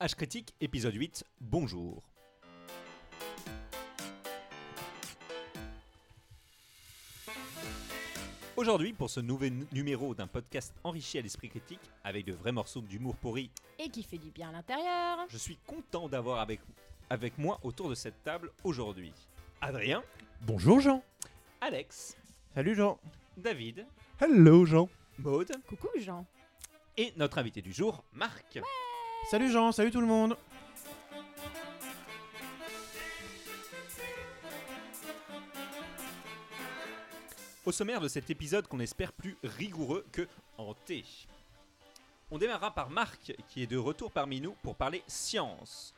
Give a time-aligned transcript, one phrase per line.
[0.00, 2.02] H Critique, épisode 8, bonjour.
[8.56, 12.52] Aujourd'hui, pour ce nouvel nu- numéro d'un podcast enrichi à l'esprit critique, avec de vrais
[12.52, 15.18] morceaux d'humour pourri, et qui fait du bien à l'intérieur.
[15.28, 16.60] je suis content d'avoir avec,
[17.10, 19.12] avec moi autour de cette table aujourd'hui
[19.60, 20.02] Adrien,
[20.42, 21.02] Bonjour Jean.
[21.60, 22.16] Alex,
[22.54, 22.98] Salut Jean.
[23.36, 23.86] David,
[24.20, 24.88] Hello Jean.
[25.18, 26.24] Maude Coucou Jean.
[26.96, 28.58] et notre invité du jour, Marc.
[29.28, 30.36] Salut Jean, salut tout le monde.
[37.64, 41.04] Au sommaire de cet épisode qu'on espère plus rigoureux que hanté.
[42.30, 45.92] On démarrera par Marc qui est de retour parmi nous pour parler science.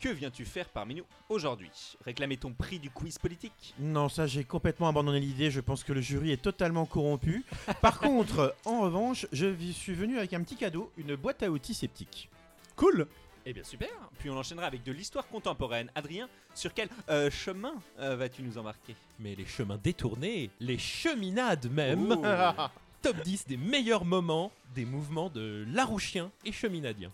[0.00, 1.70] Que viens-tu faire parmi nous aujourd'hui?
[2.04, 3.74] Réclamer ton prix du quiz politique?
[3.78, 7.44] Non, ça j'ai complètement abandonné l'idée, je pense que le jury est totalement corrompu.
[7.80, 11.74] Par contre, en revanche, je suis venu avec un petit cadeau, une boîte à outils
[11.74, 12.28] sceptique.
[12.76, 13.06] Cool
[13.46, 15.90] Eh bien super Puis on enchaînera avec de l'histoire contemporaine.
[15.94, 18.94] Adrien, sur quel euh, chemin euh, vas-tu nous embarquer?
[19.18, 22.16] Mais les chemins détournés, les cheminades même,
[23.02, 27.12] top 10 des meilleurs moments des mouvements de Larouchien et Cheminadien.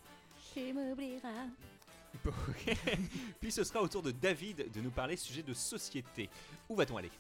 [0.55, 1.47] Tu m'oublieras.
[3.41, 6.29] Puis ce sera au tour de David de nous parler sujet de société.
[6.69, 7.11] Où va-t-on aller?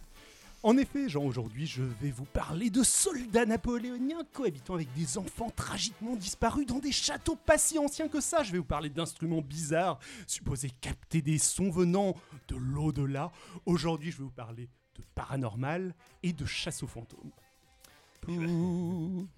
[0.64, 5.50] En effet, Jean, aujourd'hui, je vais vous parler de soldats napoléoniens cohabitant avec des enfants
[5.50, 8.42] tragiquement disparus dans des châteaux pas si anciens que ça.
[8.42, 12.16] Je vais vous parler d'instruments bizarres, supposés capter des sons venant
[12.48, 13.30] de l'au-delà.
[13.66, 17.30] Aujourd'hui, je vais vous parler de paranormal et de chasse aux fantômes.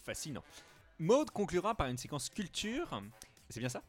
[0.00, 0.42] Fascinant.
[0.98, 3.00] Maude conclura par une séquence culture.
[3.48, 3.82] C'est bien ça?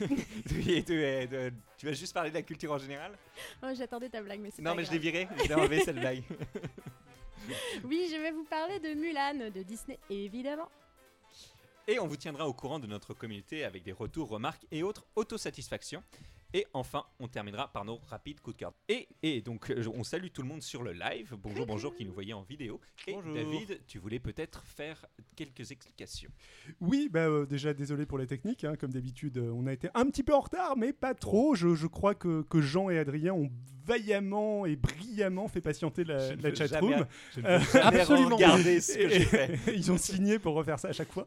[1.78, 3.12] Tu, vas juste parler de la culture en général?
[3.62, 5.12] Oh, j'attendais ta blague, mais c'est Non, pas mais je l'ai grave.
[5.12, 6.22] viré, je l'ai enlevé cette blague.
[7.84, 10.68] Oui, je vais vous parler de Mulan, de Disney, évidemment.
[11.86, 15.06] Et on vous tiendra au courant de notre communauté avec des retours, remarques et autres
[15.14, 16.02] autosatisfactions.
[16.54, 18.72] Et enfin, on terminera par nos rapides coups de cœur.
[18.88, 21.34] Et, et donc, euh, on salue tout le monde sur le live.
[21.38, 22.80] Bonjour, bonjour, qui nous voyait en vidéo.
[23.06, 23.34] Et Bonjour.
[23.34, 25.04] David, tu voulais peut-être faire
[25.34, 26.30] quelques explications.
[26.80, 29.88] Oui, bah, euh, déjà désolé pour les techniques, hein, comme d'habitude, euh, on a été
[29.94, 31.54] un petit peu en retard, mais pas trop.
[31.54, 33.50] Je, je crois que, que Jean et Adrien ont
[33.86, 37.06] vaillamment et brillamment fait patienter la, la chatroom.
[37.44, 38.36] Euh, absolument.
[38.36, 39.58] regarder ce que fait.
[39.74, 41.26] Ils ont signé pour refaire ça à chaque fois.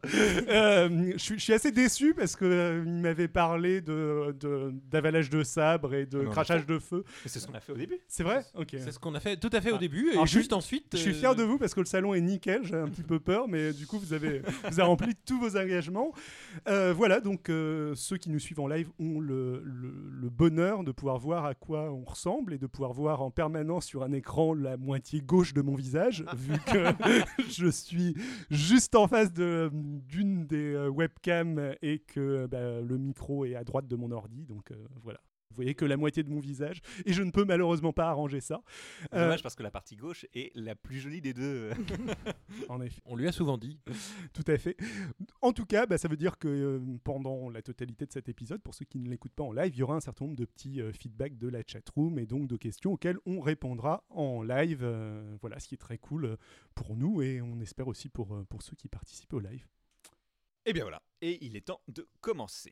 [0.50, 6.06] Euh, je, suis, assez déçu parce qu'ils m'avaient parlé de, de- d'avalage de sabre et
[6.06, 7.04] de crachage de feu.
[7.26, 8.00] C'est ce qu'on a fait au début.
[8.08, 8.44] C'est vrai?
[8.56, 8.70] Ok.
[8.72, 9.80] C'est ce qu'on a fait tout à fait au Ah.
[9.80, 10.88] début, et Alors, juste ensuite.
[10.94, 13.04] Je suis euh, fier de vous parce que le salon est nickel, j'ai un petit
[13.04, 16.12] peu peur, mais du coup vous avez, vous avez rempli tous vos engagements.
[16.68, 20.84] Euh, voilà, donc euh, ceux qui nous suivent en live ont le, le- le bonheur
[20.84, 24.12] de pouvoir voir à quoi on ressemble et de pouvoir voir en permanence sur un
[24.12, 26.94] écran la moitié gauche de mon visage, vu que
[27.50, 28.16] je suis
[28.50, 33.64] juste en face de- d'une des euh, webcams et que bah, le micro est à
[33.64, 35.20] droite de mon ordi, donc euh, voilà.
[35.50, 38.40] Vous voyez que la moitié de mon visage, et je ne peux malheureusement pas arranger
[38.40, 38.62] ça.
[39.14, 41.72] Euh, Dommage parce que la partie gauche est la plus jolie des deux.
[42.70, 43.02] En effet.
[43.06, 43.80] On lui a souvent dit.
[44.34, 44.76] Tout à fait.
[45.42, 48.62] En tout cas, bah, ça veut dire que euh, pendant la totalité de cet épisode,
[48.62, 50.46] pour ceux qui ne l'écoutent pas en live, il y aura un certain nombre de
[50.46, 54.84] petits euh, feedbacks de la chatroom et donc de questions auxquelles on répondra en live.
[54.84, 56.38] euh, voilà, ce qui est très cool
[56.76, 59.66] pour nous et on espère aussi pour, euh, pour ceux qui participent au live.
[60.70, 62.72] Et bien voilà, et il est temps de commencer.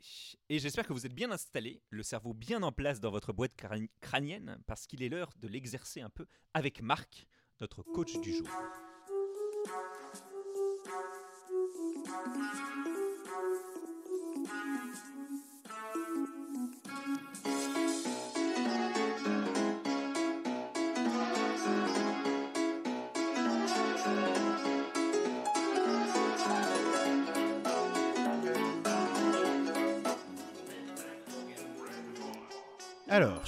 [0.50, 3.56] Et j'espère que vous êtes bien installés, le cerveau bien en place dans votre boîte
[3.56, 7.26] crâni- crânienne, parce qu'il est l'heure de l'exercer un peu avec Marc,
[7.60, 8.48] notre coach du jour.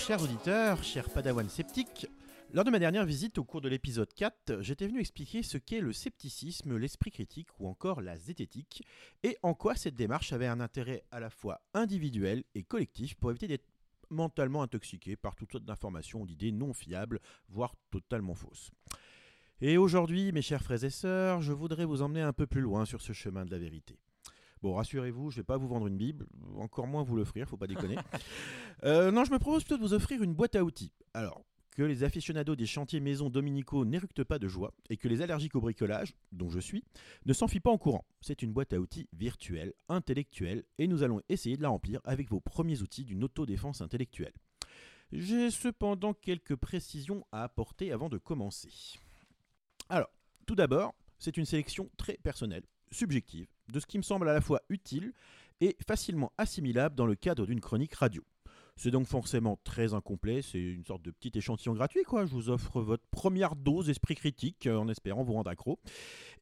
[0.10, 2.08] Chers auditeurs, chers padawans sceptiques,
[2.52, 5.82] lors de ma dernière visite au cours de l'épisode 4, j'étais venu expliquer ce qu'est
[5.82, 8.84] le scepticisme, l'esprit critique ou encore la zététique,
[9.22, 13.30] et en quoi cette démarche avait un intérêt à la fois individuel et collectif pour
[13.30, 13.68] éviter d'être
[14.10, 18.72] mentalement intoxiqué par toutes sortes d'informations ou d'idées non fiables, voire totalement fausses.
[19.62, 22.86] Et aujourd'hui, mes chers frères et sœurs, je voudrais vous emmener un peu plus loin
[22.86, 24.00] sur ce chemin de la vérité.
[24.62, 26.28] Bon, rassurez-vous, je vais pas vous vendre une Bible,
[26.58, 27.96] encore moins vous l'offrir, faut pas déconner.
[28.86, 30.94] Euh, non, je me propose plutôt de vous offrir une boîte à outils.
[31.14, 31.44] Alors,
[31.80, 35.56] que les aficionados des chantiers maisons dominicaux n'éructent pas de joie et que les allergiques
[35.56, 36.86] au bricolage, dont je suis,
[37.26, 38.06] ne s'enfuient pas en courant.
[38.22, 42.30] C'est une boîte à outils virtuelle, intellectuelle, et nous allons essayer de la remplir avec
[42.30, 44.34] vos premiers outils d'une autodéfense intellectuelle.
[45.12, 48.98] J'ai cependant quelques précisions à apporter avant de commencer.
[49.90, 50.10] Alors,
[50.46, 54.42] tout d'abord, c'est une sélection très personnelle, subjective, de ce qui me semble à la
[54.42, 55.14] fois utile
[55.62, 58.24] et facilement assimilable dans le cadre d'une chronique radio.
[58.76, 62.26] C'est donc forcément très incomplet, c'est une sorte de petit échantillon gratuit quoi.
[62.26, 65.80] Je vous offre votre première dose d'esprit critique euh, en espérant vous rendre accro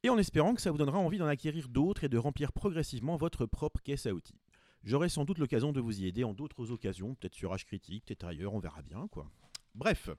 [0.04, 3.18] et en espérant que ça vous donnera envie d'en acquérir d'autres et de remplir progressivement
[3.18, 4.40] votre propre caisse à outils.
[4.84, 8.06] J'aurai sans doute l'occasion de vous y aider en d'autres occasions, peut-être sur H Critique,
[8.06, 9.28] peut-être ailleurs, on verra bien quoi.
[9.74, 10.12] Bref,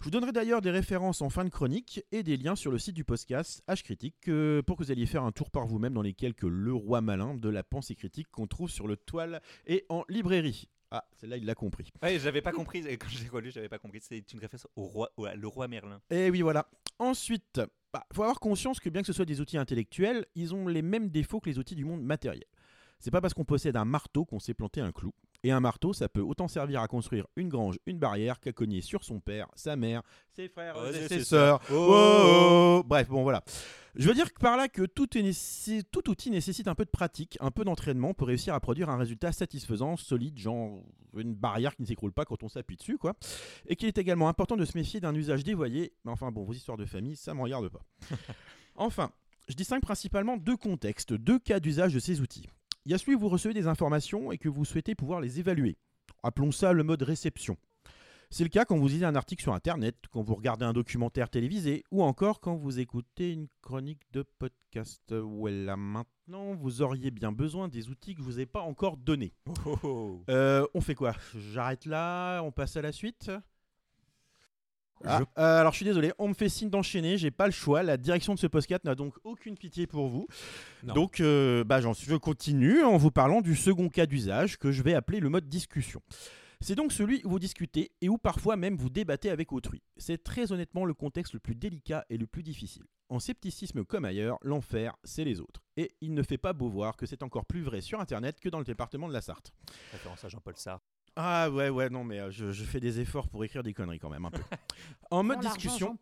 [0.00, 2.78] je vous donnerai d'ailleurs des références en fin de chronique et des liens sur le
[2.78, 5.92] site du podcast H Critique euh, pour que vous alliez faire un tour par vous-même
[5.94, 9.42] dans les quelques Le Roi Malin de la pensée critique qu'on trouve sur le toile
[9.66, 10.68] et en librairie.
[10.92, 11.92] Ah, celle-là, il l'a compris.
[12.02, 12.82] J'avais pas compris.
[12.96, 13.98] Quand j'ai relu, j'avais pas compris.
[14.00, 16.00] C'est une référence au roi, au- le roi Merlin.
[16.10, 16.66] Et oui, voilà.
[17.00, 17.60] Ensuite,
[17.94, 20.80] il faut avoir conscience que bien que ce soit des outils intellectuels, ils ont les
[20.82, 22.44] mêmes défauts que les outils du monde matériel.
[23.00, 25.12] C'est pas parce qu'on possède un marteau qu'on sait planter un clou.
[25.44, 28.80] Et un marteau, ça peut autant servir à construire une grange, une barrière, qu'à cogner
[28.80, 30.02] sur son père, sa mère,
[30.32, 31.60] ses frères et c'est- ses sœurs.
[31.70, 32.82] Oh, oh, oh.
[32.84, 33.44] Bref, bon voilà.
[33.94, 36.84] Je veux dire que par là que tout, est nécess- tout outil nécessite un peu
[36.84, 40.82] de pratique, un peu d'entraînement pour réussir à produire un résultat satisfaisant, solide, genre
[41.16, 43.14] une barrière qui ne s'écroule pas quand on s'appuie dessus, quoi.
[43.66, 45.92] Et qu'il est également important de se méfier d'un usage dévoyé.
[46.04, 47.84] Mais enfin bon, vos histoires de famille, ça m'en regarde pas.
[48.74, 49.10] enfin,
[49.48, 52.46] je distingue principalement deux contextes, deux cas d'usage de ces outils.
[52.88, 55.38] Il y a celui où vous recevez des informations et que vous souhaitez pouvoir les
[55.38, 55.76] évaluer.
[56.22, 57.58] Appelons ça le mode réception.
[58.30, 61.28] C'est le cas quand vous lisez un article sur Internet, quand vous regardez un documentaire
[61.28, 65.14] télévisé, ou encore quand vous écoutez une chronique de podcast.
[65.14, 69.34] Voilà, maintenant, vous auriez bien besoin des outils que je vous ai pas encore donnés.
[69.66, 70.24] Oh, oh.
[70.30, 71.14] Euh, on fait quoi?
[71.52, 73.30] J'arrête là, on passe à la suite?
[75.04, 77.82] Ah, euh, alors je suis désolé, on me fait signe d'enchaîner, j'ai pas le choix.
[77.82, 80.26] La direction de ce podcast n'a donc aucune pitié pour vous.
[80.82, 80.94] Non.
[80.94, 84.94] Donc euh, bah, je continue en vous parlant du second cas d'usage que je vais
[84.94, 86.02] appeler le mode discussion.
[86.60, 89.80] C'est donc celui où vous discutez et où parfois même vous débattez avec autrui.
[89.96, 92.82] C'est très honnêtement le contexte le plus délicat et le plus difficile.
[93.10, 95.62] En scepticisme comme ailleurs, l'enfer, c'est les autres.
[95.76, 98.48] Et il ne fait pas beau voir que c'est encore plus vrai sur Internet que
[98.48, 99.52] dans le département de la Sarthe.
[99.92, 100.84] Référence à Jean-Paul Sartre.
[101.16, 103.98] Ah ouais, ouais, non, mais euh, je, je fais des efforts pour écrire des conneries
[103.98, 104.42] quand même un peu.
[105.10, 105.98] en mode discussion,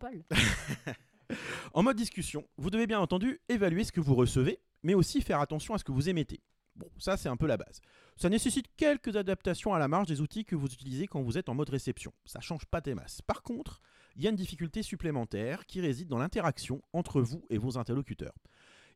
[1.73, 5.39] en mode discussion, vous devez bien entendu évaluer ce que vous recevez, mais aussi faire
[5.39, 6.41] attention à ce que vous émettez.
[6.75, 7.81] Bon, ça c'est un peu la base.
[8.17, 11.49] Ça nécessite quelques adaptations à la marge des outils que vous utilisez quand vous êtes
[11.49, 12.13] en mode réception.
[12.25, 13.21] Ça change pas des masses.
[13.23, 13.81] Par contre,
[14.15, 18.35] il y a une difficulté supplémentaire qui réside dans l'interaction entre vous et vos interlocuteurs.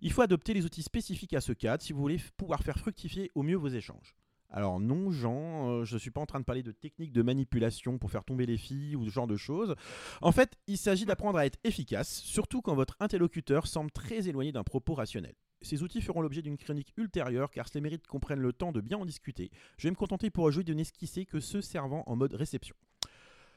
[0.01, 3.31] Il faut adopter les outils spécifiques à ce cadre si vous voulez pouvoir faire fructifier
[3.35, 4.15] au mieux vos échanges.
[4.51, 7.21] Alors non, Jean, euh, je ne suis pas en train de parler de techniques de
[7.21, 9.75] manipulation pour faire tomber les filles ou ce genre de choses.
[10.21, 14.51] En fait, il s'agit d'apprendre à être efficace, surtout quand votre interlocuteur semble très éloigné
[14.51, 15.35] d'un propos rationnel.
[15.61, 18.81] Ces outils feront l'objet d'une chronique ultérieure car cela mérite qu'on prenne le temps de
[18.81, 19.51] bien en discuter.
[19.77, 22.75] Je vais me contenter pour aujourd'hui de n'esquisser que ceux servant en mode réception.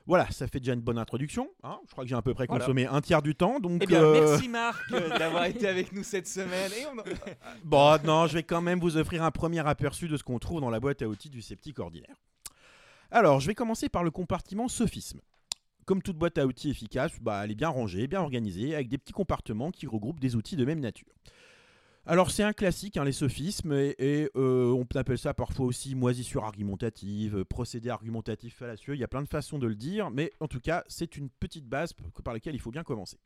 [0.06, 1.48] Voilà, ça fait déjà une bonne introduction.
[1.62, 1.78] hein.
[1.86, 2.62] je crois que j'ai à peu près Voilà.
[2.62, 3.58] consommé un tiers du temps.
[3.58, 6.70] Donc, Eh bien, euh, merci Marc euh, d'avoir été avec nous cette semaine.
[6.78, 6.94] Et on...
[7.64, 10.60] Bon, non, je vais quand même vous offrir un premier aperçu de ce qu'on trouve
[10.60, 12.16] dans la boîte à outils du sceptique ordinaire.
[13.10, 15.20] Alors, je vais commencer par le compartiment sophisme.
[15.86, 18.98] Comme toute boîte à outils efficace, bah, elle est bien rangée, bien organisée, avec des
[18.98, 21.08] petits compartiments qui regroupent des outils de même nature.
[22.06, 26.44] Alors c'est un classique, hein, les sophismes, et, euh, on appelle ça parfois aussi moisissure
[26.44, 30.30] argumentative, euh, procédé argumentatif fallacieux, il y a plein de façons de le dire, mais
[30.40, 33.16] en tout cas c'est une petite base par laquelle il faut bien commencer.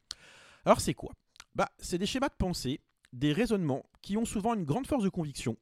[0.65, 1.11] Alors c'est quoi?
[1.57, 2.81] Bah, C'est des schémas de pensée,
[3.13, 5.57] des raisonnements qui ont souvent une grande force de conviction.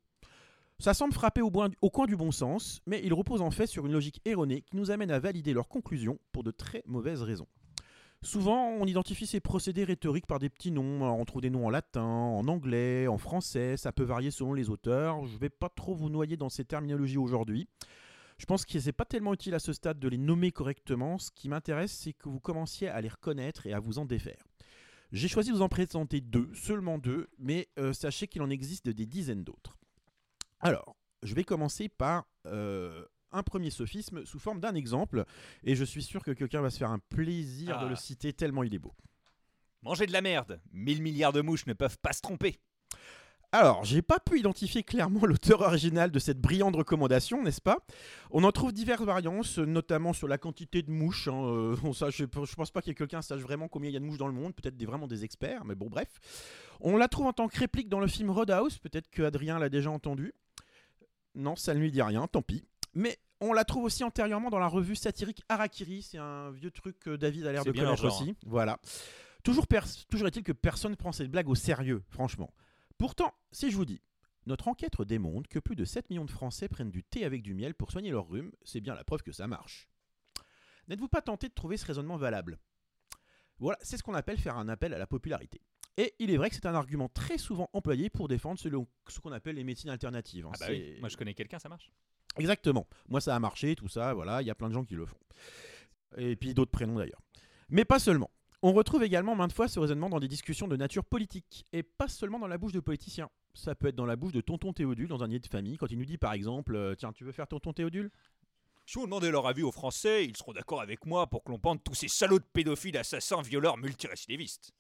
[0.79, 1.51] Ça semble frapper au,
[1.81, 4.77] au coin du bon sens, mais ils reposent en fait sur une logique erronée qui
[4.77, 7.49] nous amène à valider leurs conclusions pour de très mauvaises raisons.
[8.23, 11.03] Souvent, on identifie ces procédés rhétoriques par des petits noms.
[11.03, 13.77] On trouve des noms en latin, en anglais, en français.
[13.77, 15.25] Ça peut varier selon les auteurs.
[15.27, 17.69] Je ne vais pas trop vous noyer dans ces terminologies aujourd'hui.
[18.39, 21.19] Je pense que c'est pas tellement utile à ce stade de les nommer correctement.
[21.19, 24.45] Ce qui m'intéresse, c'est que vous commenciez à les reconnaître et à vous en défaire.
[25.13, 28.89] J'ai choisi de vous en présenter deux, seulement deux, mais euh, sachez qu'il en existe
[28.89, 29.79] des dizaines d'autres.
[30.61, 33.05] Alors, je vais commencer par euh,
[33.37, 35.25] un premier sophisme sous forme d'un exemple,
[35.65, 37.89] et je suis sûr que quelqu'un va se faire un plaisir de Ah.
[37.89, 38.95] le citer tellement il est beau.
[39.83, 40.61] Manger de la merde.
[40.73, 42.59] 1000 milliards de mouches ne peuvent pas se tromper.
[43.53, 47.79] Alors, j'ai pas pu identifier clairement l'auteur original de cette brillante recommandation, n'est-ce pas?
[48.33, 51.29] On en trouve diverses variantes, notamment sur la quantité de mouches.
[51.29, 53.97] hein, euh, on sache- je, je pense pas que quelqu'un sache vraiment combien il y
[53.97, 56.09] a de mouches dans le monde, peut-être des, vraiment des experts, mais bon, bref.
[56.81, 59.69] On la trouve en tant que réplique dans le film Roadhouse, peut-être que Adrien l'a
[59.69, 60.35] déjà entendu.
[61.37, 62.65] Non, ça ne lui dit rien, tant pis.
[62.95, 66.99] Mais on la trouve aussi antérieurement dans la revue satirique Harakiri, c'est un vieux truc
[66.99, 68.35] que David a l'air de connaître aussi.
[68.47, 68.79] Voilà.
[69.43, 72.53] Toujours, est-il que personne ne prend cette blague au sérieux, franchement.
[72.99, 74.03] Pourtant, si je vous dis,
[74.47, 77.55] notre enquête démontre que plus de 7 millions de Français prennent du thé avec du
[77.55, 79.89] miel pour soigner leur rhume, c'est bien la preuve que ça marche.
[80.89, 82.59] N'êtes-vous pas tenté de trouver ce raisonnement valable?
[83.59, 85.61] Voilà, c'est ce qu'on appelle faire un appel à la popularité.
[85.97, 88.69] Et il est vrai que c'est un argument très souvent employé pour défendre ce,
[89.21, 90.47] qu'on appelle les médecines alternatives.
[90.47, 90.53] hein.
[90.55, 91.91] Ah bah oui, moi je connais quelqu'un, ça marche.
[92.39, 92.87] Exactement.
[93.09, 95.07] Moi, ça a marché, tout ça, voilà, il y a plein de gens qui le
[95.07, 95.19] font.
[96.17, 97.21] Et puis d'autres prénoms d'ailleurs.
[97.69, 98.31] Mais pas seulement.
[98.63, 102.09] On retrouve également maintes fois ce raisonnement dans des discussions de nature politique, et pas
[102.09, 103.29] seulement dans la bouche de politiciens.
[103.55, 105.91] Ça peut être dans la bouche de tonton Théodule dans un nid de famille, quand
[105.91, 108.11] il nous dit par exemple euh, Tiens, tu veux faire tonton Théodule?
[108.87, 111.59] Si vous demandez leur avis aux Français, ils seront d'accord avec moi pour que l'on
[111.59, 114.73] pende tous ces salauds de pédophiles, assassins, violeurs, multirécidivistes.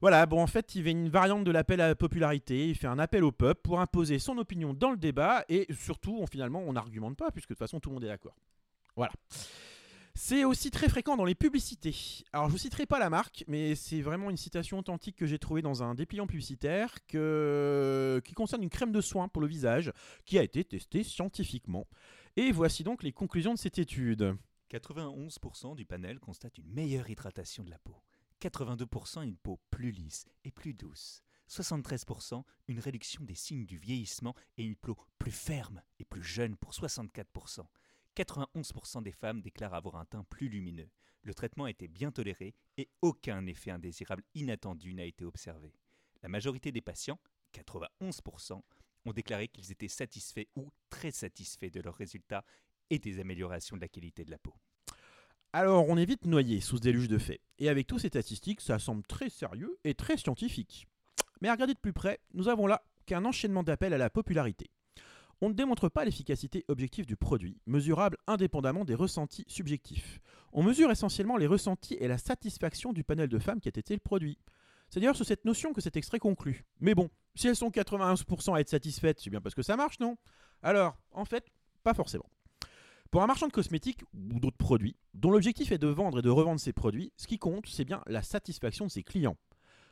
[0.00, 2.86] Voilà, bon, en fait, il fait une variante de l'appel à la popularité, il fait
[2.86, 6.72] un appel au peuple pour imposer son opinion dans le débat, et surtout, finalement, on
[6.72, 8.36] n'argumente pas, puisque de toute façon, tout le monde est d'accord.
[8.96, 9.12] Voilà.
[10.14, 11.94] C'est aussi très fréquent dans les publicités.
[12.32, 15.38] Alors, je vous citerai pas la marque, mais c'est vraiment une citation authentique que j'ai
[15.38, 19.92] trouvée dans un dépliant publicitaire qui concerne une crème de soin pour le visage
[20.24, 21.86] qui a été testée scientifiquement.
[22.36, 24.34] Et voici donc les conclusions de cette étude.
[24.70, 27.94] 91% du panel constate une meilleure hydratation de la peau.
[28.40, 31.22] 82% une peau plus lisse et plus douce.
[31.48, 36.56] 73% une réduction des signes du vieillissement et une peau plus ferme et plus jeune
[36.56, 37.66] pour 64%.
[38.16, 40.90] 91% des femmes déclarent avoir un teint plus lumineux.
[41.22, 45.74] Le traitement a été bien toléré et aucun effet indésirable inattendu n'a été observé.
[46.22, 47.20] La majorité des patients,
[47.54, 48.62] 91%,
[49.06, 52.44] ont déclaré qu'ils étaient satisfaits ou très satisfaits de leurs résultats
[52.90, 54.54] et des améliorations de la qualité de la peau.
[55.52, 57.40] Alors, on est vite noyé sous ce déluge de faits.
[57.58, 60.86] Et avec tous ces statistiques, ça semble très sérieux et très scientifique.
[61.40, 64.70] Mais à regarder de plus près, nous avons là qu'un enchaînement d'appels à la popularité.
[65.40, 70.20] On ne démontre pas l'efficacité objective du produit, mesurable indépendamment des ressentis subjectifs.
[70.52, 73.94] On mesure essentiellement les ressentis et la satisfaction du panel de femmes qui a été
[73.94, 74.38] le produit.
[74.88, 76.64] C'est d'ailleurs sur cette notion que cet extrait conclut.
[76.78, 79.98] Mais bon, si elles sont 91% à être satisfaites, c'est bien parce que ça marche,
[79.98, 80.16] non?
[80.62, 81.46] Alors, en fait,
[81.82, 82.28] pas forcément.
[83.10, 86.30] Pour un marchand de cosmétiques ou d'autres produits, dont l'objectif est de vendre et de
[86.30, 89.36] revendre ses produits, ce qui compte, c'est bien la satisfaction de ses clients.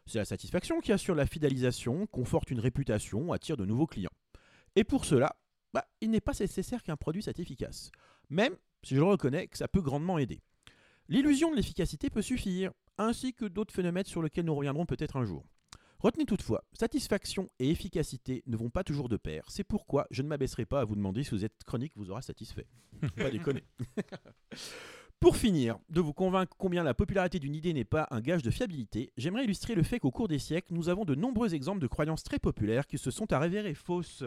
[0.07, 4.13] C'est la satisfaction qui assure la fidélisation, conforte une réputation, attire de nouveaux clients.
[4.77, 5.35] Et pour cela,
[5.75, 7.91] bah, il n'est pas nécessaire qu'un produit soit efficace.
[8.31, 10.41] Même si je reconnais que ça peut grandement aider.
[11.09, 15.25] L'illusion de l'efficacité peut suffire, ainsi que d'autres phénomènes sur lesquels nous reviendrons peut-être un
[15.25, 15.45] jour.
[16.01, 19.45] Retenez toutefois, satisfaction et efficacité ne vont pas toujours de pair.
[19.49, 22.67] C'est pourquoi je ne m'abaisserai pas à vous demander si cette chronique vous aura satisfait.
[23.17, 23.65] pas déconner.
[25.21, 28.53] Pour finir, de vous convaincre combien la popularité d'une idée n'est pas un gage de
[28.53, 31.89] fiabilité, j'aimerais illustrer le fait qu'au cours des siècles, nous avons de nombreux exemples de
[31.89, 34.23] croyances très populaires qui se sont avérées fausses.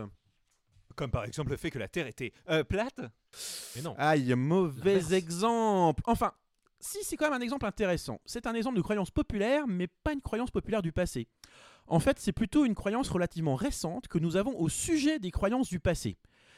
[0.98, 3.00] Comme par exemple le fait que la Terre était euh, plate
[3.78, 3.96] Mais non.
[3.98, 6.04] Aïe, mauvais exemple.
[6.06, 6.34] Enfin,
[6.82, 8.20] si c'est quand même un exemple intéressant.
[8.26, 11.28] C'est un exemple de croyance populaire, mais pas une croyance populaire du passé.
[11.88, 15.70] En fait, c'est plutôt une croyance relativement récente que nous avons au sujet des croyances
[15.70, 16.18] du passé.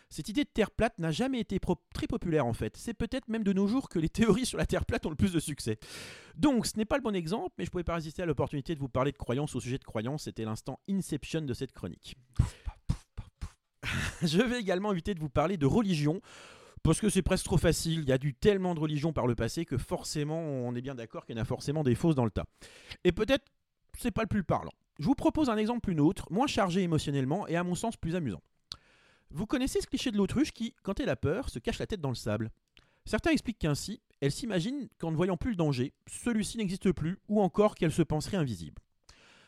[0.09, 1.59] Cette idée de Terre plate n'a jamais été
[1.93, 2.77] très populaire en fait.
[2.77, 5.15] C'est peut-être même de nos jours que les théories sur la Terre plate ont le
[5.15, 5.79] plus de succès.
[6.35, 8.75] Donc ce n'est pas le bon exemple, mais je ne pouvais pas résister à l'opportunité
[8.75, 10.25] de vous parler de croyances au sujet de croyances.
[10.25, 12.15] C'était l'instant Inception de cette chronique.
[14.21, 16.21] je vais également éviter de vous parler de religion.
[16.83, 19.35] Parce que c'est presque trop facile, il y a eu tellement de religions par le
[19.35, 22.25] passé que forcément on est bien d'accord qu'il y en a forcément des fausses dans
[22.25, 22.45] le tas.
[23.05, 23.45] Et peut-être
[23.97, 24.73] c'est pas le plus parlant.
[24.99, 28.15] Je vous propose un exemple plus neutre, moins chargé émotionnellement et à mon sens plus
[28.15, 28.41] amusant.
[29.31, 32.01] Vous connaissez ce cliché de l'autruche qui, quand elle a peur, se cache la tête
[32.01, 32.51] dans le sable
[33.05, 37.41] Certains expliquent qu'ainsi, elle s'imagine qu'en ne voyant plus le danger, celui-ci n'existe plus ou
[37.41, 38.81] encore qu'elle se penserait invisible.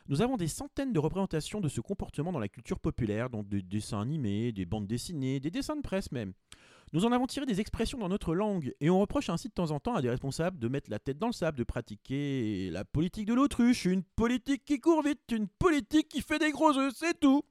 [0.07, 3.61] Nous avons des centaines de représentations de ce comportement dans la culture populaire, dans des
[3.61, 6.33] dessins animés, des bandes dessinées, des dessins de presse même.
[6.93, 9.71] Nous en avons tiré des expressions dans notre langue et on reproche ainsi de temps
[9.71, 12.85] en temps à des responsables de mettre la tête dans le sable, de pratiquer la
[12.85, 16.93] politique de l'autruche, une politique qui court vite, une politique qui fait des gros œufs,
[16.95, 17.43] c'est tout.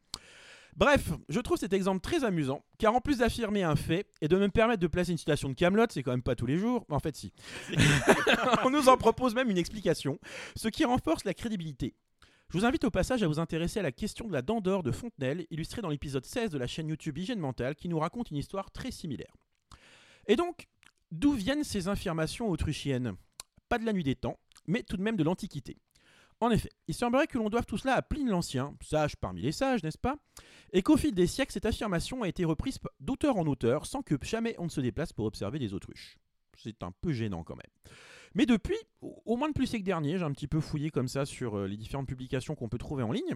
[0.77, 4.37] Bref, je trouve cet exemple très amusant, car en plus d'affirmer un fait et de
[4.37, 6.85] me permettre de placer une citation de Camelot, c'est quand même pas tous les jours,
[6.89, 7.33] en fait si.
[8.65, 10.19] On nous en propose même une explication,
[10.57, 11.95] ce qui renforce la crédibilité.
[12.49, 14.83] Je vous invite au passage à vous intéresser à la question de la dent d'or
[14.83, 18.31] de Fontenelle, illustrée dans l'épisode 16 de la chaîne YouTube Hygiène Mentale, qui nous raconte
[18.31, 19.35] une histoire très similaire.
[20.27, 20.69] Et donc,
[21.11, 23.17] d'où viennent ces affirmations autrichiennes?
[23.69, 25.79] Pas de la nuit des temps, mais tout de même de l'Antiquité.
[26.41, 29.53] En effet, il semblerait que l'on doive tout cela à Pline l'Ancien, sage parmi les
[29.53, 30.17] sages, n'est-ce pas?
[30.73, 34.17] Et qu'au fil des siècles, cette affirmation a été reprise d'auteur en auteur sans que
[34.23, 36.19] jamais on ne se déplace pour observer des autruches.
[36.57, 37.95] C'est un peu gênant quand même.
[38.35, 41.25] Mais depuis, au moins depuis le siècle dernier, j'ai un petit peu fouillé comme ça
[41.25, 43.35] sur euh, les différentes publications qu'on peut trouver en ligne.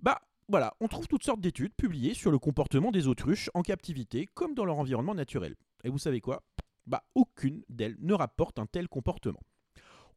[0.00, 4.26] Bah voilà, on trouve toutes sortes d'études publiées sur le comportement des autruches en captivité
[4.32, 5.54] comme dans leur environnement naturel.
[5.84, 6.42] Et vous savez quoi?
[6.86, 9.40] Bah aucune d'elles ne rapporte un tel comportement.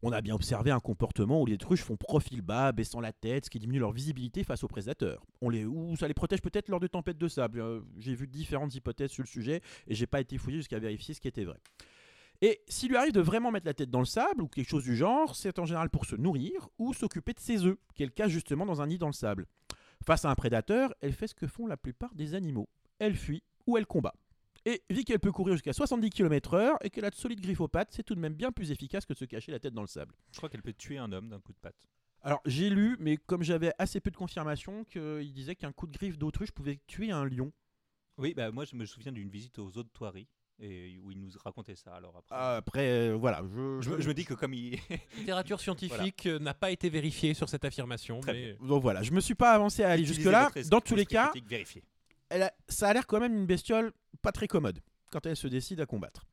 [0.04, 3.46] On a bien observé un comportement où les autruches font profil bas, baissant la tête,
[3.46, 5.24] ce qui diminue leur visibilité face aux prédateurs.
[5.42, 7.60] On les, ou ça les protège peut-être lors de tempêtes de sable.
[7.60, 11.14] Euh, j'ai vu différentes hypothèses sur le sujet et j'ai pas été fouillé jusqu'à vérifier
[11.14, 11.60] ce qui était vrai.
[12.44, 14.84] Et s'il lui arrive de vraiment mettre la tête dans le sable ou quelque chose
[14.84, 18.32] du genre, c'est en général pour se nourrir ou s'occuper de ses œufs, qu'elle cache
[18.32, 19.46] justement dans un nid dans le sable.
[20.04, 22.68] Face à un prédateur, elle fait ce que font la plupart des animaux.
[22.98, 24.16] Elle fuit ou elle combat.
[24.66, 27.68] Et vu qu'elle peut courir jusqu'à 70 km/h et qu'elle a de solides griffes aux
[27.68, 29.82] pattes, c'est tout de même bien plus efficace que de se cacher la tête dans
[29.82, 30.16] le sable.
[30.32, 31.88] Je crois qu'elle peut tuer un homme d'un coup de patte.
[32.24, 35.92] Alors j'ai lu, mais comme j'avais assez peu de confirmation, qu'il disait qu'un coup de
[35.92, 37.52] griffe d'autruche pouvait tuer un lion.
[38.18, 40.28] Oui, bah moi je me souviens d'une visite aux eaux de Thoiry
[40.62, 41.94] et où il nous racontait ça.
[41.96, 44.98] Alors après, Après, euh, voilà, je, je, me- je me dis que comme il La
[45.18, 48.20] littérature scientifique euh, n'a pas été vérifiée sur cette affirmation.
[48.22, 50.96] Très mais- Donc voilà, je me suis pas avancé à aller votre es- Dans tous
[50.96, 51.32] les cas,
[52.30, 53.92] elle a- ça a l'air quand même une bestiole
[54.22, 54.80] pas très commode
[55.12, 56.26] quand elle se décide à combattre.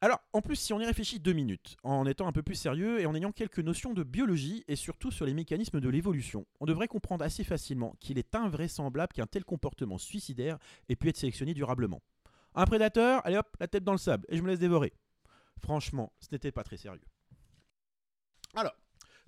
[0.00, 3.00] Alors, en plus, si on y réfléchit deux minutes, en étant un peu plus sérieux
[3.00, 6.66] et en ayant quelques notions de biologie et surtout sur les mécanismes de l'évolution, on
[6.66, 11.54] devrait comprendre assez facilement qu'il est invraisemblable qu'un tel comportement suicidaire ait pu être sélectionné
[11.54, 12.02] durablement.
[12.54, 14.92] Un prédateur, allez hop, la tête dans le sable et je me laisse dévorer.
[15.62, 17.00] Franchement, ce n'était pas très sérieux.
[18.54, 18.72] Alors,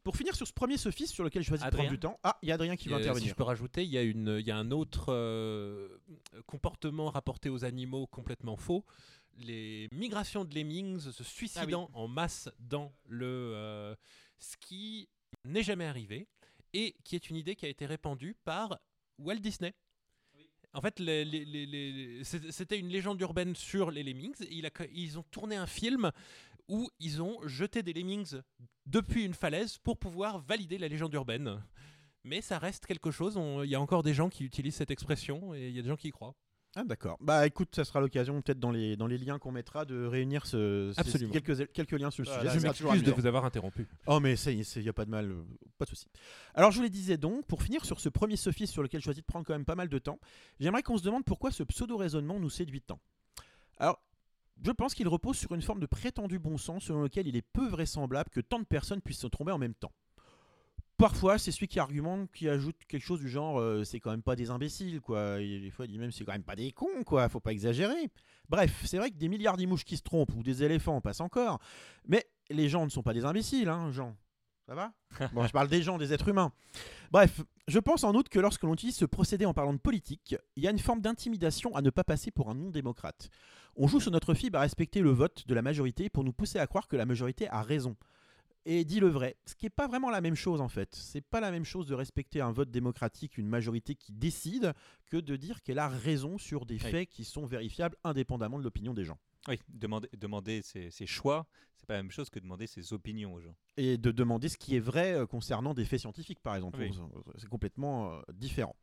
[0.04, 2.38] pour finir sur ce premier sophisme sur lequel je choisis de prendre du temps, ah,
[2.42, 3.30] il y a Adrien qui va Euh, si intervenir.
[3.30, 5.98] je peux rajouter, il y, a une- il y a un autre euh,
[6.46, 8.84] comportement rapporté aux animaux complètement faux.
[9.38, 13.94] Les migrations de lemmings se suicidant en masse dans le euh,
[14.38, 15.08] ski
[15.44, 16.28] n'est jamais arrivé
[16.72, 18.78] et qui est une idée qui a été répandue par
[19.18, 19.74] Walt Disney.
[20.72, 21.02] En fait,
[22.50, 24.34] c'était une légende urbaine sur les lemmings.
[24.92, 26.10] Ils ont tourné un film
[26.68, 28.40] où ils ont jeté des lemmings
[28.84, 31.62] depuis une falaise pour pouvoir valider la légende urbaine.
[32.24, 33.38] Mais ça reste quelque chose.
[33.64, 35.88] Il y a encore des gens qui utilisent cette expression et il y a des
[35.88, 36.34] gens qui y croient.
[36.78, 37.16] Ah d'accord.
[37.22, 40.44] Bah écoute, ça sera l'occasion peut-être dans les, dans les liens qu'on mettra de réunir
[40.44, 41.32] ce, ces- Absolument.
[41.32, 42.54] quelques, quelques liens sur le Voilà, sujet.
[42.54, 43.20] je Ça sera toujours m'excuse de amusant.
[43.22, 43.88] vous avoir interrompu.
[44.06, 45.42] Oh mais ça, il n'y a pas de mal, euh,
[45.78, 46.06] pas de souci.
[46.54, 49.04] Alors je vous les disais donc, pour finir sur ce premier sophisme sur lequel je
[49.04, 50.18] choisis de prendre quand même pas mal de temps,
[50.60, 53.00] j'aimerais qu'on se demande pourquoi ce pseudo-raisonnement nous séduit tant.
[53.78, 53.98] Alors,
[54.62, 57.42] je pense qu'il repose sur une forme de prétendu bon sens selon lequel il est
[57.54, 59.92] peu vraisemblable que tant de personnes puissent se tromper en même temps.
[60.98, 64.22] Parfois, c'est celui qui argumente, qui ajoute quelque chose du genre euh, c'est quand même
[64.22, 65.40] pas des imbéciles, quoi.
[65.40, 67.28] Et des fois, il dit même c'est quand même pas des cons, quoi.
[67.28, 68.10] Faut pas exagérer.
[68.48, 71.58] Bref, c'est vrai que des milliards d'imouches qui se trompent ou des éléphants passent encore.
[72.08, 74.16] Mais les gens ne sont pas des imbéciles, hein, Jean.
[74.66, 74.92] Ça va?
[75.32, 76.52] Bon, je parle des gens, des êtres humains.
[77.10, 80.34] Bref, je pense en outre que lorsque l'on utilise ce procédé en parlant de politique,
[80.56, 83.28] il y a une forme d'intimidation à ne pas passer pour un non-démocrate.
[83.76, 86.58] On joue sur notre fibre à respecter le vote de la majorité pour nous pousser
[86.58, 87.96] à croire que la majorité a raison.
[88.68, 90.92] Et dit le vrai, ce qui n'est pas vraiment la même chose en fait.
[90.94, 94.72] C'est pas la même chose de respecter un vote démocratique, une majorité qui décide,
[95.06, 96.80] que de dire qu'elle a raison sur des Oui.
[96.90, 99.18] faits qui sont vérifiables indépendamment de l'opinion des gens.
[99.46, 103.34] Oui, demander, demander ses, ses choix, c'est pas la même chose que demander ses opinions
[103.34, 103.54] aux gens.
[103.76, 106.80] et de demander ce qui est vrai euh, concernant des faits scientifiques, par exemple.
[106.80, 106.90] Oui.
[107.38, 108.74] C'est complètement euh, différent.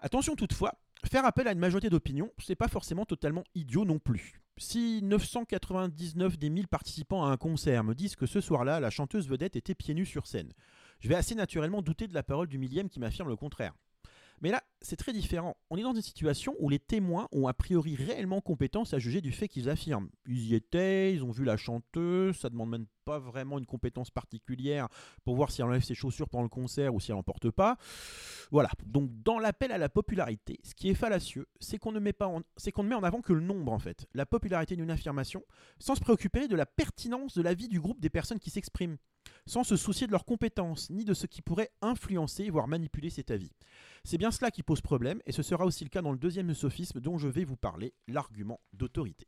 [0.00, 0.74] Attention toutefois,
[1.06, 4.40] faire appel à une majorité d'opinion, c'est pas forcément totalement idiot non plus.
[4.56, 9.28] Si 999 des 1000 participants à un concert me disent que ce soir-là, la chanteuse
[9.28, 10.52] vedette était pieds nus sur scène,
[11.00, 13.74] je vais assez naturellement douter de la parole du millième qui m'affirme le contraire.
[14.40, 15.56] Mais là, c'est très différent.
[15.70, 19.20] On est dans une situation où les témoins ont a priori réellement compétence à juger
[19.20, 20.08] du fait qu'ils affirment.
[20.26, 24.10] Ils y étaient, ils ont vu la chanteuse, ça demande même pas vraiment une compétence
[24.10, 24.88] particulière
[25.24, 27.50] pour voir si elle enlève ses chaussures pendant le concert ou si elle en porte
[27.50, 27.76] pas.
[28.50, 28.70] Voilà.
[28.84, 32.26] Donc dans l'appel à la popularité, ce qui est fallacieux, c'est qu'on ne met pas
[32.26, 34.90] en- c'est qu'on ne met en avant que le nombre en fait, la popularité d'une
[34.90, 35.42] affirmation,
[35.78, 38.96] sans se préoccuper de la pertinence de l'avis du groupe des personnes qui s'expriment,
[39.46, 43.30] sans se soucier de leurs compétences ni de ce qui pourrait influencer voire manipuler cet
[43.30, 43.52] avis.
[44.04, 46.52] C'est bien cela qui pose problème, et ce sera aussi le cas dans le deuxième
[46.54, 49.26] sophisme dont je vais vous parler, l'argument d'autorité.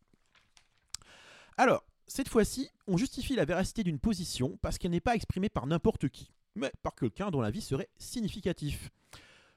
[1.56, 5.66] Alors, cette fois-ci, on justifie la véracité d'une position parce qu'elle n'est pas exprimée par
[5.66, 8.90] n'importe qui, mais par quelqu'un dont l'avis serait significatif.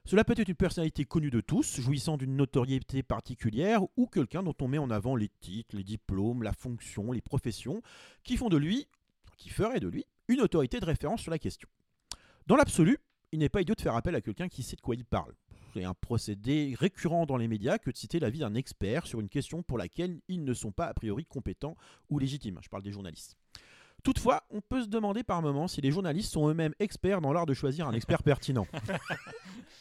[0.05, 4.55] Cela peut être une personnalité connue de tous, jouissant d'une notoriété particulière, ou quelqu'un dont
[4.61, 7.81] on met en avant les titres, les diplômes, la fonction, les professions,
[8.23, 8.87] qui font de lui,
[9.37, 11.67] qui feraient de lui, une autorité de référence sur la question.
[12.47, 12.97] Dans l'absolu,
[13.31, 15.33] il n'est pas idiot de faire appel à quelqu'un qui sait de quoi il parle.
[15.73, 19.29] C'est un procédé récurrent dans les médias que de citer l'avis d'un expert sur une
[19.29, 21.75] question pour laquelle ils ne sont pas a priori compétents
[22.09, 22.59] ou légitimes.
[22.61, 23.37] Je parle des journalistes.
[24.03, 27.45] Toutefois, on peut se demander par moments si les journalistes sont eux-mêmes experts dans l'art
[27.45, 28.65] de choisir un expert pertinent.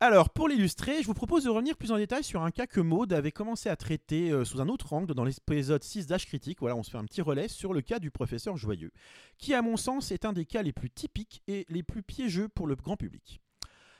[0.00, 2.80] Alors, pour l'illustrer, je vous propose de revenir plus en détail sur un cas que
[2.80, 6.60] Maud avait commencé à traiter euh, sous un autre angle dans l'épisode 6 d'H Critique.
[6.60, 8.92] Voilà, on se fait un petit relais sur le cas du professeur Joyeux,
[9.38, 12.48] qui, à mon sens, est un des cas les plus typiques et les plus piégeux
[12.48, 13.40] pour le grand public.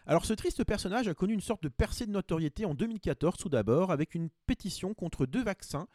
[0.07, 3.49] Alors, ce triste personnage a connu une sorte de percée de notoriété en 2014, tout
[3.49, 5.89] d'abord, avec une pétition contre deux vaccins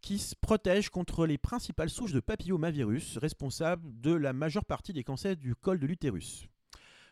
[0.00, 5.02] qui se protègent contre les principales souches de papillomavirus responsables de la majeure partie des
[5.02, 6.46] cancers du col de l'utérus.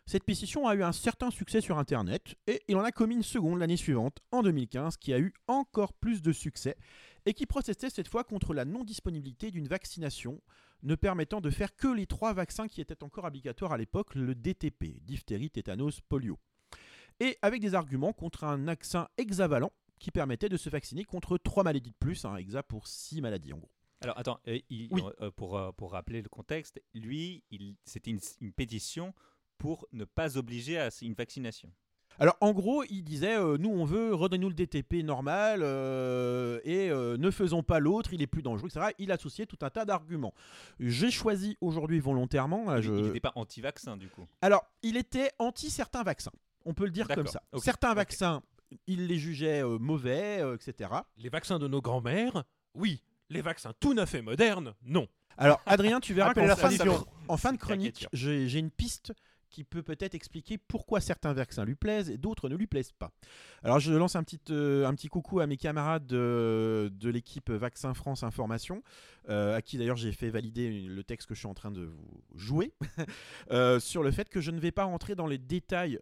[0.07, 3.23] Cette pétition a eu un certain succès sur Internet et il en a commis une
[3.23, 6.77] seconde l'année suivante, en 2015, qui a eu encore plus de succès
[7.25, 10.41] et qui protestait cette fois contre la non-disponibilité d'une vaccination
[10.83, 14.35] ne permettant de faire que les trois vaccins qui étaient encore obligatoires à l'époque, le
[14.35, 16.37] DTP, diphtérie, tétanos, polio.
[17.21, 21.63] Et avec des arguments contre un vaccin hexavalent qui permettait de se vacciner contre trois
[21.63, 23.71] maladies de plus, un hexa pour six maladies en gros.
[24.01, 25.03] Alors attends, euh, il- Oui.
[25.21, 27.45] euh, pour, euh, pour rappeler le contexte, lui,
[27.85, 29.15] c'était une, une pétition
[29.63, 31.71] pour ne pas obliger à une vaccination.
[32.19, 36.91] Alors en gros, il disait euh, nous on veut redonner-nous le DTP normal euh, et
[36.91, 38.87] euh, ne faisons pas l'autre, il est plus dangereux, etc.
[38.99, 40.35] Il associait tout un tas d'arguments.
[40.81, 42.81] J'ai choisi aujourd'hui volontairement.
[42.83, 44.27] je- Il n'était pas anti-vaccin du coup.
[44.43, 46.33] Alors il était anti certains vaccins.
[46.65, 47.43] On peut le dire comme ça.
[47.63, 48.43] Certains vaccins,
[48.87, 50.91] il les jugeait euh, mauvais, euh, etc.
[51.19, 52.45] Les vaccins de nos grands-mères,
[52.75, 53.01] oui.
[53.31, 55.07] Les vaccins tout neufs et modernes, non.
[55.39, 56.91] Alors Adrien, tu verras Appelle qu'en fin, de-
[57.29, 59.15] en fin de chronique, j'ai une piste
[59.53, 63.13] qui peut peut-être expliquer pourquoi certains vaccins lui plaisent et d'autres ne lui plaisent pas.
[63.63, 67.51] Alors je lance un petit, euh, un petit coucou à mes camarades de, de l'équipe
[67.51, 68.83] Vaccin France Information,
[69.29, 71.83] euh, à qui d'ailleurs j'ai fait valider le texte que je suis en train de
[71.83, 72.73] vous jouer,
[73.53, 76.01] euh, sur le fait que je ne vais pas rentrer dans les détails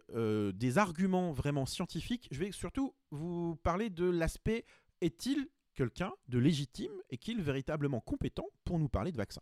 [0.53, 4.65] des arguments vraiment scientifiques, je vais surtout vous parler de l'aspect
[5.01, 9.41] est-il quelqu'un de légitime et qu'il véritablement compétent pour nous parler de vaccins?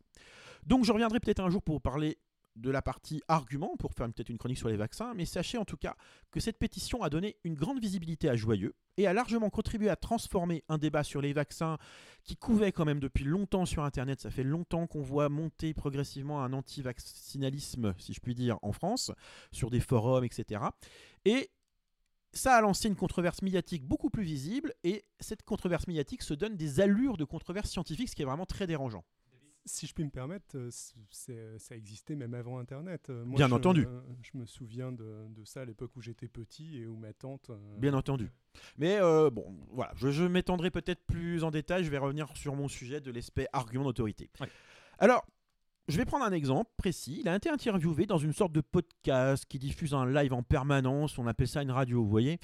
[0.66, 2.18] Donc je reviendrai peut-être un jour pour parler
[2.60, 5.66] de la partie argument, pour faire peut-être une chronique sur les vaccins, mais sachez en
[5.66, 5.96] tout cas
[6.32, 9.96] que cette pétition a donné une grande visibilité à Joyeux et a largement contribué à
[9.96, 11.78] transformer un débat sur les vaccins
[12.24, 14.20] qui couvait quand même depuis longtemps sur Internet.
[14.20, 19.12] Ça fait longtemps qu'on voit monter progressivement un anti-vaccinalisme, si je puis dire, en France,
[19.52, 20.62] sur des forums, etc.
[21.24, 21.50] Et
[22.34, 26.58] ça a lancé une controverse médiatique beaucoup plus visible, et cette controverse médiatique se donne
[26.58, 29.04] des allures de controverse scientifique, ce qui est vraiment très dérangeant.
[29.66, 30.70] Si je puis me permettre, euh,
[31.12, 33.10] c'est- ça existait même avant Internet.
[33.10, 33.86] Euh, moi, Bien je- entendu.
[33.86, 37.14] euh, je me souviens de, de ça à l'époque où j'étais petit et où ma
[37.14, 37.50] tante.
[37.52, 38.32] euh, Bien entendu.
[38.78, 42.56] Mais euh, bon, voilà, je, je m'étendrai peut-être plus en détail, je vais revenir sur
[42.56, 44.30] mon sujet de l'aspect argument d'autorité.
[44.40, 44.50] Ouais.
[44.98, 45.26] Alors,
[45.90, 47.18] je vais prendre un exemple précis.
[47.22, 51.18] Il a été interviewé dans une sorte de podcast qui diffuse un live en permanence,
[51.18, 52.40] on appelle ça une radio, vous voyez.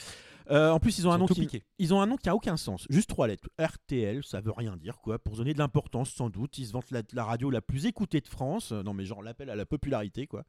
[0.52, 1.64] Euh, en plus, ils ont, un nom qui, piqués.
[1.80, 3.50] ils ont un nom qui a aucun sens, juste trois lettres.
[3.60, 6.58] RTL, ça veut rien dire, quoi, pour donner de l'importance sans doute.
[6.60, 8.72] Ils se vantent la, la radio la plus écoutée de France.
[8.72, 10.44] Non, mais genre l'appel à la popularité, quoi.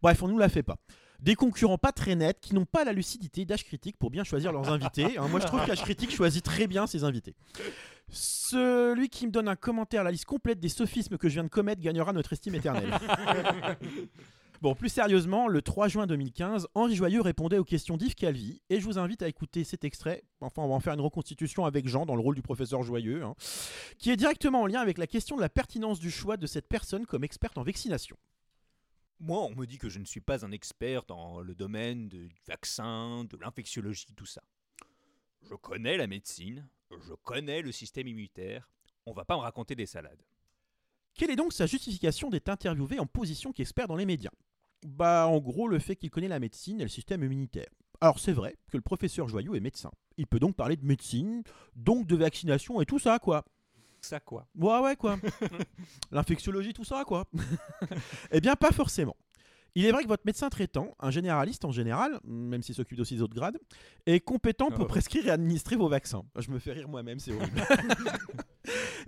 [0.00, 0.78] Bref, on nous la fait pas.
[1.20, 4.52] Des concurrents pas très nets qui n'ont pas la lucidité d'H Critique pour bien choisir
[4.52, 5.18] leurs invités.
[5.18, 5.28] hein.
[5.28, 7.34] Moi, je trouve qu'H Critique choisit très bien ses invités.
[8.12, 11.44] Celui qui me donne un commentaire à la liste complète des sophismes que je viens
[11.44, 12.92] de commettre gagnera notre estime éternelle.
[14.62, 18.78] Bon, plus sérieusement, le 3 juin 2015, Henri Joyeux répondait aux questions d'Yves Calvi et
[18.78, 20.22] je vous invite à écouter cet extrait.
[20.40, 23.24] Enfin, on va en faire une reconstitution avec Jean dans le rôle du professeur Joyeux,
[23.24, 23.34] hein,
[23.98, 26.68] qui est directement en lien avec la question de la pertinence du choix de cette
[26.68, 28.16] personne comme experte en vaccination.
[29.18, 32.30] Moi, on me dit que je ne suis pas un expert dans le domaine du
[32.46, 34.42] vaccin, de l'infectiologie, tout ça.
[35.42, 38.68] Je connais la médecine, je connais le système immunitaire.
[39.06, 40.22] On va pas me raconter des salades.
[41.14, 44.30] Quelle est donc sa justification d'être interviewé en position qu'expert dans les médias?
[44.86, 47.68] Bah, en gros, le fait qu'il connaît la médecine et le système immunitaire.
[48.00, 49.90] Alors, c'est vrai que le professeur Joyeux est médecin.
[50.16, 51.42] Il peut donc parler de médecine,
[51.76, 53.44] donc de vaccination et tout ça, quoi.
[54.00, 55.16] Ça quoi Ouais, ouais, quoi.
[56.10, 57.28] L'infectiologie, tout ça, quoi.
[58.32, 59.16] eh bien, pas forcément.
[59.74, 63.14] Il est vrai que votre médecin traitant, un généraliste en général, même s'il s'occupe aussi
[63.16, 63.58] des autres grades,
[64.06, 64.88] est compétent pour Oh.
[64.88, 66.24] prescrire et administrer vos vaccins.
[66.38, 67.60] Je me fais rire moi-même, c'est horrible.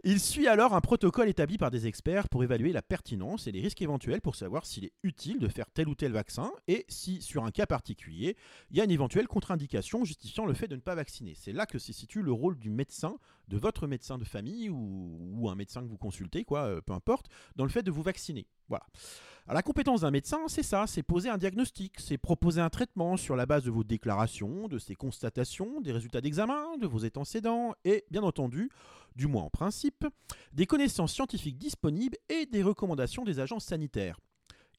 [0.02, 3.60] Il suit alors un protocole établi par des experts pour évaluer la pertinence et les
[3.60, 7.22] risques éventuels pour savoir s'il est utile de faire tel ou tel vaccin et si,
[7.22, 8.36] sur un cas particulier,
[8.70, 11.34] il y a une éventuelle contre-indication justifiant le fait de ne pas vacciner.
[11.36, 13.16] C'est là que se situe le rôle du médecin,
[13.48, 17.26] de votre médecin de famille ou, un médecin que vous consultez, quoi, euh, peu importe,
[17.54, 18.46] dans le fait de vous vacciner.
[18.68, 18.86] Voilà.
[19.46, 23.36] La compétence d'un médecin, c'est ça, c'est poser un diagnostic, c'est proposer un traitement sur
[23.36, 28.06] la base de vos déclarations, de ses constatations, des résultats d'examen, de vos antécédents et,
[28.10, 28.70] bien entendu,
[29.14, 30.06] du moins en principe,
[30.52, 34.18] des connaissances scientifiques disponibles et des recommandations des agences sanitaires.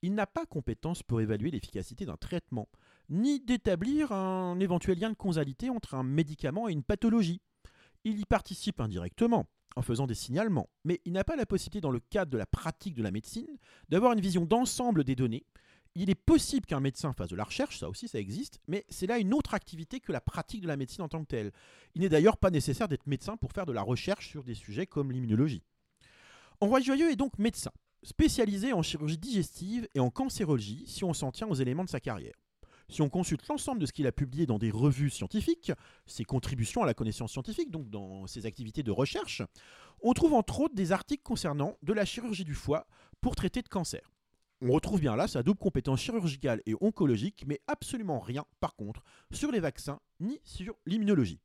[0.01, 2.67] Il n'a pas compétence pour évaluer l'efficacité d'un traitement,
[3.09, 7.41] ni d'établir un éventuel lien de causalité entre un médicament et une pathologie.
[8.03, 11.91] Il y participe indirectement, en faisant des signalements, mais il n'a pas la possibilité, dans
[11.91, 13.57] le cadre de la pratique de la médecine,
[13.89, 15.45] d'avoir une vision d'ensemble des données.
[15.97, 19.07] Il est possible qu'un médecin fasse de la recherche, ça aussi ça existe, mais c'est
[19.07, 21.53] là une autre activité que la pratique de la médecine en tant que telle.
[21.93, 24.87] Il n'est d'ailleurs pas nécessaire d'être médecin pour faire de la recherche sur des sujets
[24.87, 25.63] comme l'immunologie.
[26.59, 27.71] Henri Joyeux est donc médecin,
[28.03, 32.01] spécialisé en chirurgie digestive et en cancérologie si on s'en tient aux éléments de sa
[32.01, 32.35] carrière.
[32.89, 35.71] Si on consulte l'ensemble de ce qu'il a publié dans des revues scientifiques,
[36.05, 39.41] ses contributions à la connaissance scientifique, donc dans ses activités de recherche,
[40.01, 42.85] on trouve entre autres des articles concernant de la chirurgie du foie
[43.21, 44.11] pour traiter de cancer.
[44.61, 49.03] On retrouve bien là sa double compétence chirurgicale et oncologique, mais absolument rien, par contre,
[49.31, 51.39] sur les vaccins ni sur l'immunologie.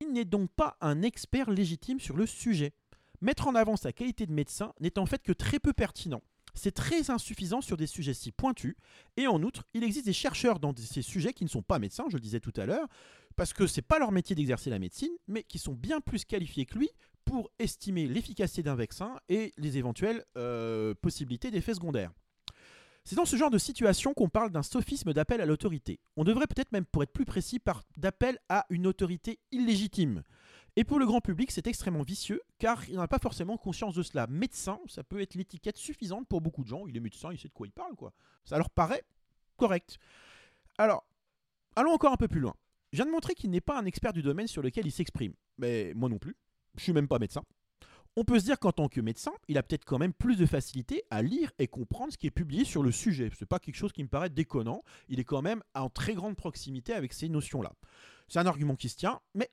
[0.00, 2.72] Il n'est donc pas un expert légitime sur le sujet.
[3.20, 6.22] Mettre en avant sa qualité de médecin n'est en fait que très peu pertinent.
[6.54, 8.74] C'est très insuffisant sur des sujets si pointus,
[9.16, 12.06] et en outre, il existe des chercheurs dans ces sujets qui ne sont pas médecins,
[12.08, 12.88] je le disais tout à l'heure,
[13.36, 16.66] parce que c'est pas leur métier d'exercer la médecine, mais qui sont bien plus qualifiés
[16.66, 16.90] que lui
[17.28, 22.10] pour estimer l'efficacité d'un vaccin et les éventuelles euh, possibilités d'effets secondaires.
[23.04, 26.00] C'est dans ce genre de situation qu'on parle d'un sophisme d'appel à l'autorité.
[26.16, 30.22] On devrait peut-être même, pour être plus précis, par d'appel à une autorité illégitime.
[30.76, 34.02] Et pour le grand public, c'est extrêmement vicieux, car il n'a pas forcément conscience de
[34.02, 34.26] cela.
[34.26, 36.86] Médecin, ça peut être l'étiquette suffisante pour beaucoup de gens.
[36.86, 38.14] Il est médecin, il sait de quoi il parle, quoi.
[38.46, 39.04] Ça leur paraît
[39.58, 39.98] correct.
[40.78, 41.04] Alors,
[41.76, 42.54] allons encore un peu plus loin.
[42.92, 45.34] Je viens de montrer qu'il n'est pas un expert du domaine sur lequel il s'exprime.
[45.58, 46.36] Mais moi non plus.
[46.78, 47.42] Je suis même pas médecin.
[48.16, 50.46] On peut se dire qu'en tant que médecin, il a peut-être quand même plus de
[50.46, 53.30] facilité à lire et comprendre ce qui est publié sur le sujet.
[53.38, 54.82] C'est pas quelque chose qui me paraît déconnant.
[55.08, 57.72] Il est quand même en très grande proximité avec ces notions-là.
[58.26, 59.50] C'est un argument qui se tient, mais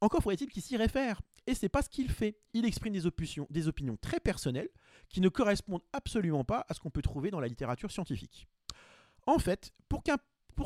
[0.00, 1.20] encore faudrait-il qu'il s'y réfère.
[1.46, 2.36] Et c'est pas ce qu'il fait.
[2.52, 4.70] Il exprime des opinions, très personnelles
[5.08, 8.48] qui ne correspondent absolument pas à ce qu'on peut trouver dans la littérature scientifique.
[9.26, 10.02] En fait, pour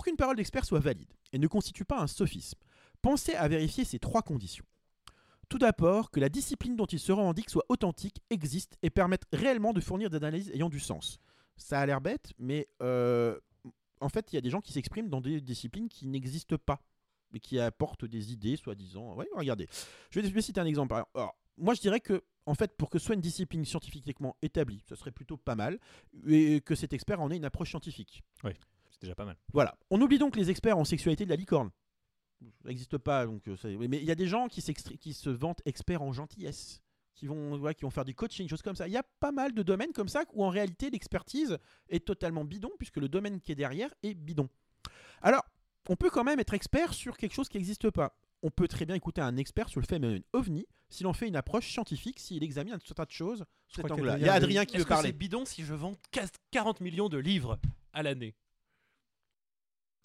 [0.05, 2.59] qu'une parole d'expert soit valide et ne constitue pas un sophisme,
[3.03, 4.65] pensez à vérifier ces trois conditions.
[5.49, 9.73] Tout d'abord, que la discipline dont il se revendique soit authentique, existe et permette réellement
[9.73, 11.19] de fournir des analyses ayant du sens.
[11.57, 13.39] Ça a l'air bête, mais euh,
[14.01, 16.83] en fait, il y a des gens qui s'expriment dans des disciplines qui n'existent pas,
[17.33, 19.15] mais qui apportent des idées, soi-disant.
[19.17, 19.69] Oui, regardez.
[20.11, 20.95] Je vais, je vais citer un exemple.
[21.15, 24.83] Alors, moi, je dirais que, en fait, pour que ce soit une discipline scientifiquement établie,
[24.87, 25.79] ce serait plutôt pas mal,
[26.27, 28.23] et que cet expert en ait une approche scientifique.
[28.91, 29.37] C'est déjà pas mal.
[29.53, 29.77] Voilà.
[29.91, 31.71] On oublie donc les experts en sexualité de la licorne.
[32.63, 33.47] Ça n'existe pas, donc.
[33.49, 33.57] euh,
[33.89, 36.83] Mais il y a des gens qui, qui se vantent experts en gentillesse,
[37.15, 38.87] qui vont, qui vont faire du coaching, choses comme ça.
[38.87, 42.45] Il y a pas mal de domaines comme ça où en réalité l'expertise est totalement
[42.45, 44.49] bidon, puisque le domaine qui est derrière est bidon.
[45.21, 45.45] Alors,
[45.89, 48.17] on peut quand même être expert sur quelque chose qui n'existe pas.
[48.43, 51.37] On peut très bien écouter un expert sur le phénomène ovni s'il en fait une
[51.37, 54.17] approche scientifique, s'il examine un tas de choses cet angle-là.
[54.19, 55.13] Il y a Adrien qui veut que c'est parler.
[55.13, 57.59] bidon si je vends 15 40 millions de livres
[57.93, 58.35] à l'année?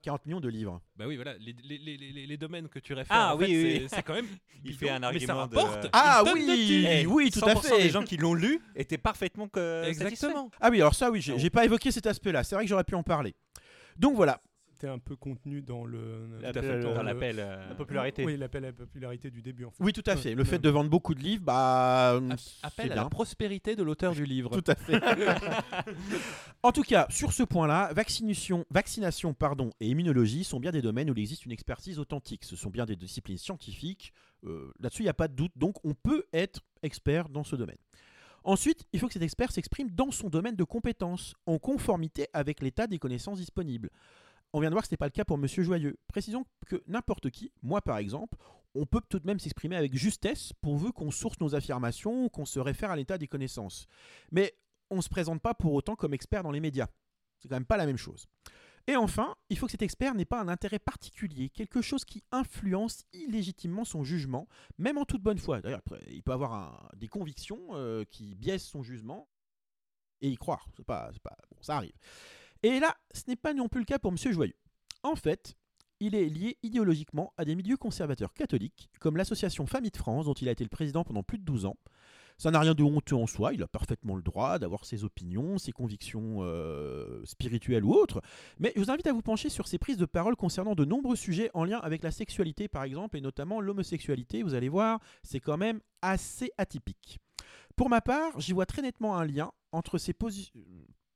[0.03, 0.81] 40 millions de livres.
[0.95, 3.45] Bah oui, voilà, les, les, les, les, les domaines que tu réfères, Ah en oui,
[3.45, 3.87] fait, oui, c'est- oui.
[3.89, 4.27] c'est quand même.
[4.63, 6.85] Il bidon, fait un mais ça argument de- rapporte Ah de oui, thunes.
[6.89, 7.83] Eh, oui, tout à 100% fait.
[7.83, 10.51] des gens qui l'ont lu étaient parfaitement que Exactement.
[10.61, 12.43] Ah oui, alors ça, oui, j'ai pas évoqué cet aspect-là.
[12.43, 13.33] C'est vrai que j'aurais pu en parler.
[13.97, 14.41] Donc voilà.
[14.87, 16.29] Un peu contenu dans le.
[16.39, 17.37] Tout à fait, dans l'appel.
[17.39, 18.25] euh, La popularité.
[18.25, 19.83] Oui, l'appel à la popularité du début en fait.
[19.83, 20.35] Oui, tout à Ouais, fait.
[20.35, 22.19] Le fait de vendre beaucoup de livres, bah.
[22.37, 23.03] C'est Appel à bien.
[23.03, 24.49] la prospérité de l'auteur du livre.
[24.59, 24.99] Tout à fait.
[26.63, 31.09] en tout cas, sur ce point-là, vaccination, vaccination pardon, et immunologie sont bien des domaines
[31.09, 32.43] où il existe une expertise authentique.
[32.45, 34.13] Ce sont bien des disciplines scientifiques.
[34.45, 35.51] Euh, Là-dessus, il n'y a pas de doute.
[35.55, 37.77] Donc, on peut être expert dans ce domaine.
[38.45, 42.61] Ensuite, il faut que cet expert s'exprime dans son domaine de compétence, en conformité avec
[42.61, 43.89] l'état des connaissances disponibles.
[44.53, 45.97] On vient de voir que ce n'est pas le cas pour Monsieur Joyeux.
[46.07, 48.37] Précisons que n'importe qui, moi par exemple,
[48.75, 52.59] on peut tout de même s'exprimer avec justesse pourvu qu'on source nos affirmations, qu'on se
[52.59, 53.87] réfère à l'état des connaissances.
[54.31, 54.55] Mais
[54.91, 56.87] on ne se présente pas pour autant comme expert dans les médias.
[57.39, 58.27] C'est quand même pas la même chose.
[58.85, 62.23] Et enfin, il faut que cet expert n'ait pas un intérêt particulier, quelque chose qui
[62.31, 65.61] influence illégitimement son jugement, même en toute bonne foi.
[65.61, 69.29] D'ailleurs, il peut avoir des convictions euh, qui biaisent son jugement
[70.21, 70.67] et y croire.
[71.61, 71.93] Ça arrive.
[72.63, 74.55] Et là, ce n'est pas non plus le cas pour Monsieur Joyeux.
[75.03, 75.55] En fait,
[75.99, 80.33] il est lié idéologiquement à des milieux conservateurs catholiques, comme l'association Famille de France, dont
[80.33, 81.77] il a été le président pendant plus de 12 ans.
[82.39, 85.59] Ça n'a rien de honteux en soi, il a parfaitement le droit d'avoir ses opinions,
[85.59, 88.21] ses convictions euh, spirituelles ou autres,
[88.59, 91.15] mais je vous invite à vous pencher sur ses prises de parole concernant de nombreux
[91.15, 95.39] sujets en lien avec la sexualité par exemple, et notamment l'homosexualité, vous allez voir, c'est
[95.39, 97.19] quand même assez atypique.
[97.75, 100.51] Pour ma part, j'y vois très nettement un lien entre, ses posi-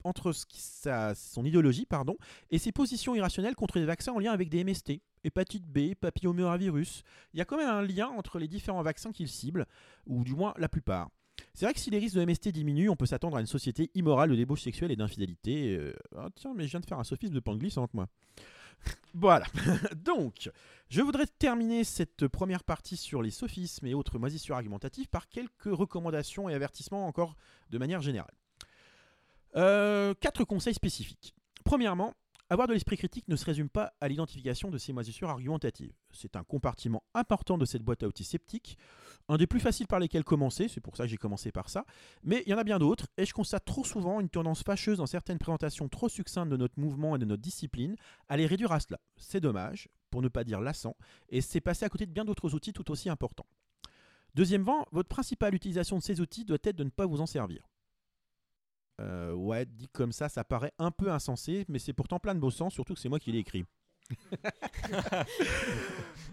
[0.03, 2.15] entre ce qui- sa- son idéologie pardon,
[2.51, 7.03] et ses positions irrationnelles contre les vaccins en lien avec des MST, hépatite B, papillomavirus.
[7.33, 9.65] Il y a quand même un lien entre les différents vaccins qu'il cible,
[10.05, 11.10] ou du moins la plupart.
[11.53, 13.91] C'est vrai que si les risques de MST diminuent, on peut s'attendre à une société
[13.93, 15.75] immorale de débauche sexuelle et d'infidélité.
[15.77, 18.07] Euh, ah, tiens, mais je viens de faire un sophisme de pente glissante, moi.
[19.13, 19.45] voilà.
[19.95, 20.49] Donc,
[20.89, 25.65] je voudrais terminer cette première partie sur les sophismes et autres moisissures argumentatives par quelques
[25.65, 27.36] recommandations et avertissements encore
[27.69, 28.33] de manière générale.
[29.55, 31.33] Euh, quatre conseils spécifiques.
[31.63, 32.13] Premièrement,
[32.49, 35.91] avoir de l'esprit critique ne se résume pas à l'identification de ces moisissures argumentatives.
[36.12, 38.77] C'est un compartiment important de cette boîte à outils sceptique,
[39.27, 41.86] un des plus faciles par lesquels commencer, c'est pour ça que j'ai commencé par ça,
[42.23, 44.99] mais il y en a bien d'autres, et je constate trop souvent une tendance fâcheuse
[44.99, 47.97] dans certaines présentations trop succinctes de notre mouvement et de notre discipline
[48.29, 48.99] à les réduire à cela.
[49.17, 50.95] C'est dommage, pour ne pas dire lassant,
[51.27, 53.47] et c'est passé à côté de bien d'autres outils tout aussi importants.
[54.36, 57.67] Deuxièmmement, votre principale utilisation de ces outils doit être de ne pas vous en servir.
[58.99, 62.39] Euh, ouais, dit comme ça, ça paraît un peu insensé, mais c'est pourtant plein de
[62.39, 63.65] beau sens, surtout que c'est moi qui l'ai écrit.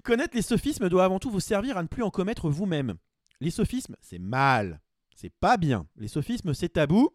[0.03, 2.95] Connaître les sophismes doit avant tout vous servir à ne plus en commettre vous-même.
[3.41, 4.81] Les sophismes, c'est mal.
[5.15, 5.87] C'est pas bien.
[5.97, 7.11] Les sophismes, c'est tabou.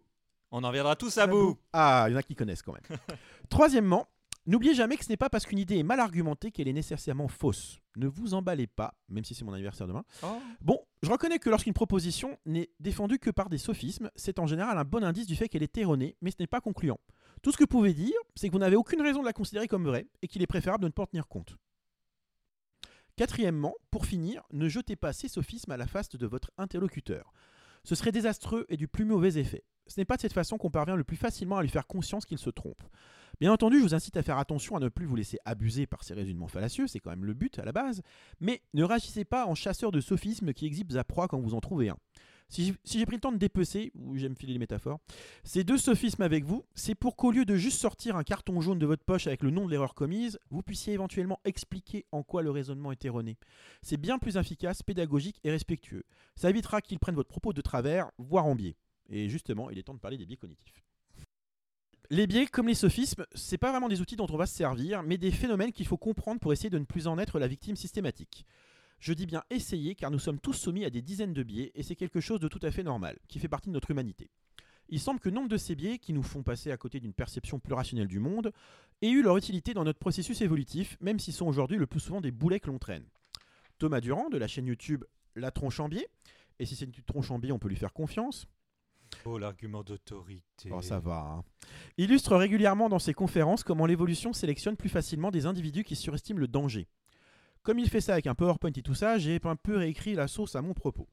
[0.52, 1.58] On en viendra tous à bout.
[1.74, 3.00] Ah, il y en a qui connaissent quand même.
[3.50, 4.08] Troisièmement,
[4.46, 7.28] n'oubliez jamais que ce n'est pas parce qu'une idée est mal argumentée qu'elle est nécessairement
[7.28, 7.80] fausse.
[8.00, 10.06] Ne vous emballez pas, même si c'est mon anniversaire demain.
[10.24, 10.40] Oh.
[10.62, 14.78] Bon, je reconnais que lorsqu'une proposition n'est défendue que par des sophismes, c'est en général
[14.78, 16.98] un bon indice du fait qu'elle est erronée, mais ce n'est pas concluant.
[17.42, 19.68] Tout ce que vous pouvez dire, c'est que vous n'avez aucune raison de la considérer
[19.68, 21.58] comme vraie et qu'il est préférable de ne pas en tenir compte.
[23.18, 27.34] Quatrièmement, pour finir, ne jetez pas ces sophismes à la face de votre interlocuteur.
[27.84, 29.66] Ce serait désastreux et du plus mauvais effet.
[29.88, 32.26] Ce n'est pas de cette façon qu'on parvient le plus facilement à lui faire conscience
[32.26, 32.82] qu'il se trompe.
[33.40, 36.04] Bien entendu, je vous incite à faire attention à ne plus vous laisser abuser par
[36.04, 38.02] ces raisonnements fallacieux, c'est quand même le but à la base,
[38.42, 41.62] mais ne réagissez pas en chasseur de sophismes qui exhibent à proie quand vous en
[41.62, 41.98] trouvez un.
[42.50, 45.00] Si j'ai pris le temps de dépecer, ou j'aime filer les métaphores,
[45.44, 48.80] ces deux sophismes avec vous, c'est pour qu'au lieu de juste sortir un carton jaune
[48.80, 52.42] de votre poche avec le nom de l'erreur commise, vous puissiez éventuellement expliquer en quoi
[52.42, 53.38] le raisonnement est erroné.
[53.84, 56.04] C'est bien plus efficace, pédagogique et respectueux.
[56.36, 58.76] Ça évitera qu'ils prennent votre propos de travers, voire en biais.
[59.10, 60.89] Et justement, il est temps de parler des biais cognitifs.
[62.12, 65.04] Les biais, comme les sophismes, c'est pas vraiment des outils dont on va se servir,
[65.04, 67.76] mais des phénomènes qu'il faut comprendre pour essayer de ne plus en être la victime
[67.76, 68.48] systématique.
[69.00, 71.84] Je dis bien essayer car nous sommes tous soumis à des dizaines de biais et
[71.84, 74.32] c'est quelque chose de tout à fait normal, qui fait partie de notre humanité.
[74.90, 77.60] Il semble que nombre de ces biais qui nous font passer à côté d'une perception
[77.60, 78.54] plus rationnelle du monde
[79.04, 82.22] aient eu leur utilité dans notre processus évolutif, même s'ils sont aujourd'hui le plus souvent
[82.22, 83.06] des boulets que l'on traîne.
[83.78, 86.10] Thomas Durand de la chaîne YouTube La Tronche en biais,
[86.58, 88.48] et si c'est une tronche en biais, on peut lui faire confiance.
[89.26, 90.70] Oh, l'argument d'autorité.
[90.72, 91.18] Oh, ça va.
[91.20, 91.44] hein.
[91.98, 96.48] Illustre régulièrement dans ses conférences comment l'évolution sélectionne plus facilement des individus qui surestiment le
[96.48, 96.88] danger.
[97.64, 100.28] Comme il fait ça avec un PowerPoint et tout ça, j'ai un peu réécrit la
[100.28, 101.08] sauce à mon propos.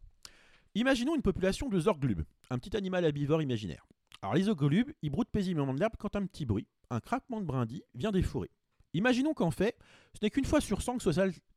[0.75, 3.87] Imaginons une population de zorglubes, un petit animal herbivore imaginaire.
[4.23, 7.47] Alors les zorglubes, ils broutent paisiblement de l'herbe quand un petit bruit, un craquement de
[7.47, 8.51] brindilles, vient des fourrés.
[8.95, 9.77] Imaginons qu'en fait,
[10.15, 10.99] ce n'est qu'une fois sur 100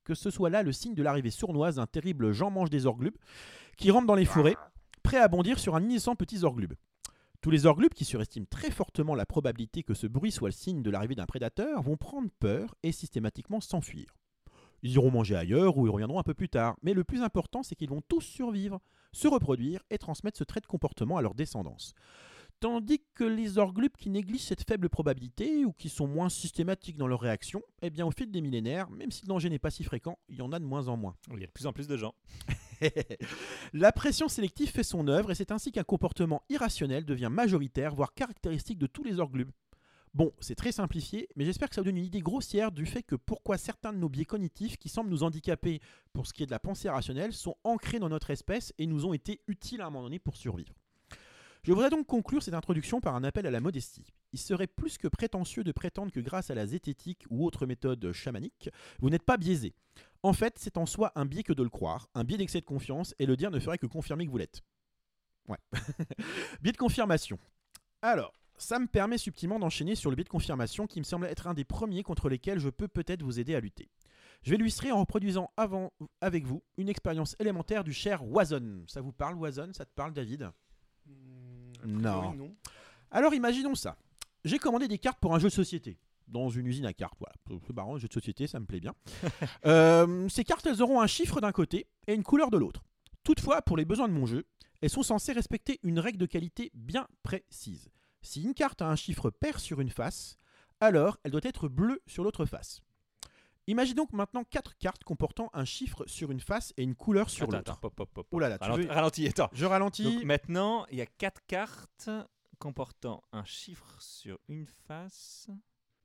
[0.04, 3.18] que ce, soit, là le signe de l'arrivée sournoise d'un terrible Jean-Mange des zorglubes
[3.78, 4.58] qui rampe dans les fourrés,
[5.10, 6.76] prêt à bondir sur un innocent petit zorglube.
[7.42, 10.84] Tous les orglubes qui surestiment très fortement la probabilité que ce bruit soit le signe
[10.84, 14.14] de l'arrivée d'un prédateur vont prendre peur et systématiquement s'enfuir.
[14.84, 17.64] Ils iront manger ailleurs ou ils reviendront un peu plus tard, mais le plus important
[17.64, 21.34] c'est qu'ils vont tous survivre, se reproduire et transmettre ce trait de comportement à leur
[21.34, 21.96] descendance.
[22.60, 27.08] Tandis que les orglubes qui négligent cette faible probabilité ou qui sont moins systématiques dans
[27.08, 29.84] leurs réactions, eh bien au fil des millénaires, même si le danger n'est pas si
[29.84, 31.16] fréquent, il y en a de moins en moins.
[31.34, 32.14] Il y a de plus en plus de gens.
[33.74, 38.14] La pression sélective fait son œuvre et c'est ainsi qu'un comportement irrationnel devient majoritaire, voire
[38.14, 39.52] caractéristique de tous les orglubes.
[40.16, 43.04] Bon, c'est très simplifié, mais j'espère que ça vous donne une idée grossière du fait
[43.04, 45.82] que pourquoi certains de nos biais cognitifs qui semblent nous handicaper
[46.14, 49.06] pour ce qui est de la pensée rationnelle sont ancrés dans notre espèce et nous
[49.06, 50.74] ont été utiles à un moment donné pour survivre.
[51.64, 54.14] Je voudrais donc conclure cette introduction par un appel à la modestie.
[54.32, 58.12] Il serait plus que prétentieux de prétendre que grâce à la zététique ou autre méthode
[58.14, 58.70] chamanique,
[59.00, 59.74] vous n'êtes pas biaisé.
[60.24, 62.66] En fait, c'est en soi un biais que de le croire, un biais d'excès de
[62.66, 64.62] confiance, et le dire ne ferait que confirmer que vous l'êtes.
[65.48, 65.58] Ouais.
[66.62, 67.38] biais de confirmation.
[68.02, 71.48] Alors, ça me permet subtilement d'enchaîner sur le biais de confirmation qui me semble être
[71.48, 73.90] un des premiers contre lesquels je peux peut-être vous aider à lutter.
[74.44, 75.52] Je vais l'illustrer en reproduisant
[76.22, 78.84] avec vous une expérience élémentaire du cher Wazon.
[78.88, 80.52] Ça vous parle Wazon Ça te parle David?
[81.86, 82.56] Non.
[83.12, 83.98] Alors imaginons ça.
[84.46, 85.98] J'ai commandé des cartes pour un jeu de société.
[86.28, 87.34] Dans une usine à cartes, voilà.
[87.66, 88.94] C'est marrant, un jeu de société, ça me plaît bien.
[89.66, 92.84] Euh, ces cartes, elles auront un chiffre d'un côté et une couleur de l'autre.
[93.24, 94.46] Toutefois, pour les besoins de mon jeu,
[94.82, 97.90] elles sont censées respecter une règle de qualité bien précise.
[98.22, 100.38] Si une carte a un chiffre pair sur une face,
[100.80, 102.82] alors elle doit être bleue sur l'autre face.
[103.70, 107.46] Imaginons donc maintenant quatre cartes comportant un chiffre sur une face et une couleur sur
[107.52, 107.80] l'autre.
[108.32, 109.50] Oh là là, tu Ralentis, veux- ralentis, attends.
[109.54, 110.04] Je ralentis.
[110.16, 112.10] Donc maintenant, il y a quatre cartes
[112.58, 115.50] comportant un chiffre sur une face.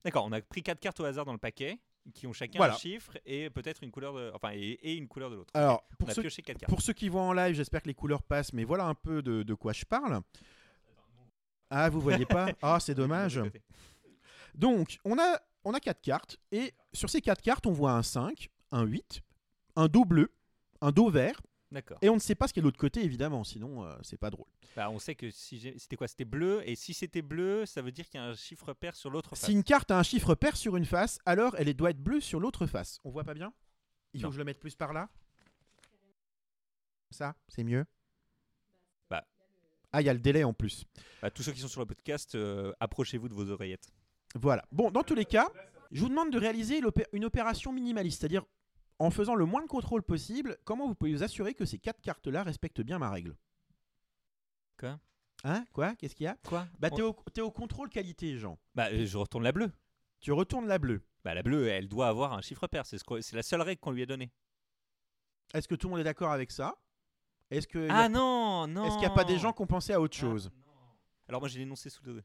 [0.04, 1.80] D'accord, on a pris quatre cartes au hasard dans le paquet
[2.12, 2.74] qui ont chacun Voilà.
[2.74, 5.50] un chiffre et peut-être une couleur de, enfin et, et une couleur de l'autre.
[5.54, 6.20] Alors, pour a ceux,
[6.68, 9.42] pour qui voient en live, j'espère que les couleurs passent, mais voilà un peu de,
[9.42, 10.20] de quoi je parle.
[11.70, 12.48] Ah, vous voyez pas?
[12.60, 13.40] Ah, c'est dommage.
[14.54, 18.02] Donc, on a, on a quatre cartes, et sur ces quatre cartes, on voit un
[18.02, 19.22] 5, un 8,
[19.76, 20.32] un dos bleu,
[20.80, 21.98] un dos vert, D'accord.
[22.02, 23.96] et on ne sait pas ce qu'il y a de l'autre côté, évidemment, sinon euh,
[24.02, 24.46] c'est pas drôle.
[24.76, 27.92] Bah, on sait que si c'était quoi C'était bleu et si c'était bleu, ça veut
[27.92, 29.46] dire qu'il y a un chiffre pair sur l'autre face.
[29.46, 32.20] Si une carte a un chiffre pair sur une face, alors elle doit être bleue
[32.20, 33.00] sur l'autre face.
[33.04, 33.52] On voit pas bien?
[34.12, 34.30] Il faut Non.
[34.30, 35.08] que je le mette plus par là?
[37.10, 37.84] Ça, c'est mieux?
[39.08, 39.24] Bah.
[39.92, 40.84] Ah, il y a le délai en plus.
[41.22, 43.92] Bah, tous ceux qui sont sur le podcast, euh, approchez-vous de vos oreillettes.
[44.34, 44.64] Voilà.
[44.72, 45.48] Bon, dans tous les cas,
[45.92, 46.80] je vous demande de réaliser
[47.12, 48.44] une opération minimaliste, c'est-à-dire
[48.98, 52.00] en faisant le moins de contrôle possible, comment vous pouvez vous assurer que ces quatre
[52.00, 53.36] cartes-là respectent bien ma règle?
[54.78, 54.98] Quoi?
[55.44, 55.64] Hein?
[55.72, 55.94] Quoi?
[55.96, 56.36] Qu'est-ce qu'il y a?
[56.46, 56.66] Quoi?
[56.78, 58.58] Bah, t'es au, au contrôle qualité, Jean.
[58.74, 59.70] Bah, euh, je retourne la bleue.
[60.20, 61.02] tu retournes la bleue.
[61.24, 62.86] Bah, la bleue, elle doit avoir un chiffre pair.
[62.86, 64.30] C'est ce la seule règle qu'on lui a donnée.
[65.52, 66.76] Est-ce que tout le monde est d'accord avec ça?
[67.50, 68.84] Est-ce que Ah non, non.
[68.86, 70.50] est-ce qu'il n'y a pas des gens qui ont pensé à autre Ah, chose?
[71.28, 72.22] Alors moi j'ai l'énoncé sous le.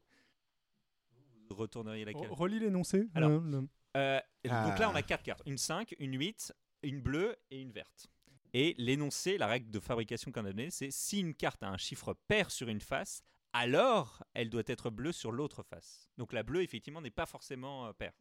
[1.50, 3.08] Retourneriez laquelle Re- Relis l'énoncé.
[3.16, 5.00] Alors, Euh, le- Euh, Donc là, on Ah.
[5.00, 8.08] a quatre cartes une 5, une 8, une bleue et une verte.
[8.54, 11.78] Et l'énoncé, la règle de fabrication qu'on a donnée, c'est si une carte a un
[11.78, 13.24] chiffre pair sur une face,
[13.54, 16.10] alors elle doit être bleue sur l'autre face.
[16.18, 18.14] Donc la bleue, effectivement, n'est pas forcément euh, pair.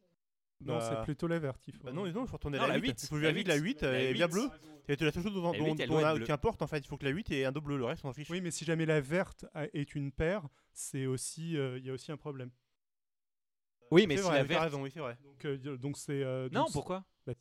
[0.61, 1.61] Non, Bah- c'est plutôt la verte.
[1.67, 2.89] il faut- Bah non, non, il faut retourner Non, la la 8.
[2.89, 4.33] 8, Il faut la vérifier que la 8, 8 la est bien 8.
[4.33, 4.49] bleue.
[4.87, 6.25] C'est la seule chose dont, dont- 8, elle dont on a- être bleue.
[6.25, 6.79] qui importe en fait.
[6.79, 8.29] Il faut que la 8 ait un dos bleu, le reste on s'en fiche.
[8.29, 11.93] Oui, mais si jamais la verte est une paire, c'est aussi, euh, il y a
[11.93, 12.49] aussi un problème.
[13.91, 14.63] Oui, mais c'est vrai, la verte.
[14.63, 15.17] raison, oui, c'est vrai.
[15.23, 15.57] Donc, euh,
[15.95, 16.23] c'est.
[16.23, 17.33] euh, Non, donc- pourquoi Bah,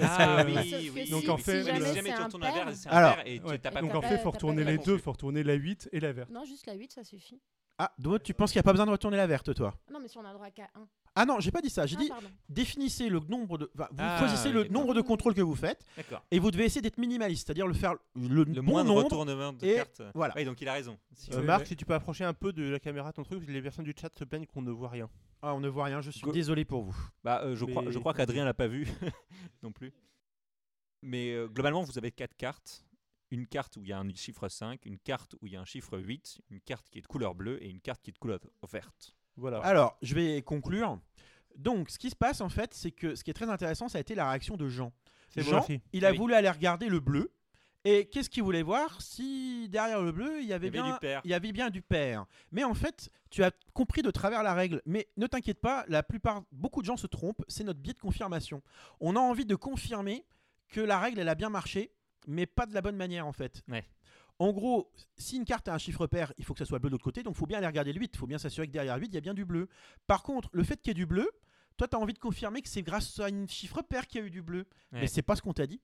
[0.00, 1.04] Ah que- oui, Sauf oui.
[1.04, 2.74] que Donc, si- en si fait, jamais si c'est jamais tu un retournes la verte,
[2.74, 3.58] c'est un Alors- et tu Ouais.
[3.58, 4.08] t'as pas Donc en compris.
[4.08, 4.92] fait, pas- faut t'as retourner les compris.
[4.92, 6.30] deux, faut retourner la 8 et la verte.
[6.30, 7.40] Non, juste la 8, ça suffit.
[7.80, 9.72] Ah, donc tu penses qu'il n'y a pas besoin de retourner la verte, toi?
[9.92, 10.88] Non, mais si on a le droit qu'à 1.
[11.14, 11.84] Ah non, j'ai pas dit ça.
[11.86, 12.28] J'ai Ah, dit pardon.
[12.48, 13.70] définissez le nombre de.
[13.74, 16.22] enfin, vous Ah, choisissez le nombre de contrôles que vous faites D'accord.
[16.30, 19.04] et vous devez essayer d'être minimaliste, c'est-à-dire le faire le, Le bon moins de nombre.
[19.04, 20.02] retournement de et cartes.
[20.14, 20.32] voilà.
[20.36, 20.98] Oui, donc il a raison.
[21.12, 23.46] Si- Euh, Marc, si tu peux approcher un peu de la caméra ton truc, parce
[23.46, 25.08] que les personnes du chat se plaignent qu'on ne voit rien.
[25.42, 26.00] Ah, on ne voit rien.
[26.00, 26.96] Je suis Go- désolé pour vous.
[27.22, 28.86] Bah, euh, je, crois, je crois qu'Adrien l'a pas vu
[29.62, 29.92] non plus.
[31.02, 32.84] Mais euh, globalement, vous avez quatre cartes.
[33.30, 35.60] Une carte où il y a un chiffre 5, une carte où il y a
[35.60, 38.14] un chiffre 8, une carte qui est de couleur bleue et une carte qui est
[38.14, 39.14] de couleur verte.
[39.36, 39.58] Voilà.
[39.60, 40.98] Alors, je vais conclure.
[41.56, 43.98] Donc, ce qui se passe en fait, c'est que ce qui est très intéressant, ça
[43.98, 44.92] a été la réaction de Jean.
[45.28, 46.16] c'est bon, Jean, il a Oui.
[46.16, 47.30] voulu aller regarder le bleu.
[47.84, 50.82] Et qu'est-ce qu'il voulait voir Si derrière le bleu, il y avait, Il y avait
[50.88, 51.20] bien, du pair.
[51.24, 52.26] il y avait bien du pair.
[52.52, 54.82] Mais en fait, tu as compris de travers la règle.
[54.84, 57.44] Mais ne t'inquiète pas, la plupart, beaucoup de gens se trompent.
[57.48, 58.62] C'est notre biais de confirmation.
[59.00, 60.24] On a envie de confirmer
[60.68, 61.92] que la règle, elle a bien marché,
[62.26, 63.62] mais pas de la bonne manière en fait.
[63.68, 63.84] Ouais.
[64.40, 66.90] En gros, si une carte a un chiffre pair, il faut que ça soit bleu
[66.90, 68.66] de l'autre côté, donc il faut bien aller regarder le 8, il faut bien s'assurer
[68.68, 69.68] que derrière le 8, il y a bien du bleu.
[70.06, 71.28] Par contre, le fait qu'il y ait du bleu,
[71.76, 74.24] toi, tu as envie de confirmer que c'est grâce à un chiffre pair qu'il y
[74.24, 74.66] a eu du bleu.
[74.92, 75.00] Ouais.
[75.00, 75.80] Mais c'est pas ce qu'on t'a dit.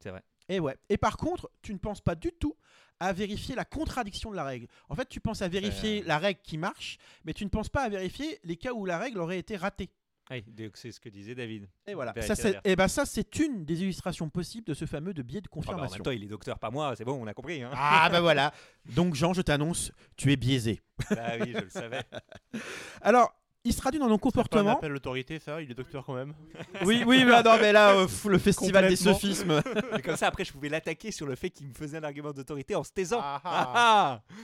[0.00, 0.22] C'est vrai.
[0.48, 0.76] Et ouais.
[0.88, 2.56] Et par contre, tu ne penses pas du tout
[3.00, 4.66] à vérifier la contradiction de la règle.
[4.88, 6.06] En fait, tu penses à vérifier Euh.
[6.06, 8.98] la règle qui marche, mais tu ne penses pas à vérifier les cas où la
[8.98, 9.90] règle aurait été ratée.
[10.30, 11.68] Oui, donc c'est ce que disait David.
[11.86, 12.14] Et voilà.
[12.22, 12.34] Ça,
[12.64, 15.50] et ben ça, c'est une des illustrations possibles de ce fameux de biais de Ah
[15.54, 15.96] bah, en confirmation.
[15.96, 17.60] même temps, il est docteur, pas moi, c'est bon, on a compris.
[17.62, 17.70] Hein.
[17.74, 18.52] Ah bah voilà.
[18.94, 20.80] Donc Jean, je t'annonce, tu es biaisé.
[21.10, 22.02] ah oui, je le savais.
[23.02, 23.34] Alors,
[23.64, 24.72] il se traduit dans nos comportements.
[24.72, 25.62] appel à l'autorité, ça.
[25.62, 26.34] Il est docteur quand même.
[26.84, 29.14] Oui, oui, mais ah non, mais là, euh, pff, le festival des Complètement.
[29.20, 29.62] sophismes.
[29.98, 32.32] Et comme ça, après, je pouvais l'attaquer sur le fait qu'il me faisait un argument
[32.32, 33.20] d'autorité en se taisant.
[33.22, 33.72] Ah, Ah, ah.
[33.74, 34.34] ah.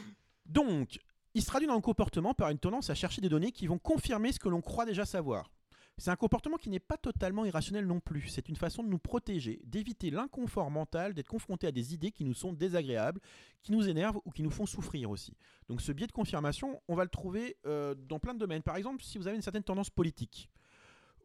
[0.47, 0.99] Donc,
[1.35, 3.79] il se traduit dans le comportement par une tendance à chercher des données qui vont
[3.79, 5.51] confirmer ce que l'on croit déjà savoir.
[5.99, 8.29] C'est un comportement qui n'est pas totalement irrationnel non plus.
[8.29, 12.25] C'est une façon de nous protéger, d'éviter l'inconfort mental, d'être confronté à des idées qui
[12.25, 13.21] nous sont désagréables,
[13.63, 15.35] qui nous énervent ou qui nous font souffrir aussi.
[15.69, 18.63] Donc ce biais de confirmation, on va le trouver euh, dans plein de domaines.
[18.63, 20.49] Par exemple, si vous avez une certaine tendance politique,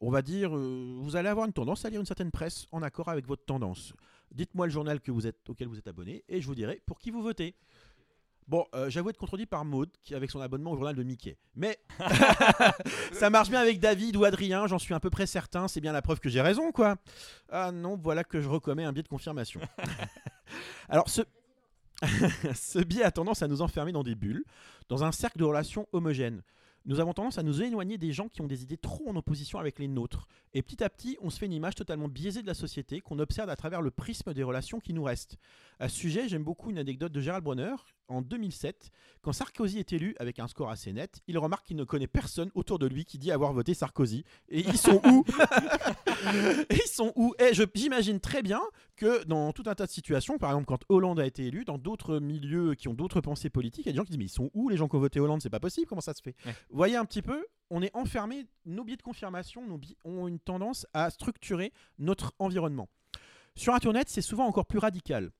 [0.01, 2.81] on va dire, euh, vous allez avoir une tendance à lire une certaine presse en
[2.81, 3.93] accord avec votre tendance.
[4.31, 6.97] Dites-moi le journal que vous êtes, auquel vous êtes abonné et je vous dirai pour
[6.97, 7.55] qui vous votez.
[8.47, 11.37] Bon, euh, j'avoue être contredit par Maud, qui avec son abonnement au journal de Mickey.
[11.55, 11.79] Mais
[13.13, 15.93] ça marche bien avec David ou Adrien, j'en suis à peu près certain, c'est bien
[15.93, 16.97] la preuve que j'ai raison, quoi.
[17.49, 19.61] Ah non, voilà que je recommets un biais de confirmation.
[20.89, 21.21] Alors, ce...
[22.53, 24.43] ce biais a tendance à nous enfermer dans des bulles,
[24.89, 26.43] dans un cercle de relations homogènes.
[26.85, 29.57] Nous avons tendance à nous éloigner des gens qui ont des idées trop en opposition
[29.57, 30.27] avec les nôtres.
[30.53, 33.19] Et petit à petit, on se fait une image totalement biaisée de la société qu'on
[33.19, 35.37] observe à travers le prisme des relations qui nous restent.
[35.79, 37.75] À ce sujet, j'aime beaucoup une anecdote de Gérald Bronner.
[38.13, 38.91] En 2007,
[39.21, 42.51] quand Sarkozy est élu avec un score assez net, il remarque qu'il ne connaît personne
[42.53, 44.23] autour de lui qui dit avoir voté Sarkozy.
[44.49, 45.25] Et ils sont où
[46.69, 47.33] Et Ils sont où?
[47.39, 48.61] Et je- j'imagine très bien
[48.95, 51.77] que dans tout un tas de situations, par exemple quand Hollande a été élu, dans
[51.77, 54.25] d'autres milieux qui ont d'autres pensées politiques, il y a des gens qui disent mais
[54.25, 55.41] ils sont où les gens qui ont voté Hollande?
[55.41, 56.35] C'est pas possible, comment ça se fait?
[56.45, 56.53] Ouais.
[56.69, 60.27] Vous voyez un petit peu, on est enfermé, nos biais de confirmation nos biais ont
[60.27, 62.87] une tendance à structurer notre environnement.
[63.55, 65.31] Sur Internet, c'est souvent encore plus radical.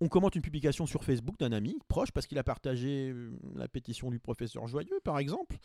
[0.00, 3.66] On commente une publication sur Facebook d'un ami proche parce qu'il a partagé euh, la
[3.66, 5.56] pétition du professeur Joyeux, par exemple.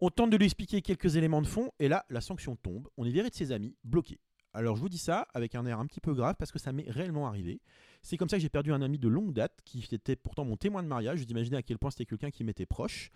[0.00, 2.88] On tente de lui expliquer quelques éléments de fond et là, la sanction tombe.
[2.96, 4.18] On est viré de ses amis, bloqué.
[4.54, 6.72] Alors je vous dis ça avec un air un petit peu grave parce que ça
[6.72, 7.60] m'est réellement arrivé.
[8.02, 10.56] C'est comme ça que j'ai perdu un ami de longue date qui était pourtant mon
[10.56, 11.20] témoin de mariage.
[11.20, 13.10] Vous imaginez à quel point c'était quelqu'un qui m'était proche.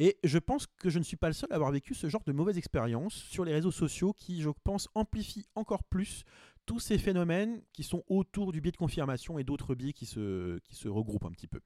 [0.00, 2.22] Et je pense que je ne suis pas le seul à avoir vécu ce genre
[2.24, 6.24] de mauvaise expérience sur les réseaux sociaux qui, je pense, amplifient encore plus
[6.68, 10.58] tous ces phénomènes qui sont autour du biais de confirmation et d'autres biais qui se,
[10.58, 11.60] qui se regroupent un petit peu.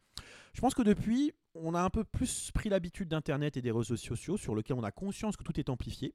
[0.54, 3.96] Je pense que depuis, on a un peu plus pris l'habitude d'Internet et des réseaux
[3.96, 6.14] sociaux sur lesquels on a conscience que tout est amplifié.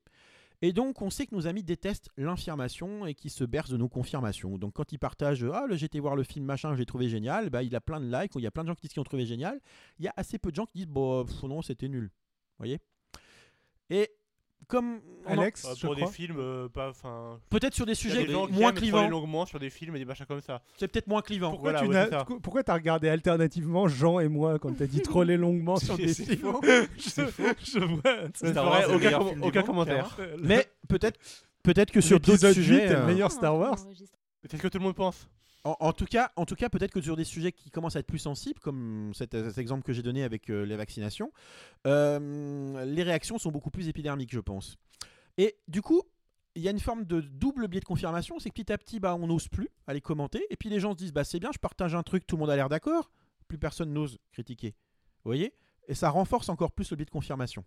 [0.61, 3.89] Et donc, on sait que nos amis détestent l'infirmation et qui se bercent de nos
[3.89, 4.57] confirmations.
[4.57, 7.75] Donc, quand ils partagent Ah, été voir le film machin, j'ai trouvé génial, bah, il
[7.75, 9.25] a plein de likes, il y a plein de gens qui disent qu'ils ont trouvé
[9.25, 9.59] génial.
[9.99, 12.05] Il y a assez peu de gens qui disent Bon, pff, non, c'était nul.
[12.05, 12.79] Vous voyez?
[14.67, 16.13] Comme en- Alex, Euh, je pour des crois.
[16.13, 16.89] films, euh, pas.
[16.89, 17.39] Enfin.
[17.49, 19.07] peut-être sur des sujets des gens qui moins clivants.
[19.09, 20.61] longuement sur des films et des machins comme ça.
[20.77, 21.49] C'est peut-être moins clivant.
[21.51, 22.25] Pourquoi Voilà, tu ouais, ça.
[22.41, 26.37] pourquoi- t'as regardé alternativement Jean et moi quand t'as dit troller longuement sur des films
[26.41, 26.61] faux.
[26.63, 26.99] je,
[27.65, 28.51] je vois.
[28.51, 30.17] Star Wars, aucun, com- film aucun commentaire.
[30.41, 31.19] Mais peut-être
[31.63, 32.89] peut-être que sur d'autres sujets.
[32.93, 33.77] euh, meilleur Star Wars.
[33.79, 35.27] ce que tout le monde pense.
[35.79, 36.29] En, tout cas,
[36.69, 39.83] peut-être que sur des sujets qui commencent à être plus sensibles, comme cet, cet exemple
[39.83, 41.31] que j'ai donné avec euh, les vaccinations,
[41.85, 44.77] euh, les réactions sont beaucoup plus épidermiques, je pense.
[45.37, 46.03] Et du coup,
[46.55, 48.99] il y a une forme de double biais de confirmation, c'est que petit à petit,
[48.99, 51.51] bah, on n'ose plus aller commenter, et puis les gens se disent, bah, c'est bien,
[51.53, 53.11] je partage un truc, tout le monde a l'air d'accord,
[53.47, 54.69] plus personne n'ose critiquer.
[55.23, 55.53] Vous voyez?
[55.87, 57.65] Et ça renforce encore plus le biais de confirmation.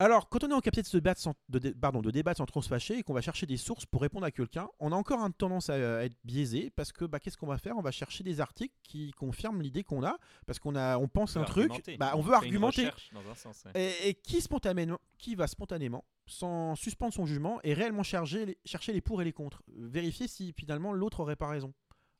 [0.00, 2.38] Alors, quand on est en capacité de, se battre sans, de, dé- pardon, de débattre
[2.38, 4.90] sans trop se fâcher et qu'on va chercher des sources pour répondre à quelqu'un, on
[4.90, 7.76] a encore une tendance à, à être biaisé parce que bah, qu'est-ce qu'on va faire?
[7.78, 11.36] On va chercher des articles qui confirment l'idée qu'on a parce qu'on a, on pense
[11.36, 12.86] On un truc, bah, on On veut argumenter.
[12.86, 13.80] recherche dans un sens, ouais.
[13.80, 18.58] Et, et qui, spontanément, qui va spontanément, sans suspendre son jugement, et réellement chercher les,
[18.64, 19.62] chercher les pour et les contre?
[19.76, 21.72] Vérifier si finalement l'autre aurait pas raison.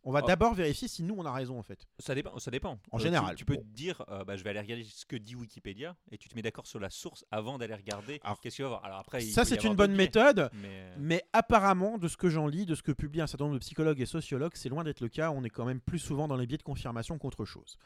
[0.04, 0.26] On va Oh.
[0.26, 1.86] d'abord vérifier si nous on a raison en fait.
[1.98, 2.38] Ça dépend.
[2.38, 2.78] Ça dépend.
[2.90, 3.60] En Euh, tu- général, tu, peux bon.
[3.62, 6.34] te dire, euh, bah, je vais aller regarder ce que dit Wikipédia, et tu te
[6.34, 8.20] mets d'accord sur la source avant d'aller regarder.
[8.22, 10.50] Alors, Qu'est-ce qu'il va avoir Alors après, Ça c'est une bonne méthode.
[10.54, 13.44] Mais euh, Mais apparemment, de ce que j'en lis, de ce que publient un certain
[13.44, 15.30] nombre de psychologues et sociologues, c'est loin d'être le cas.
[15.30, 17.78] On est quand même plus souvent dans les biais de confirmation qu'autre chose.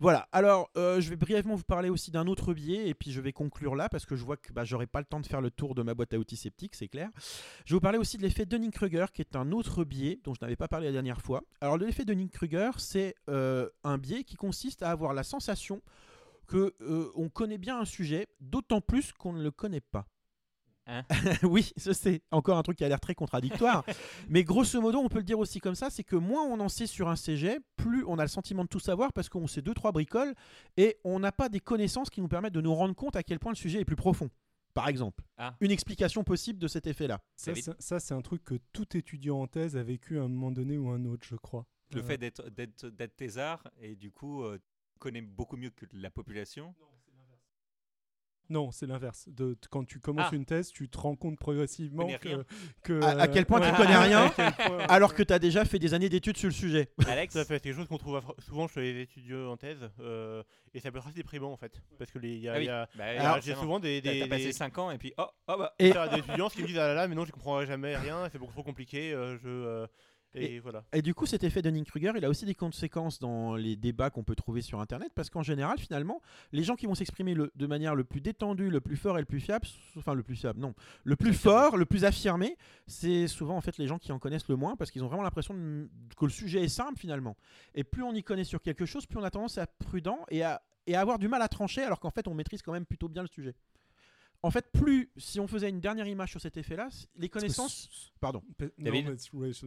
[0.00, 0.28] Voilà.
[0.32, 3.32] Alors, euh, je vais brièvement vous parler aussi d'un autre biais, et puis je vais
[3.32, 5.50] conclure là parce que je vois que bah, j'aurai pas le temps de faire le
[5.50, 7.10] tour de ma boîte à outils sceptique, c'est clair.
[7.64, 10.40] Je vais vous parler aussi de l'effet Dunning-Kruger, qui est un autre biais dont je
[10.42, 11.42] n'avais pas parlé la dernière fois.
[11.60, 15.82] Alors, l'effet Dunning-Kruger, c'est euh, un biais qui consiste à avoir la sensation
[16.46, 20.06] que euh, on connaît bien un sujet, d'autant plus qu'on ne le connaît pas.
[20.90, 21.04] Hein
[21.42, 23.84] oui, je sais, encore un truc qui a l'air très contradictoire.
[24.28, 26.68] mais grosso modo, on peut le dire aussi comme ça, c'est que moins on en
[26.68, 29.60] sait sur un sujet, plus on a le sentiment de tout savoir parce qu'on sait
[29.62, 30.34] deux, trois bricoles
[30.78, 33.38] et on n'a pas des connaissances qui nous permettent de nous rendre compte à quel
[33.38, 34.30] point le sujet est plus profond.
[34.74, 35.56] Par exemple, Ah.
[35.60, 37.20] une explication possible de cet effet-là.
[37.36, 40.28] Ça, c'est- ça, c'est un truc que tout étudiant en thèse a vécu à un
[40.28, 41.66] moment donné ou un autre, je crois.
[41.92, 44.58] le Euh, fait d'être thésard et du coup euh,
[44.92, 46.74] tu connais beaucoup mieux que la population.
[46.80, 46.86] Non,
[48.72, 49.28] c'est l'inverse.
[49.28, 50.34] De, quand tu commences Ah.
[50.36, 52.18] une thèse, tu te rends compte progressivement connais
[52.82, 55.38] que, À- à quel point tu ouais, connais à rien, point- Alors que tu as
[55.38, 56.88] déjà fait des années d'études sur le sujet.
[57.08, 59.90] Alex, à fait, c'est quelque chose qu'on trouve souvent chez les étudiants en thèse.
[60.00, 60.42] euh,
[60.74, 61.80] et ça peut être assez déprimant en fait.
[61.98, 62.64] Parce que les- il y a, Ah oui.
[62.64, 65.24] y Bah, Alors, j'ai souvent des, des, t'as passé des- 5 ans et puis oh,
[65.48, 65.74] oh bah.
[65.78, 68.28] Et- des étudiants qui me disent ah là là mais non je comprendrai jamais rien
[68.30, 69.86] c'est beaucoup trop compliqué euh, je euh,
[70.34, 73.76] et, voilà Et du coup, cet effet Dunning-Kruger, il a aussi des conséquences dans les
[73.76, 76.20] débats qu'on peut trouver sur Internet, parce qu'en général, finalement,
[76.52, 79.26] les gens qui vont s'exprimer de manière le plus détendue, le plus fort et le
[79.26, 79.66] plus fiable,
[79.96, 80.74] enfin le plus fiable, non,
[81.04, 82.56] le plus fort, le plus affirmé,
[82.86, 85.22] c'est souvent en fait les gens qui en connaissent le moins, parce qu'ils ont vraiment
[85.22, 87.36] l'impression que le sujet est simple finalement.
[87.74, 90.18] Et plus on y connaît sur quelque chose, plus on a tendance à être prudent
[90.30, 92.72] et à, et à avoir du mal à trancher, alors qu'en fait, on maîtrise quand
[92.72, 93.54] même plutôt bien le sujet.
[94.44, 98.12] En fait, plus, si on faisait une dernière image sur cet effet-là, les connaissances...
[98.20, 98.40] Pardon.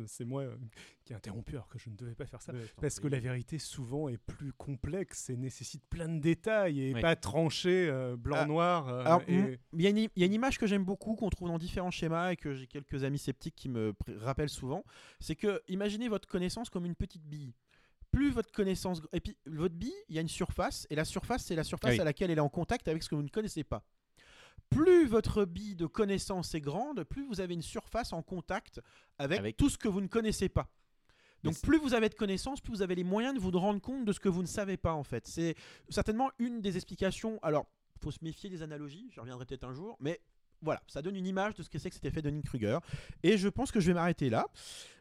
[0.08, 0.56] c'est moi euh,
[1.04, 2.54] qui ai interrompu alors que je ne devais pas faire ça.
[2.54, 6.94] Ouais, Parce que la vérité souvent est plus complexe et nécessite plein de détails et
[6.94, 7.02] Oui.
[7.02, 8.88] pas tranché euh, Ah, blanc-noir.
[8.88, 10.68] euh, Alors, et- m- il y, a une i- il y a une image que
[10.68, 13.94] j'aime beaucoup, qu'on trouve dans différents schémas et que j'ai quelques amis sceptiques qui me
[14.20, 14.86] rappellent souvent.
[15.20, 17.54] C'est que imaginez votre connaissance comme une petite bille.
[18.12, 19.02] Plus votre connaissance.
[19.12, 21.92] Et puis, votre bille, il y a une surface, et la surface, c'est la surface
[21.92, 22.00] Ah oui.
[22.02, 23.86] à laquelle elle est en contact avec ce que vous ne connaissez pas.
[24.72, 28.82] Plus votre bille de connaissance est grande, plus vous avez une surface en contact
[29.20, 30.68] avec, Avec- tout ce que vous ne connaissez pas.
[31.44, 34.06] Donc plus vous avez de connaissances, plus vous avez les moyens de vous rendre compte
[34.06, 35.28] de ce que vous ne savez pas en fait.
[35.28, 35.56] C'est
[35.90, 37.40] certainement une des explications.
[37.42, 37.66] Alors,
[38.00, 40.20] faut se méfier des analogies, j'y reviendrai peut-être un jour, mais
[40.62, 42.78] voilà, ça donne une image de ce que c'est que cet effet Dunning-Kruger.
[43.24, 44.48] Et je pense que je vais m'arrêter là.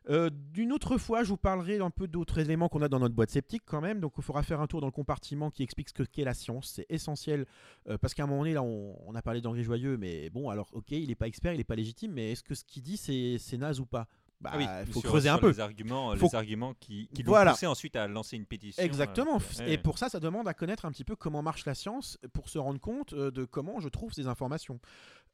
[0.09, 3.15] Euh, D'une autre fois, je vous parlerai d'un peu d'autres éléments qu'on a dans notre
[3.15, 4.01] boîte sceptique quand même.
[4.01, 6.35] Donc il faudra faire un tour dans le compartiment qui explique ce que qu'est la
[6.35, 6.73] science.
[6.77, 7.45] C'est essentiel
[7.89, 10.49] euh, parce qu'à un moment donné, là, on, on a parlé d'Henri Joyeux, mais bon,
[10.49, 12.83] alors ok, il n'est pas expert, il n'est pas légitime, mais est-ce que ce qu'il
[12.83, 14.07] dit, c'est naze ou pas?
[14.41, 15.51] Bah, Ah oui, il faut sur- creuser sur un peu.
[15.51, 17.51] Les arguments, Faut- les arguments qui, qui l'ont Voilà.
[17.51, 18.83] poussé ensuite à lancer une pétition.
[18.83, 19.37] Exactement.
[19.37, 19.75] euh, ouais.
[19.75, 22.49] Et pour ça, ça demande à connaître un petit peu comment marche la science pour
[22.49, 24.81] se rendre compte de comment je trouve ces informations.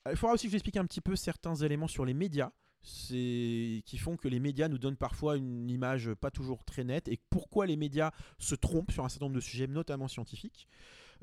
[0.07, 2.51] Euh, Il faudra aussi que j'explique un petit peu certains éléments sur les médias.
[3.09, 7.19] Qui font que les médias nous donnent parfois une image pas toujours très nette et
[7.31, 10.69] pourquoi les médias se trompent sur un certain nombre de sujets, notamment scientifiques.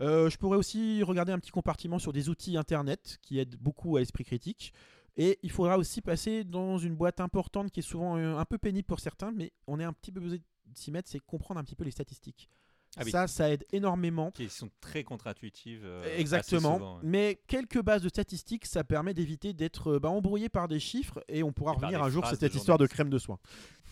[0.01, 3.95] Euh, je pourrais aussi regarder un petit compartiment sur des outils internet qui aident beaucoup
[3.95, 4.73] à l'esprit critique.
[5.15, 8.57] Et il faudra aussi passer dans une boîte importante qui est souvent euh, un peu
[8.57, 11.61] pénible pour certains, mais on est un petit peu besoin de s'y mettre, c'est comprendre
[11.61, 12.49] un petit peu les statistiques.
[12.97, 13.11] Ah oui.
[13.11, 14.29] Ça, ça aide énormément.
[14.31, 15.81] Qui sont très contre-intuitives.
[15.83, 16.73] euh, Exactement.
[16.77, 17.01] souvent, ouais.
[17.03, 21.23] Mais quelques bases de statistiques, ça permet d'éviter d'être euh, bah, embrouillé par des chiffres
[21.27, 23.39] et on pourra Et revenir un jour sur cette histoire de crème de soin.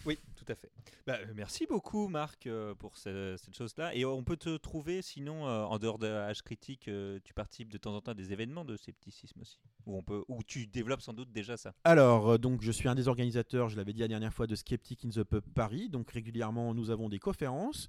[0.05, 0.71] Oui, tout à fait.
[1.05, 3.93] Bah, euh, merci beaucoup, Marc, euh, pour ce- cette chose-là.
[3.95, 7.69] Et on peut te trouver, sinon, euh, en dehors de H Critique, euh, tu participes
[7.71, 9.59] de temps en temps à des événements de scepticisme aussi.
[9.85, 11.73] Où, on peut, où tu développes sans doute déjà ça.
[11.83, 15.05] Alors, donc, je suis un des organisateurs, je l'avais dit la dernière fois, de Skeptic
[15.05, 15.89] in the Pub Paris.
[15.89, 17.87] Donc, régulièrement, nous avons des conférences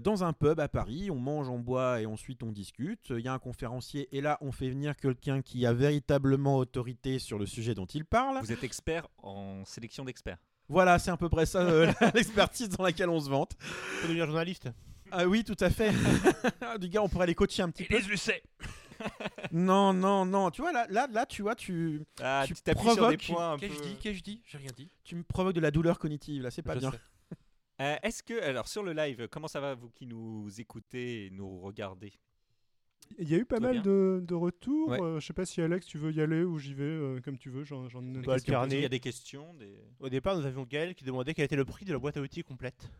[0.00, 1.10] dans un pub à Paris.
[1.10, 3.06] On mange, on boit et ensuite on discute.
[3.10, 7.18] Il y a un conférencier et là, on fait venir quelqu'un qui a véritablement autorité
[7.18, 8.38] sur le sujet dont il parle.
[8.40, 10.38] Vous êtes expert en sélection d'experts.
[10.68, 13.52] Voilà, c'est à peu près ça euh, l'expertise dans laquelle on se vante.
[13.60, 14.68] Faut devenir journaliste.
[15.10, 15.90] Ah oui, tout à fait.
[16.80, 17.98] du gars, on pourrait les coacher un petit peu.
[17.98, 18.42] je le sais.
[19.52, 20.50] Non, non, non.
[20.50, 23.26] Tu vois, là, là, là tu vois, tu, Ah, Tu tu t'appuies sur des provoques-
[23.32, 24.42] points un Qu'est-ce que peu- je dis Qu'est-ce que je dis?
[24.44, 24.90] J'ai rien dit.
[25.04, 26.42] tu me provoques de la douleur cognitive.
[26.42, 26.90] Là, c'est pas Je bien.
[26.90, 26.98] sais.
[27.80, 31.30] Euh, Est-ce que, alors sur le live, comment ça va vous qui nous écoutez et
[31.30, 32.12] nous regardez?
[33.18, 34.90] Il y a eu pas mal de, de retours.
[34.90, 35.00] Ouais.
[35.00, 37.38] euh, je sais pas si Alex, tu veux y aller ou j'y vais, euh, comme
[37.38, 37.64] tu veux.
[37.64, 39.54] J'en ai Il y a des questions.
[39.54, 39.78] Des...
[40.00, 42.20] Au départ, nous avions Gaël qui demandait quel était le prix de la boîte à
[42.20, 42.90] outils complète.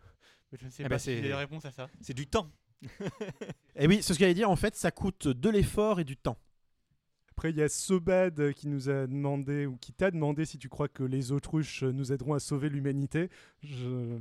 [0.51, 1.91] Mais je ne sais Eh pas ben, si j'ai réponses à ça.
[2.01, 2.51] C'est du temps.
[3.77, 4.49] Et oui, c'est ce que j'allais dire.
[4.49, 6.39] En fait, ça coûte de l'effort et du temps.
[7.33, 10.69] Après, il y a Sobad qui nous a demandé, ou qui t'a demandé si tu
[10.69, 13.29] crois que les autruches nous aideront à sauver l'humanité.
[13.63, 14.19] Je...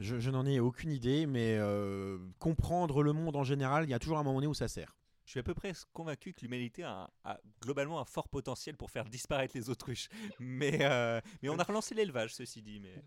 [0.00, 3.94] Je, je n'en ai aucune idée, mais euh, comprendre le monde en général, il y
[3.94, 4.96] a toujours un moment donné où ça sert.
[5.24, 8.90] Je suis à peu près convaincu que l'humanité a, a globalement un fort potentiel pour
[8.90, 10.08] faire disparaître les autruches.
[10.38, 12.78] Mais, euh, mais on a relancé l'élevage, ceci dit.
[12.80, 13.02] Mais...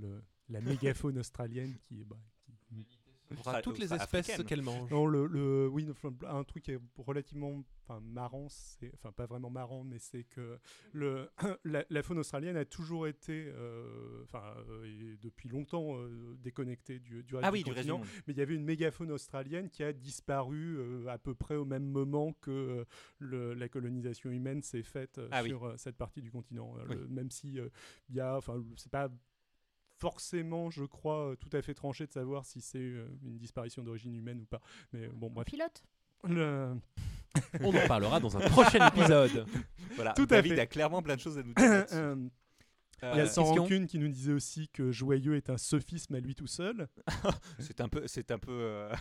[0.00, 2.04] le- la mégafaune australienne qui est.
[2.04, 2.16] bah,
[3.36, 4.90] fera toutes les Enfin, espèces qu'elle mange.
[4.90, 9.26] Non, le, le- oui, enfin, un truc qui est relativement enfin, marrant, c'est, enfin pas
[9.26, 10.58] vraiment marrant, mais c'est que
[10.92, 11.28] le,
[11.64, 17.22] la, la faune australienne a toujours été, euh, enfin euh, depuis longtemps euh, déconnectée du,
[17.22, 18.00] du reste Ah du oui, du du.
[18.26, 21.64] Mais il y avait une mégafaune australienne qui a disparu euh, à peu près au
[21.64, 22.84] même moment que euh,
[23.18, 26.74] le- la colonisation humaine s'est faite euh, Ah sur cette partie du continent.
[26.78, 26.96] Euh, Oui.
[26.96, 27.68] le- même si euh,
[28.08, 29.08] il y a, enfin, c'est pas
[30.00, 33.82] forcément, je crois, euh, tout à fait tranché de savoir si c'est euh, une disparition
[33.82, 34.60] d'origine humaine ou pas.
[34.92, 35.46] Mais bon, bref.
[35.46, 35.82] pilote.
[36.28, 36.74] Le-
[37.60, 39.46] On en parlera dans un prochain épisode.
[39.96, 40.60] Voilà, Tout à David fait.
[40.60, 41.86] a clairement plein de choses à nous dire.
[43.02, 45.56] Euh, Il y a Sans question Rancune qui nous disait aussi que Joyeux est un
[45.56, 46.88] sophisme à lui tout seul.
[47.58, 48.92] c'est un peu, c'est un peu, euh,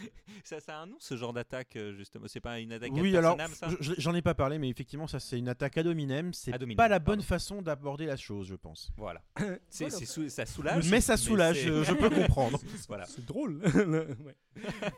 [0.44, 2.26] ça, ça a un nom ce genre d'attaque euh, justement.
[2.28, 3.36] C'est pas une attaque Oui, ad alors,
[3.80, 6.32] j'en ai pas parlé, mais effectivement, ça c'est une attaque ad hominem.
[6.32, 7.22] C'est pas la bonne pardon.
[7.22, 8.90] façon d'aborder la chose, je pense.
[8.96, 9.22] Voilà.
[9.70, 9.98] C'est, Voilà.
[9.98, 10.90] c'est sou- ça soulage.
[10.90, 12.60] mais ça soulage, c'est- je, peux comprendre.
[12.88, 13.04] voilà.
[13.06, 13.60] C'est drôle.
[13.64, 14.36] Ouais.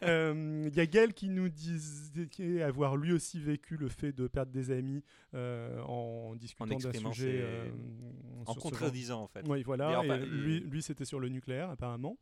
[0.04, 4.26] Euh, Il y a Gaël qui nous disait avoir lui aussi vécu le fait de
[4.26, 5.02] perdre des amis
[5.34, 7.12] euh, en discutant d'un sujet.
[7.14, 7.68] ses- euh,
[8.50, 8.62] En genre.
[8.62, 9.46] contredisant en fait.
[9.48, 9.92] Oui, voilà.
[9.92, 12.18] Et enfin, et lui, lui c'était sur le nucléaire, apparemment.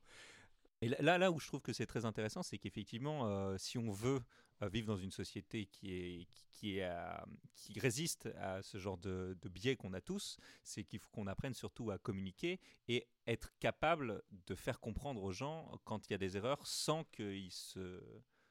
[0.80, 3.78] Et là- là, là où je trouve que c'est très intéressant, c'est qu'effectivement, euh, si
[3.78, 4.20] on veut
[4.62, 7.16] euh, vivre dans une société qui, est, qui, qui est, euh,
[7.54, 11.26] qui résiste à ce genre de, de biais qu'on a tous, c'est qu'il faut qu'on
[11.26, 12.58] apprenne surtout à communiquer
[12.88, 17.04] et être capable de faire comprendre aux gens quand il y a des erreurs sans
[17.04, 18.00] qu'ils se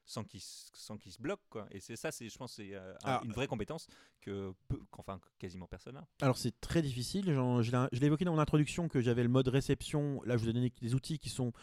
[0.08, 1.68] sans qu'ils se- sans qu'ils se bloquent quoi.
[1.70, 2.94] et c'est ça c'est je pense c'est euh,
[3.24, 3.86] une vraie compétence
[4.22, 7.26] que peu, qu'enfin que quasiment personne n'a Alors c'est très difficile.
[7.28, 10.22] Je l'ai évoqué dans mon introduction que j'avais le mode réception.
[10.24, 11.54] Là, je vous ai donné des outils qui sont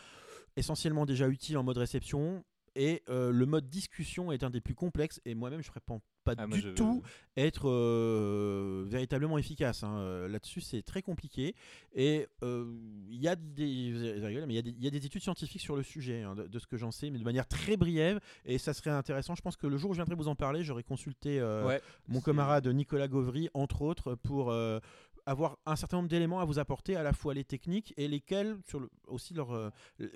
[0.57, 2.45] essentiellement déjà utiles en mode réception.
[2.77, 5.21] Et euh, le mode discussion est un des plus complexes.
[5.25, 5.81] Et moi-même, je ne ferais
[6.25, 7.03] pas, Ah, du je- tout
[7.37, 9.83] être euh, véritablement efficace.
[9.83, 9.97] hein.
[9.99, 11.55] Euh, Là-dessus, c'est très compliqué.
[11.95, 12.65] Et euh,
[13.11, 13.93] il y a des,
[14.47, 16.47] mais y a des- il y, a des études scientifiques sur le sujet, hein, de,
[16.47, 18.21] de ce que j'en sais, mais de manière très briève.
[18.45, 19.35] Et ça serait intéressant.
[19.35, 21.81] Je pense que le jour où je viendrai vous en parler, j'aurai consulté euh, ouais
[22.09, 24.53] mon camarade Nicolas Gauvry, entre autres, pour
[25.27, 28.59] avoir un certain nombre d'éléments à vous apporter, à la fois les techniques et lesquels,
[28.67, 29.71] sur le, aussi leur, euh,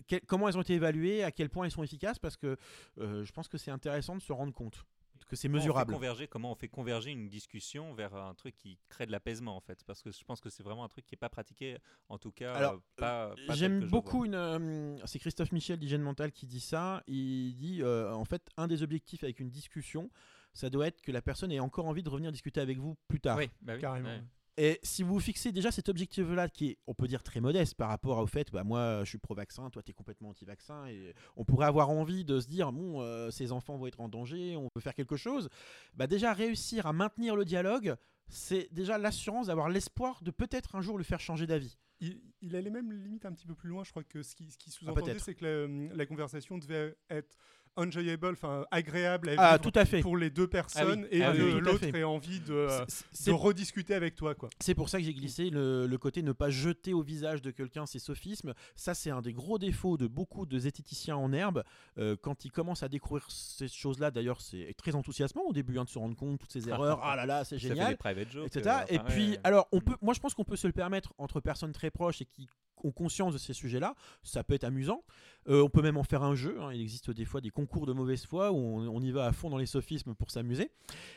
[0.07, 2.57] quel- comment elles ont été évaluées, à quel point elles sont efficaces, parce que
[3.01, 4.85] euh, je pense que c'est intéressant de se rendre compte
[5.25, 5.93] que c'est Comment on fait mesurable.
[5.95, 9.61] converger, comment on fait converger une discussion vers un truc qui crée de l'apaisement en
[9.61, 12.19] fait Parce que je pense que c'est vraiment un truc qui n'est pas pratiqué, en
[12.19, 14.35] tout cas Alors, euh, pas, pas tel J'aime beaucoup une.
[14.35, 17.03] euh, c'est Christophe Michel d'Hygiène Mentale qui dit ça.
[17.07, 20.11] Il dit euh, en fait, un des objectifs avec une discussion,
[20.55, 23.21] ça doit être que la personne ait encore envie de revenir discuter avec vous plus
[23.21, 23.37] tard.
[23.39, 24.09] Oui, bah oui, Carrément.
[24.09, 24.23] ouais.
[24.61, 27.89] Et si vous fixez déjà cet objectif-là, qui est, on peut dire, très modeste par
[27.89, 31.45] rapport au fait, bah, moi, je suis pro-vaccin, toi, tu es complètement anti-vaccin, et on
[31.45, 34.69] pourrait avoir envie de se dire, bon, euh, ces enfants vont être en danger, on
[34.69, 35.49] peut faire quelque chose.
[35.95, 37.95] Bah, déjà, réussir à maintenir le dialogue,
[38.27, 41.79] c'est déjà l'assurance d'avoir l'espoir de peut-être un jour le faire changer d'avis.
[42.01, 43.85] Il, il allait même limite un petit peu plus loin.
[43.85, 45.25] Je crois que ce qui, ce qui sous-entendait, peut-être.
[45.25, 47.37] c'est que la, la conversation devait être
[47.79, 50.01] enjoyable, enfin agréable à vivre Ah, tout à fait.
[50.01, 52.53] pour les deux personnes et Ah oui, que oui, tout à l'autre ait envie de,
[52.53, 52.85] euh,
[53.27, 54.35] de rediscuter avec toi.
[54.35, 54.49] Quoi.
[54.61, 57.51] c'est pour ça que j'ai glissé le, le côté ne pas jeter au visage de
[57.51, 58.55] quelqu'un ses sophismes.
[58.77, 61.63] Ça, c'est un des gros défauts de beaucoup de zététiciens en herbe.
[61.99, 65.85] Euh, quand ils commencent à découvrir ces choses-là, d'ailleurs, c'est très enthousiasmant au début hein,
[65.85, 67.01] de se rendre compte de toutes ces erreurs.
[67.03, 67.91] ah là là, c'est Ça fait génial.
[67.91, 68.47] des private jokes.
[68.47, 68.63] etc.
[68.67, 69.41] euh, et enfin, puis, ouais.
[69.45, 72.21] alors, on peut, moi, je pense qu'on peut se le permettre entre personnes très proches
[72.23, 72.49] et qui
[72.85, 73.95] ont conscience de ces sujets-là.
[74.23, 75.03] Ça peut être amusant.
[75.49, 76.59] Euh, on peut même en faire un jeu.
[76.61, 76.71] hein.
[76.75, 79.33] Il existe des fois des concours de mauvaise foi où on, on y va à
[79.33, 80.71] fond dans les sophismes pour s'amuser.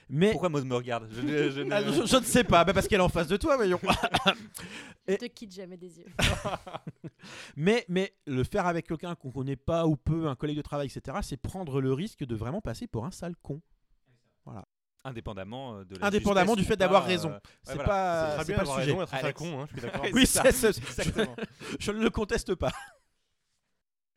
[0.09, 2.64] Mais Pourquoi Maud me regarde je, ne- je ne- Ah, je, je ne sais pas,
[2.64, 3.80] bah, parce qu'elle est en face de toi, voyons.
[5.07, 6.05] Je Et- te quitte jamais des yeux.
[7.55, 10.88] mais, mais le faire avec quelqu'un qu'on connaît pas ou peu, un collègue de travail,
[10.88, 13.62] etc., c'est prendre le risque de vraiment passer pour un sale con.
[15.04, 17.32] Indépendamment euh, de la Indépendamment du fait d'avoir raison.
[17.32, 17.89] euh, C'est voilà.
[17.89, 18.93] pas, C'est très pas le sujet.
[18.93, 19.39] raison, Alex.
[19.39, 20.06] con, hein, je suis d'accord.
[20.14, 21.36] Oui, c'est c'est- ça, c'est- exactement.
[21.80, 22.72] Je ne le conteste pas.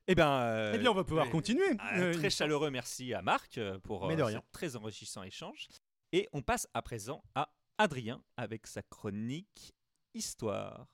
[0.07, 1.64] Eh bien, euh, eh bien, on va pouvoir euh, continuer.
[1.80, 5.66] Un Euh, très chaleureux merci à Marc pour euh, ce très enrichissant échange.
[6.12, 9.72] Et on passe à présent à Adrien avec sa chronique
[10.12, 10.87] Histoire.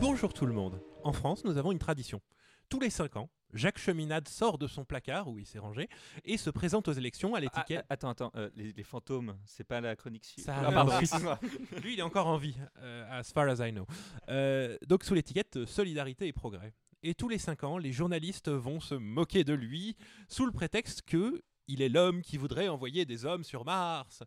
[0.00, 0.80] Bonjour tout le monde.
[1.04, 2.20] En France, nous avons une tradition.
[2.68, 5.88] Tous les 5 ans, Jacques Cheminade sort de son placard où il s'est rangé
[6.24, 7.84] et se présente aux élections à Ah, l'étiquette.
[7.88, 10.92] ah, attends, attends, euh, les, les fantômes, c'est pas la chronique su- Ça Ah, pardon.
[11.82, 13.86] Lui, il est encore en vie, euh, as far as I know.
[14.28, 16.74] Euh, donc sous l'étiquette Solidarité et Progrès.
[17.02, 19.96] Et tous les 5 ans, les journalistes vont se moquer de lui
[20.28, 24.22] sous le prétexte que il est l'homme qui voudrait envoyer des hommes sur Mars.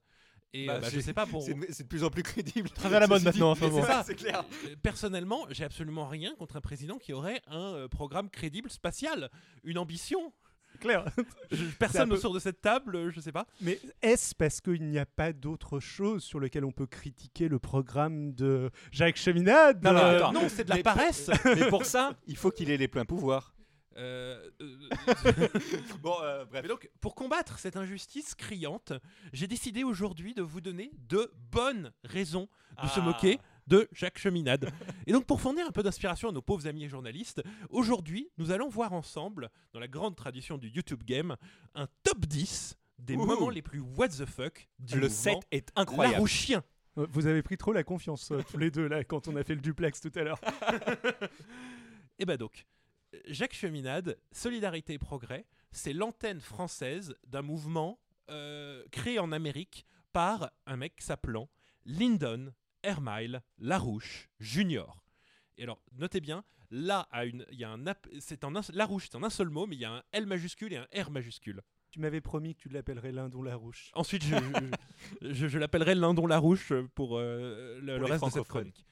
[0.54, 1.44] Et Bah, euh, bah, je c'est- sais pas pour.
[1.44, 2.70] C'est de plus en plus crédible.
[2.72, 3.82] Très à la mode maintenant, en ce mais moment.
[3.84, 4.44] C'est ça, c'est clair.
[4.66, 9.30] Euh, Personnellement, j'ai absolument rien contre un président qui aurait un euh, programme crédible spatial,
[9.64, 10.34] une ambition.
[10.80, 11.06] clair.
[11.80, 13.46] Personne peu- autour de cette table, je sais pas.
[13.62, 17.60] Mais est-ce parce qu'il n'y a pas d'autre chose sur lequel on peut critiquer le
[17.60, 19.84] programme de Jacques Cheminade?
[19.84, 20.00] Non, non,
[20.46, 21.30] Euh, c'est de la Mais pour- paresse.
[21.46, 23.54] Mais pour ça, il faut qu'il ait les pleins pouvoirs.
[23.98, 25.48] Euh, euh,
[26.02, 26.62] Bon, euh, bref.
[26.64, 28.94] Mais donc, pour combattre cette injustice criante,
[29.34, 32.48] j'ai décidé aujourd'hui de vous donner de bonnes raisons
[32.82, 33.04] de se Ah.
[33.04, 34.72] moquer de Jacques Cheminade.
[35.06, 38.70] et donc, pour fournir un peu d'inspiration à nos pauvres amis journalistes, aujourd'hui, nous allons
[38.70, 41.36] voir ensemble, dans la grande tradition du YouTube Game,
[41.76, 43.26] un top 10 des Ouh.
[43.26, 46.26] moments les plus what the fuck du Le set est incroyable.
[46.98, 49.44] Euh, Vous avez pris trop la confiance euh, tous les deux là quand on a
[49.44, 50.40] fait le duplex tout à l'heure.
[52.20, 52.66] Et bah donc,
[53.26, 58.00] Jacques Cheminade, Solidarité et Progrès, c'est l'antenne française d'un mouvement
[58.30, 61.50] euh, créé en Amérique par un mec s'appelant
[61.86, 62.54] Lyndon
[62.84, 65.04] Hermile Larouche Junior.
[65.58, 67.84] Et alors, notez bien, là, à une- il y a un,
[68.20, 70.26] c'est en un, Larouche, c'est en un seul mot, mais il y a un L
[70.26, 71.62] majuscule et un R majuscule.
[71.92, 73.90] Tu m'avais promis que tu l'appellerais Lindon Larouche.
[73.96, 74.36] Ensuite, je,
[75.22, 78.86] je, je- je l'appellerai Lindon Larouche pour euh, le, Pour le reste de cette chronique.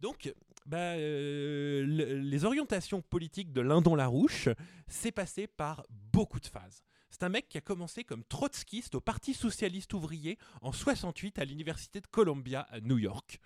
[0.00, 0.34] Donc,
[0.66, 4.48] bah, euh, le- les orientations politiques de Lindon Larouche,
[4.88, 6.82] c'est passé par beaucoup de phases.
[7.10, 11.44] C'est un mec qui a commencé comme trotskiste au Parti socialiste ouvrier en 68 à
[11.44, 13.40] l'université de Columbia à New York.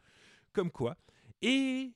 [0.53, 0.97] Comme quoi.
[1.43, 1.93] Et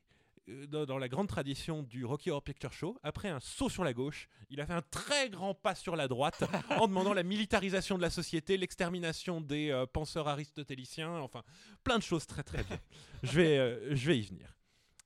[0.48, 3.84] euh, dans, dans la grande tradition du Rocky Horror Picture Show, après un saut sur
[3.84, 6.42] la gauche, il a fait un très grand pas sur la droite
[6.76, 11.44] en demandant la militarisation de la société, l'extermination des euh, penseurs aristotéliciens, enfin
[11.84, 12.80] plein de choses très très bien.
[13.22, 14.56] je, vais, euh, je vais y venir.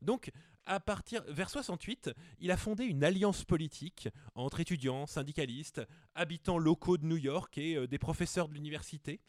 [0.05, 0.31] Donc,
[0.67, 5.83] à partir vers 68, il a fondé une alliance politique entre étudiants, syndicalistes,
[6.15, 9.21] habitants locaux de New York et euh, des professeurs de l'université,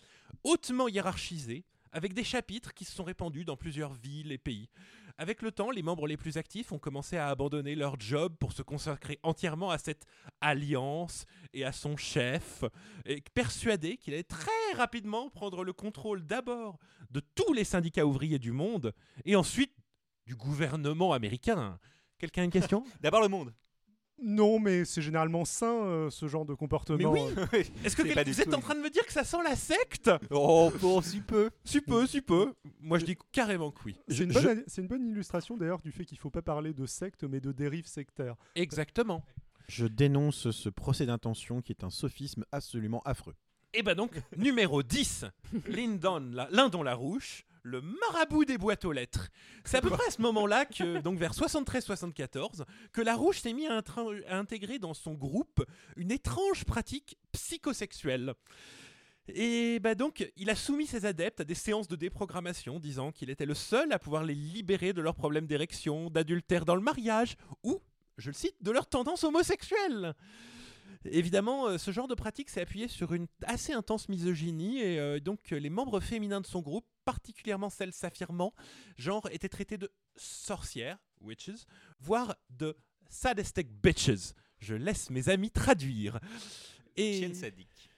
[0.43, 4.69] hautement hiérarchisés, avec des chapitres qui se sont répandus dans plusieurs villes et pays.
[5.17, 8.51] Avec le temps, les membres les plus actifs ont commencé à abandonner leur job pour
[8.51, 10.05] se consacrer entièrement à cette
[10.41, 12.65] alliance et à son chef,
[13.33, 16.77] persuadés qu'il allait très rapidement prendre le contrôle d'abord
[17.11, 19.71] de tous les syndicats ouvriers du monde et ensuite
[20.25, 21.79] du gouvernement américain.
[22.17, 22.83] Quelqu'un a une question?
[23.01, 23.53] D'abord le monde.
[24.21, 26.97] Non, mais c'est généralement sain euh, ce genre de comportement.
[27.11, 27.33] Mais oui.
[27.53, 27.63] euh.
[27.83, 29.11] Est-ce que C'est quel- pas du vous êtes tout en train de me dire que
[29.11, 30.09] ça sent la secte?
[30.29, 31.49] Oh, pour si peu.
[31.65, 32.53] Si peu, si peu.
[32.79, 33.97] Moi je dis carrément que oui.
[34.07, 36.73] C'est une, Je- bonne, c'est une bonne illustration d'ailleurs du fait qu'il faut pas parler
[36.73, 38.35] de secte mais de dérive sectaire.
[38.55, 39.21] Exactement.
[39.67, 43.35] Je dénonce ce procès d'intention qui est un sophisme absolument affreux.
[43.73, 45.25] Et ben donc, numéro 10,
[45.67, 49.29] Lyndon, la, Lyndon Larouche, le marabout des boîtes aux lettres.
[49.63, 52.63] C'est à peu près à ce moment-là, que, donc vers 73-74,
[52.93, 53.81] que Larouche s'est mis à,
[54.29, 55.65] intégrer dans son groupe
[55.97, 58.35] une étrange pratique psychosexuelle.
[59.27, 63.31] Et bah donc, il a soumis ses adeptes à des séances de déprogrammation, disant qu'il
[63.31, 67.35] était le seul à pouvoir les libérer de leurs problèmes d'érection, d'adultère dans le mariage,
[67.63, 67.81] ou,
[68.19, 70.13] je le cite, de leur tendance homosexuelle.
[71.05, 75.19] Évidemment, euh, ce genre de pratique s'est appuyé sur une assez intense misogynie et euh,
[75.19, 78.53] donc les membres féminins de son groupe, particulièrement celles s'affirmant,
[78.97, 81.65] genre, étaient traitées de sorcières, witches,
[81.99, 82.75] voire de
[83.07, 84.33] sadistic bitches.
[84.59, 86.19] Je laisse mes amis traduire.
[86.97, 87.89] Et Chienne sadique.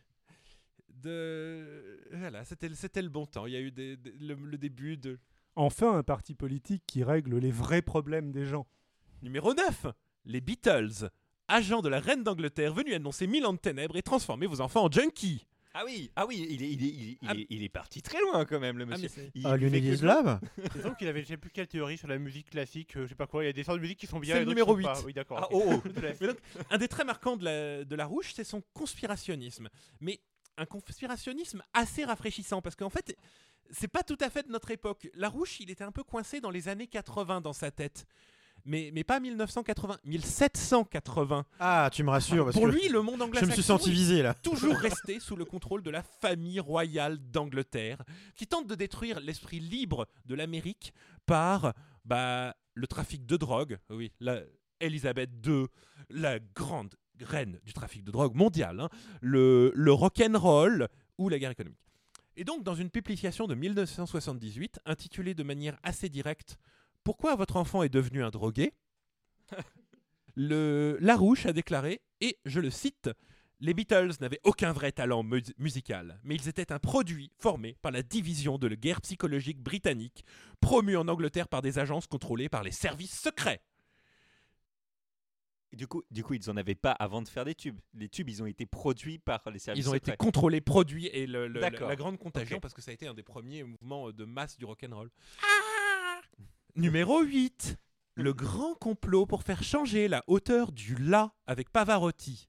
[0.89, 3.45] de voilà, c'était c'était le bon temps.
[3.45, 5.19] Il y a eu des- des- le, le début de
[5.55, 8.67] Enfin, un parti politique qui règle les vrais problèmes des gens.
[9.23, 9.87] numéro 9,
[10.25, 11.09] les Beatles,
[11.47, 14.85] agents de la reine d'Angleterre venus annoncer mille ans de ténèbres et transformer vos enfants
[14.85, 15.45] en junkies.
[15.79, 17.33] Ah oui, ah oui, il est, il est, il est, il Ah.
[17.35, 19.09] est- il est parti très loin quand même, le Ah, monsieur.
[19.09, 20.39] c'est- Ah, il que- l'Unidislav
[20.75, 23.09] Il semble qu'il avait je sais plus quelle théorie sur la musique classique, euh, je
[23.09, 23.43] sais pas quoi.
[23.43, 24.35] Il y a des sortes de musique qui sont bien.
[24.35, 24.95] C'est le numéro sont pas.
[24.97, 25.05] 8.
[25.05, 25.39] Oui, d'accord.
[25.43, 25.81] Ah, oh, oh.
[26.21, 26.37] Mais donc,
[26.71, 29.69] un des traits marquants de la, de la Rouge, c'est son conspirationnisme.
[30.01, 30.19] Mais
[30.57, 33.15] un conspirationnisme assez rafraîchissant, parce qu'en fait,
[33.69, 35.07] c'est pas tout à fait de notre époque.
[35.13, 38.07] La Rouge, il était un peu coincé dans les années 80 dans sa tête.
[38.67, 41.45] Mais, mais pas 1980, 1780.
[41.59, 43.91] Ah, tu me rassures, parce Pour que lui, le monde je anglo-saxon me suis senti
[43.91, 44.31] visé là.
[44.31, 48.03] est toujours resté sous le contrôle de la famille royale d'Angleterre,
[48.35, 50.93] qui tente de détruire l'esprit libre de l'Amérique
[51.25, 53.79] par bah, le trafic de drogue.
[53.89, 54.41] Oui, la
[54.81, 55.67] Elisabeth II,
[56.09, 58.89] la grande reine du trafic de drogue mondial, hein,
[59.21, 61.79] le, le rock'n'roll ou la guerre économique.
[62.35, 66.57] Et donc, dans une publication de 1978, intitulée de manière assez directe
[67.07, 68.73] Pourquoi votre enfant est devenu un drogué
[70.35, 73.09] le Larouche a déclaré, et je le cite,
[73.61, 77.93] les Beatles n'avaient aucun vrai talent mu- musical, mais ils étaient un produit formé par
[77.93, 80.25] la division de la guerre psychologique britannique,
[80.59, 83.61] promue en Angleterre par des agences contrôlées par les services secrets.
[85.71, 87.79] Du coup, du coup, ils en avaient pas avant de faire des tubes.
[87.93, 91.25] Les tubes, ils ont été produits par les services Ils ont été contrôlés, produits, et
[91.25, 94.25] le- le- la, grande contagion, parce que ça a été un des premiers mouvements de
[94.25, 95.09] masse du rock'n'roll.
[96.77, 97.75] Numéro 8.
[98.15, 102.47] Le grand complot pour faire changer la hauteur du La avec Pavarotti.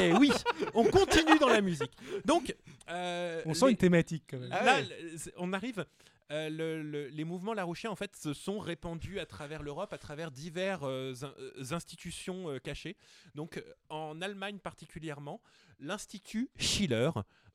[0.00, 0.30] Eh oui,
[0.74, 1.92] on continue dans la musique.
[2.24, 2.54] Donc,
[2.88, 4.48] euh, On sent les- une thématique quand même.
[4.52, 4.80] Ah Là,
[5.36, 5.84] on arrive.
[6.30, 9.98] euh, le- le- les mouvements larouchiens en fait se sont répandus à travers l'Europe, à
[9.98, 11.34] travers divers euh, in-
[11.72, 12.96] institutions euh, cachées.
[13.34, 15.40] Donc en Allemagne particulièrement,
[15.80, 17.10] l'institut Schiller,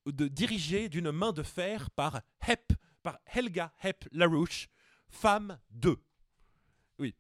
[0.08, 4.70] de, dirigé d'une main de fer par Hepp, par Helga Hepp Larouche,
[5.14, 5.98] femme de.
[7.00, 7.16] Oui.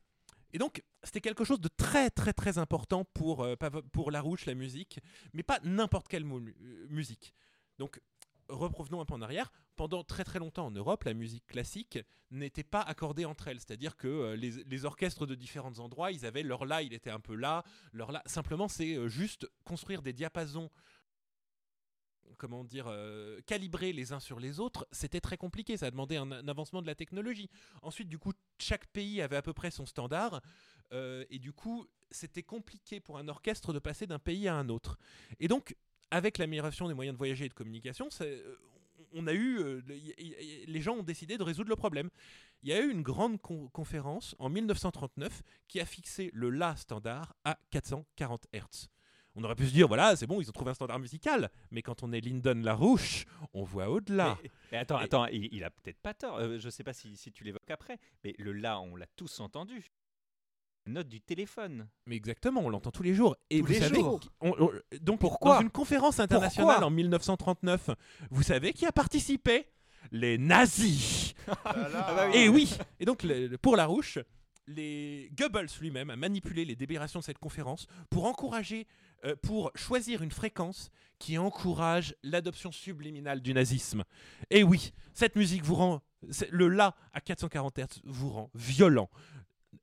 [0.51, 3.55] Et donc c'était quelque chose de très très très important pour euh,
[3.91, 4.99] pour Larouche la musique,
[5.33, 7.33] mais pas n'importe quelle euh, musique.
[7.77, 8.01] Donc
[8.49, 9.51] reprovenons un peu en arrière.
[9.75, 11.97] Pendant très très longtemps en Europe, la musique classique
[12.29, 13.59] n'était pas accordée entre elles.
[13.59, 17.09] C'est-à-dire que euh, les, les orchestres de différents endroits, ils avaient leur là, il était
[17.09, 18.21] un peu là, leur là.
[18.25, 20.69] Simplement, c'est euh, juste construire des diapasons
[22.37, 26.15] comment dire, euh, calibrés les uns sur les autres, c'était très compliqué, ça a demandé
[26.17, 27.49] un, un avancement de la technologie.
[27.81, 30.41] Ensuite, du coup, chaque pays avait à peu près son standard,
[30.91, 34.69] euh, et du coup, c'était compliqué pour un orchestre de passer d'un pays à un
[34.69, 34.97] autre.
[35.39, 35.75] Et donc,
[36.11, 38.55] avec l'amélioration des moyens de voyager et de communication, euh,
[39.13, 42.09] on a eu, les gens ont décidé de résoudre le problème.
[42.63, 46.75] Il y a eu une grande con- conférence en 1939 qui a fixé le La
[46.75, 48.87] standard à 440 Hz.
[49.35, 51.49] On aurait pu se dire, voilà, c'est bon, ils ont trouvé un standard musical.
[51.71, 54.37] Mais quand on est Lyndon Larouche, on voit au-delà.
[54.43, 56.37] Mais- mais attends, Et- attends, il, il a peut-être pas tort.
[56.37, 59.39] Euh, je sais pas si, si tu l'évoques après, mais le là, on l'a tous
[59.39, 59.89] entendu.
[60.85, 61.87] Note du téléphone.
[62.07, 63.37] Mais exactement, on l'entend tous les jours.
[63.49, 64.19] Et Tous vous les savez, jours.
[64.19, 64.71] qu- on- on-
[65.01, 67.89] donc Pourquoi dans une conférence internationale Pourquoi en 1939,
[68.29, 69.65] vous savez qui a participé?
[70.11, 71.33] Les nazis.
[71.47, 71.55] Ah.
[71.65, 72.77] Ah bah Et oui.
[72.99, 74.19] Et donc le- le- pour Larouche,
[74.67, 78.85] les Goebbels lui-même a manipulé les délibérations de cette conférence pour encourager,
[79.25, 84.03] euh, pour choisir une fréquence qui encourage l'adoption subliminale du nazisme.
[84.49, 86.01] Et oui, cette musique vous rend,
[86.49, 89.09] le la à 440 Hz vous rend violent,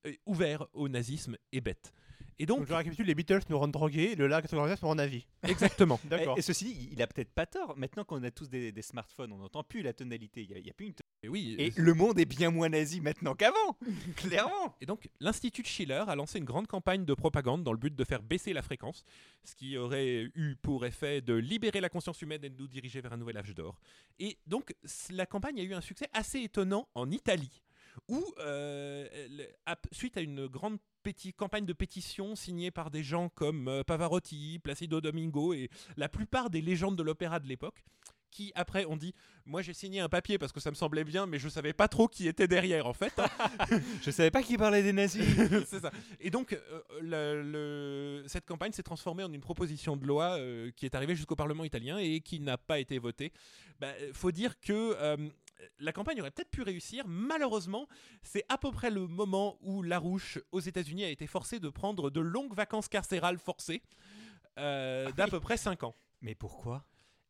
[0.07, 1.93] euh, ouvert au nazisme et bête.
[2.41, 4.95] Et donc, Donc je récapitule, les Beatles nous rendent drogués, le lac 94 nous rend
[4.95, 5.23] nazis.
[5.43, 6.01] exactement.
[6.05, 6.37] D'accord.
[6.37, 7.77] Et, et ceci dit, il a peut-être pas tort.
[7.77, 10.47] Maintenant qu'on a tous des, des smartphones, on n'entend plus la tonalité.
[10.49, 10.95] Il y a- plus une.
[11.23, 11.55] Et oui.
[11.59, 13.77] Et euh, le monde est bien moins nazi maintenant qu'avant,
[14.17, 14.75] clairement.
[14.81, 18.05] Et donc, l'Institut Schiller a lancé une grande campagne de propagande dans le but de
[18.05, 19.05] faire baisser la fréquence,
[19.45, 23.03] ce qui aurait eu pour effet de libérer la conscience humaine et de nous diriger
[23.03, 23.79] vers un nouvel âge d'or.
[24.19, 24.75] Et donc,
[25.11, 27.61] la campagne a eu un succès assez étonnant en Italie,
[28.09, 29.47] où, euh, le-
[29.93, 34.59] suite à une grande péti- campagne de pétition signée par des gens comme euh, Pavarotti,
[34.63, 37.85] Placido Domingo et la plupart des légendes de l'opéra de l'époque,
[38.31, 39.13] qui après ont dit
[39.45, 41.89] moi j'ai signé un papier parce que ça me semblait bien mais je savais pas
[41.89, 43.13] trop qui était derrière en fait
[44.03, 45.25] Je savais pas qu'il parlait des nazis.
[45.67, 45.91] c'est ça.
[46.21, 50.71] Et donc, euh, le- le- cette campagne s'est transformée en une proposition de loi euh,
[50.77, 53.33] qui est arrivée jusqu'au Parlement italien et qui n'a pas été votée.
[53.81, 55.17] Bah, faut dire que euh,
[55.79, 57.05] la campagne aurait peut-être pu réussir.
[57.07, 57.89] Malheureusement,
[58.23, 62.11] c'est à peu près le moment où Larouche, aux États-Unis, a été forcé de prendre
[62.11, 63.83] de longues vacances carcérales forcées
[64.59, 65.95] euh, d'à peu près 5 ans.
[66.21, 66.85] Mais pourquoi?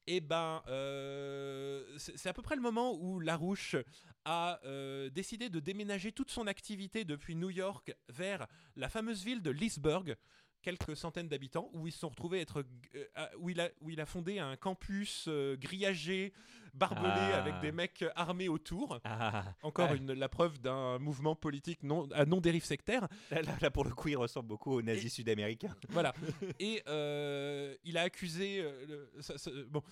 [0.07, 3.77] Et ben, euh, c'est c'est à peu près le moment où Larouche
[4.25, 9.43] a euh, décidé de déménager toute son activité depuis New York vers la fameuse ville
[9.43, 10.17] de Leesburg,
[10.63, 14.01] quelques centaines d'habitants, où ils se sont retrouvés être, euh, où, il a, où il
[14.01, 16.33] a fondé un campus euh, grillagé,
[16.75, 17.39] barbelé, Ah.
[17.43, 19.01] avec des mecs armés autour.
[19.05, 23.09] Ah, Encore une, la preuve d'un mouvement politique non, à non-dérive sectaire.
[23.31, 25.75] là, là, là, pour le coup, il ressemble beaucoup aux nazis sud-américains.
[25.89, 26.15] Voilà.
[26.61, 28.63] Et euh, il a accusé.
[28.89, 29.83] le, ça- ça- bon,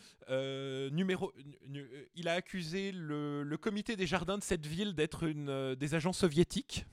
[0.92, 1.32] numéro.
[1.36, 5.74] nu- nu- il a accusé le, le comité des jardins de cette ville d'être une
[5.74, 6.86] des agents soviétiques.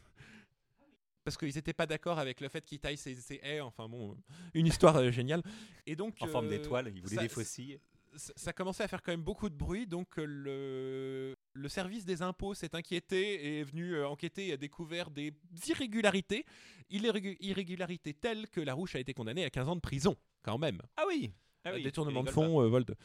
[1.25, 3.59] Parce qu'ils n'étaient pas d'accord avec le fait qu'ils taillent ces, ces haies.
[3.59, 4.15] Enfin bon,
[4.53, 5.41] une histoire euh, géniale.
[5.85, 6.15] Et donc.
[6.21, 7.79] En forme euh, d'étoile, il voulait ça- des fossiles.
[8.15, 12.05] ça, ça commençait à faire quand même beaucoup de bruit, donc euh, le, le service
[12.05, 15.33] des impôts s'est inquiété et est venu euh, enquêter et a découvert des
[15.67, 16.45] irrégularités,
[16.91, 20.79] Irrégu- irrégularités telles que Larouche a été condamné à 15 ans de prison, quand même.
[20.95, 21.31] Ah oui,
[21.65, 22.95] ah oui, Détournement de fonds, euh, vol de...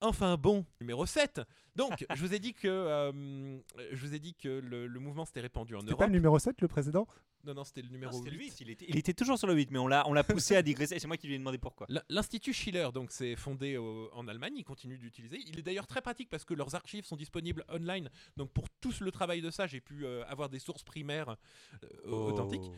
[0.00, 1.40] Enfin bon, numéro 7.
[1.76, 3.58] Donc, je vous ai dit que, euh,
[3.92, 5.98] je vous ai dit que le, le mouvement s'était répandu en C'était Europe.
[6.00, 7.06] pas le numéro 7, le précédent
[7.48, 8.44] Non, non, c'était le numéro Non, c'était le 8.
[8.50, 10.54] 8, il était, il était toujours sur le 8, mais on l'a on l'a poussé
[10.54, 10.98] à digresser.
[10.98, 11.86] C'est moi qui lui ai demandé pourquoi.
[12.10, 15.38] L'Institut Schiller, donc, c'est fondé au- en Allemagne, il continue d'utiliser.
[15.46, 18.10] Il est d'ailleurs très pratique parce que leurs archives sont disponibles online.
[18.36, 21.36] Donc, pour tout le travail de ça, j'ai pu euh, avoir des sources primaires
[21.82, 22.70] euh, authentiques.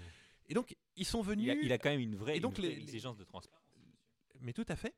[0.48, 1.48] Et donc, ils sont venus.
[1.50, 1.52] Oh.
[1.54, 3.16] Il a, il a quand même une vraie, Et donc une vraie les- les- exigence
[3.16, 3.64] de transparence.
[4.40, 4.94] Mais tout à fait.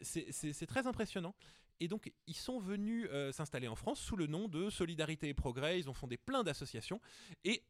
[0.00, 1.34] C'est- très impressionnant.
[1.80, 5.34] Et donc, ils sont venus euh, s'installer en France sous le nom de Solidarité et
[5.34, 5.78] Progrès.
[5.80, 7.00] Ils ont fondé plein d'associations.
[7.44, 7.62] Et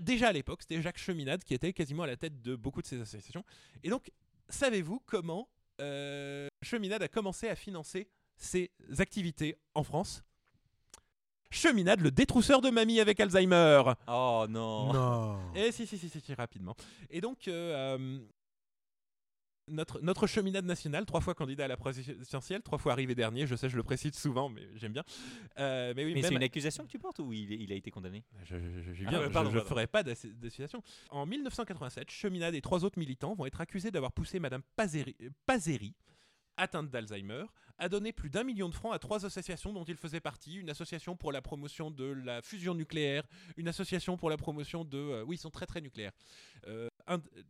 [0.00, 2.86] déjà à l'époque, c'était Jacques Cheminade qui était quasiment à la tête de beaucoup de
[2.86, 3.44] ces associations.
[3.82, 4.10] Et donc,
[4.48, 5.48] savez-vous comment
[5.80, 10.22] euh, Cheminade a commencé à financer ses activités en France?
[11.50, 13.82] Cheminade, le détrousseur de mamie avec Alzheimer.
[14.08, 14.92] Oh non.
[14.92, 15.54] Non.
[15.54, 16.74] Et si, si, si, si, si, rapidement.
[17.10, 18.18] Et donc, euh, euh,
[19.68, 23.56] notre, notre cheminade nationale, trois fois candidat à la présidentielle, trois fois arrivé dernier, je
[23.56, 25.04] sais, je le précise souvent, mais j'aime bien.
[25.58, 27.90] Euh, mais oui, Mais c'est une accusation que tu portes ou il, il a été
[27.90, 28.24] condamné?
[28.44, 29.68] Je, je, je- je Ah je- pardon, je pardon.
[29.68, 30.82] ferai pas d'association.
[31.10, 35.94] En 1987, Cheminade et trois autres militants vont être accusés d'avoir poussé Madame Pazeri, Pazeri,
[36.56, 37.44] atteinte d'Alzheimer,
[37.78, 40.54] à donner plus d'un million de francs à trois associations dont il faisait partie.
[40.54, 44.98] Une association pour la promotion de la fusion nucléaire, une association pour la promotion de...
[44.98, 46.12] euh, oui, ils sont très très nucléaires.
[46.68, 47.42] Euh, un- euh,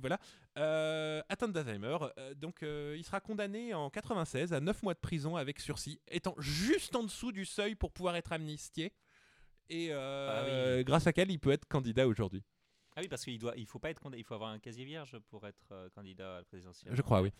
[0.00, 0.18] voilà.
[0.58, 1.96] Euh, atteinte d'Alzheimer.
[2.18, 6.00] Euh, donc euh, il sera condamné en 96 à 9 mois de prison avec sursis,
[6.08, 8.92] étant juste en dessous du seuil pour pouvoir être amnistié.
[9.70, 10.84] Et euh, Ah oui.
[10.84, 12.42] grâce à quel il peut être candidat aujourd'hui.
[12.96, 14.84] Ah oui, parce qu'il doit, il faut pas être condamné, il faut avoir un casier
[14.84, 16.94] vierge pour être euh, candidat à la présidentielle.
[16.94, 17.32] Je crois, oui.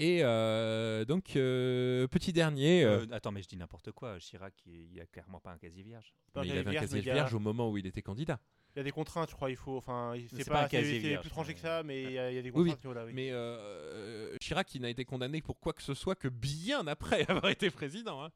[0.00, 4.18] Et euh, donc, euh, petit dernier, euh, Euh, attends, mais je dis n'importe quoi.
[4.18, 6.12] Chirac, il, il a clairement pas un casier vierge.
[6.32, 8.40] Pas mais il avait un casier vierge au moment où il était candidat.
[8.78, 9.50] Il y a des contraintes, je crois.
[9.50, 12.12] Il faut, enfin, c'est pas pas, un casier vierge, plus tranché que ça, mais il
[12.12, 12.68] y, a il y a des Oui, oui.
[12.70, 12.84] contraintes.
[12.84, 13.12] voilà, oui.
[13.12, 16.86] Mais euh, euh, Chirac, il n'a été condamné pour quoi que ce soit que bien
[16.86, 18.22] après avoir été président.
[18.22, 18.30] hein.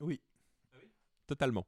[0.00, 0.20] Oui.
[1.26, 1.66] Totalement.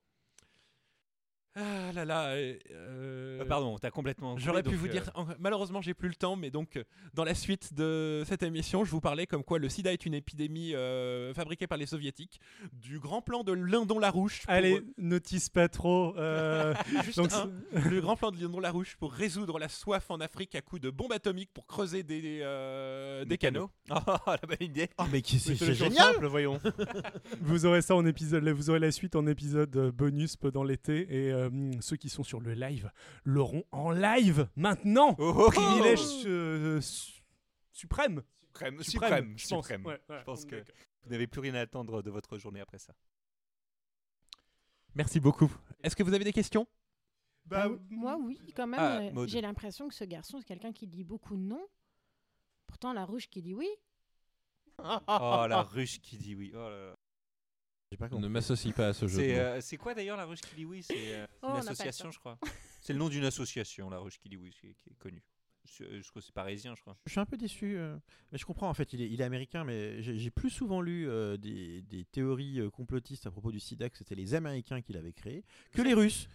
[1.59, 2.27] Ah là là.
[2.29, 4.33] euh, euh, Euh, pardon, t'as complètement.
[4.33, 6.79] coupé, J'aurais pu vous euh, dire, en- malheureusement j'ai plus le temps, mais donc
[7.15, 10.15] dans la suite de cette émission, je vous parlais comme quoi le sida est une
[10.15, 12.41] épidémie euh, fabriquée par les soviétiques,
[12.73, 14.43] du grand plan de Lyndon-Larouche.
[14.43, 16.15] pour- Allez, notice pas trop.
[16.19, 17.51] euh, Juste donc, un,
[17.89, 21.13] le grand plan de Lyndon-Larouche pour résoudre la soif en Afrique à coups de bombes
[21.13, 23.71] atomiques pour creuser des, euh, des canaux.
[23.91, 24.89] Oh, la bonne idée.
[24.99, 26.59] Oh, mais qui- c'est génial simple, voyons.
[27.41, 31.33] vous aurez ça en épisode, vous aurez la suite en épisode bonus pendant l'été et
[31.53, 32.91] euh, ceux qui sont sur le live
[33.25, 35.15] l'auront en live maintenant.
[35.19, 37.23] Oh, oh, Privilège euh, su-
[37.73, 38.23] suprême.
[38.47, 39.67] Suprême, Suprême, suprême, je pense.
[39.67, 39.87] suprême.
[39.87, 40.75] Ouais, Je pense que d'accord.
[41.05, 42.95] vous n'avez plus rien à attendre de votre journée après ça.
[44.95, 45.51] Merci beaucoup.
[45.83, 46.67] Est-ce que vous avez des questions?
[47.45, 48.81] Bah, Moi, oui, quand même.
[48.81, 49.27] Ah, euh.
[49.27, 51.65] J'ai l'impression que ce garçon, c'est quelqu'un qui dit beaucoup non.
[52.67, 53.69] Pourtant, la rouge qui dit oui.
[54.79, 56.51] Oh, la ruche qui dit oui.
[56.55, 56.97] Oh là là.
[57.99, 58.29] Pas Ne compris.
[58.29, 59.17] m'associe pas à ce jeu.
[59.19, 62.11] C'est euh, c'est quoi d'ailleurs la ruche oui C'est euh, Oh, on une le association,
[62.11, 62.39] je crois.
[62.81, 65.23] C'est le nom d'une association, la ruche oui, qui est, qui est connue.
[65.65, 66.97] Je, je crois que c'est parisien, je crois.
[67.07, 67.97] Je suis un peu déçu, euh,
[68.31, 71.09] mais je comprends en fait, il est, il est américain, mais j'ai plus souvent lu
[71.09, 74.93] euh, des, des théories euh, complotistes à propos du sida que c'était les Américains qui
[74.93, 76.29] l'avaient créé que les Russes.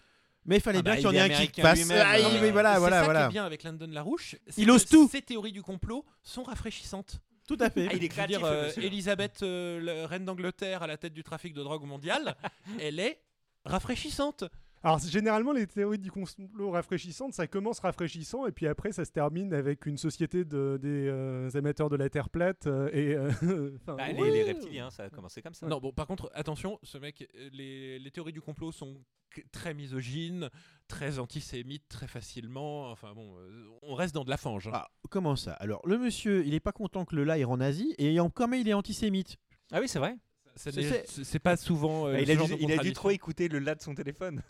[0.44, 2.50] Mais il fallait Ah bien bah, qu'il y en ait un qui lui-même, Ah, euh,
[2.50, 4.36] voilà, C'est voilà, ça qui est bien avec Lyndon Larouche.
[4.48, 5.08] c'est Il que ose tout.
[5.08, 7.22] Ces théories du complot sont rafraîchissantes.
[7.56, 7.88] Tout à fait.
[7.90, 8.38] Ah, il est créatif.
[8.38, 8.84] dire, euh, le monsieur.
[8.84, 12.34] Elisabeth, euh, la reine d'Angleterre à la tête du trafic de drogue mondial,
[12.80, 13.20] elle est
[13.64, 14.44] rafraîchissante.
[14.84, 19.04] Alors c'est- généralement les théories du complot rafraîchissantes, ça commence rafraîchissant et puis après ça
[19.04, 23.14] se termine avec une société de, des euh, amateurs de la Terre plate euh, et
[23.14, 23.30] euh,
[23.86, 24.30] Bah, les, ouais.
[24.30, 25.66] les reptiliens, ça a commencé comme ça.
[25.66, 29.02] Non, bon, par contre, attention, ce mec, les, les théories du complot sont
[29.50, 30.50] très misogynes,
[30.88, 32.90] très antisémites, très facilement.
[32.90, 33.34] Enfin bon,
[33.82, 34.66] on reste dans de la fange.
[34.68, 34.72] hein.
[34.74, 35.52] Ah, comment ça?
[35.54, 38.48] Alors, le monsieur, il est pas content que le live en Asie et en quand
[38.48, 39.36] même il est antisémite.
[39.70, 40.16] Ah oui, c'est vrai.
[40.54, 42.06] C'est- pas souvent.
[42.08, 43.80] euh, il, ce a genre dû, de il a dû trop écouter le là de
[43.82, 44.42] son téléphone.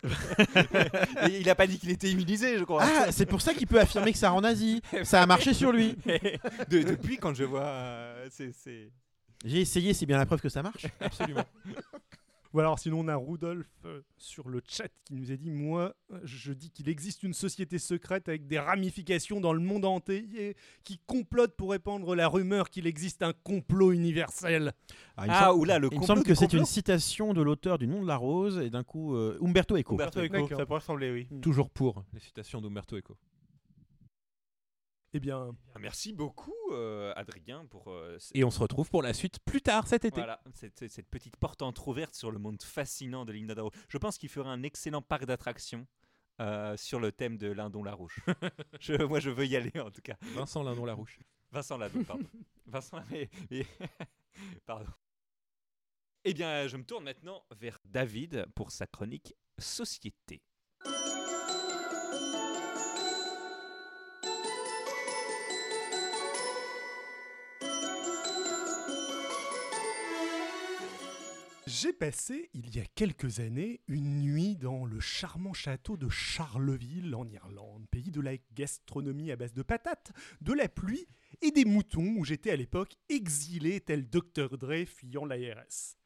[1.29, 2.83] Et il a pas dit qu'il était immunisé, je crois.
[2.83, 4.81] Ah, c'est pour ça qu'il peut affirmer que ça rend nazi.
[5.03, 5.95] Ça a marché sur lui.
[6.69, 7.63] De- depuis, quand je vois.
[7.63, 8.29] euh.
[9.45, 10.85] J'ai essayé, c'est bien la preuve que ça marche.
[11.01, 11.45] Absolument.
[12.53, 15.95] Ou alors sinon on a Rudolf euh, sur le chat qui nous a dit moi
[16.23, 20.99] je dis qu'il existe une société secrète avec des ramifications dans le monde entier qui
[21.07, 24.73] complote pour répandre la rumeur qu'il existe un complot universel.
[25.17, 27.41] Ah, il me Ah, semble- oula, le il me semble que c'est une citation de
[27.41, 29.95] l'auteur du Nom de la Rose et d'un coup euh, Umberto Eco.
[29.95, 30.47] Umberto Eco.
[30.55, 31.39] Ça pourrait ressembler, oui.
[31.41, 33.17] Toujours pour les citations d'Umberto Eco.
[35.13, 39.39] Eh bien Merci beaucoup, euh, Adrien, pour euh, Et on se retrouve pour la suite
[39.45, 40.15] plus tard cet été.
[40.19, 43.71] voilà, cette, cette petite porte entrouverte sur le monde fascinant de l'Igna d'Aro.
[43.89, 45.85] Je pense qu'il ferait un excellent parc d'attractions
[46.41, 48.19] euh, sur le thème de Lindon Larouche.
[48.79, 50.15] je, moi, je veux y aller en tout cas.
[50.33, 51.19] Vincent Lindon Larouche.
[51.51, 52.25] Vincent Lindon, pardon.
[52.65, 53.67] Vincent, mais- mais-
[54.65, 54.89] pardon.
[56.25, 60.41] Eh bien, je me tourne maintenant vers David pour sa chronique Société.
[71.75, 77.15] J'ai passé, il y a quelques années, une nuit dans le charmant château de Charleville,
[77.15, 80.11] en Irlande, pays de la gastronomie à base de patates,
[80.41, 81.07] de la pluie
[81.41, 84.55] et des moutons, où j'étais à l'époque exilé tel Dr.
[84.55, 85.97] Dre fuyant l'ARS.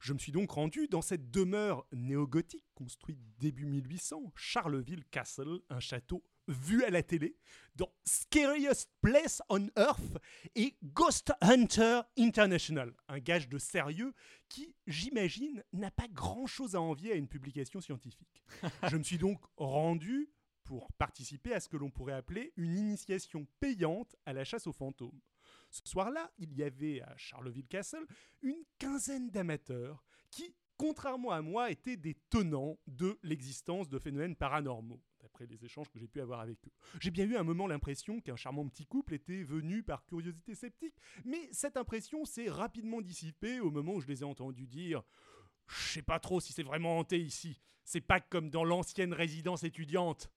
[0.00, 5.78] Je me suis donc rendu dans cette demeure néo-gothique construite début 1800, Charleville Castle, un
[5.78, 7.36] château vu à la télé,
[7.76, 10.18] dans Scariest Place on Earth
[10.54, 14.12] et Ghost Hunter International, un gage de sérieux
[14.48, 18.42] qui, j'imagine, n'a pas grand-chose à envier à une publication scientifique.
[18.90, 20.30] Je me suis donc rendu
[20.64, 24.72] pour participer à ce que l'on pourrait appeler une initiation payante à la chasse aux
[24.72, 25.20] fantômes.
[25.70, 28.06] Ce soir-là, il y avait à Charleville Castle
[28.42, 35.00] une quinzaine d'amateurs qui, contrairement à moi, étaient des tenants de l'existence de phénomènes paranormaux,
[35.46, 36.72] les échanges que j'ai pu avoir avec eux.
[37.00, 40.94] J'ai bien eu un moment l'impression qu'un charmant petit couple était venu par curiosité sceptique,
[41.24, 45.02] mais cette impression s'est rapidement dissipée au moment où je les ai entendus dire
[45.68, 47.60] Je sais pas trop si c'est vraiment hanté ici.
[47.84, 50.30] C'est pas comme dans l'ancienne résidence étudiante.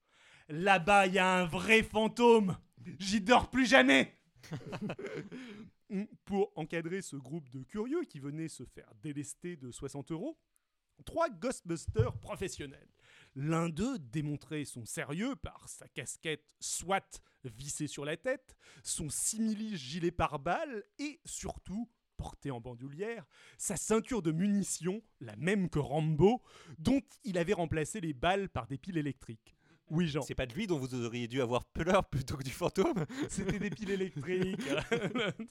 [0.50, 2.58] Là-bas, il y a un vrai fantôme.
[3.00, 4.16] J'y dors plus jamais.
[6.26, 10.38] Pour encadrer ce groupe de curieux qui venaient se faire délester de 60 euros,
[11.04, 12.90] trois Ghostbusters professionnels.
[13.36, 19.76] L'un d'eux démontrait son sérieux par sa casquette SWAT vissée sur la tête, son simili
[19.76, 23.26] gilet pare-balles et surtout, porté en bandoulière,
[23.58, 26.42] sa ceinture de munitions, la même que Rambo,
[26.80, 29.55] dont il avait remplacé les balles par des piles électriques.
[29.90, 30.22] Oui, Jean.
[30.22, 33.60] C'est pas de lui dont vous auriez dû avoir peur plutôt que du fantôme C'était
[33.60, 34.68] des piles électriques.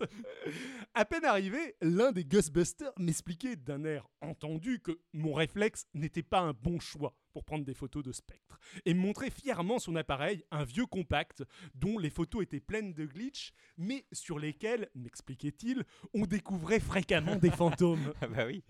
[0.94, 6.40] à peine arrivé, l'un des Ghostbusters m'expliquait d'un air entendu que mon réflexe n'était pas
[6.40, 10.44] un bon choix pour prendre des photos de spectres et me montrait fièrement son appareil,
[10.50, 11.42] un vieux compact
[11.74, 17.50] dont les photos étaient pleines de glitch, mais sur lesquels, m'expliquait-il, on découvrait fréquemment des
[17.50, 18.12] fantômes.
[18.20, 18.62] Ah bah oui.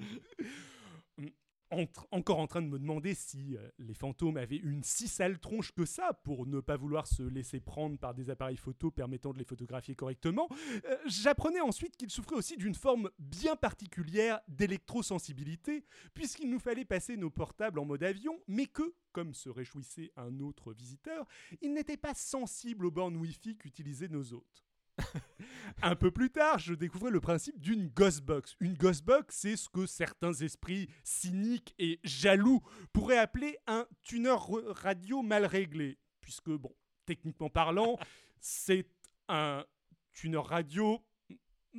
[1.71, 5.73] Encore en train de me demander si euh, les fantômes avaient une si sale tronche
[5.73, 9.39] que ça pour ne pas vouloir se laisser prendre par des appareils photo permettant de
[9.39, 10.49] les photographier correctement,
[10.85, 17.17] euh, j'apprenais ensuite qu'ils souffraient aussi d'une forme bien particulière d'électrosensibilité, puisqu'il nous fallait passer
[17.17, 21.27] nos portables en mode avion, mais que, comme se réjouissait un autre visiteur,
[21.61, 24.65] ils n'étaient pas sensibles aux bornes Wi-Fi qu'utilisaient nos hôtes.
[25.83, 28.57] Un peu plus tard, je découvrais le principe d'une Ghostbox.
[28.61, 34.35] Une Ghostbox, c'est ce que certains esprits cyniques et jaloux pourraient appeler un tuner
[34.69, 35.99] radio mal réglé.
[36.21, 36.75] Puisque, bon,
[37.07, 37.99] techniquement parlant,
[38.41, 38.87] c'est
[39.29, 39.65] un
[40.13, 41.01] tuner radio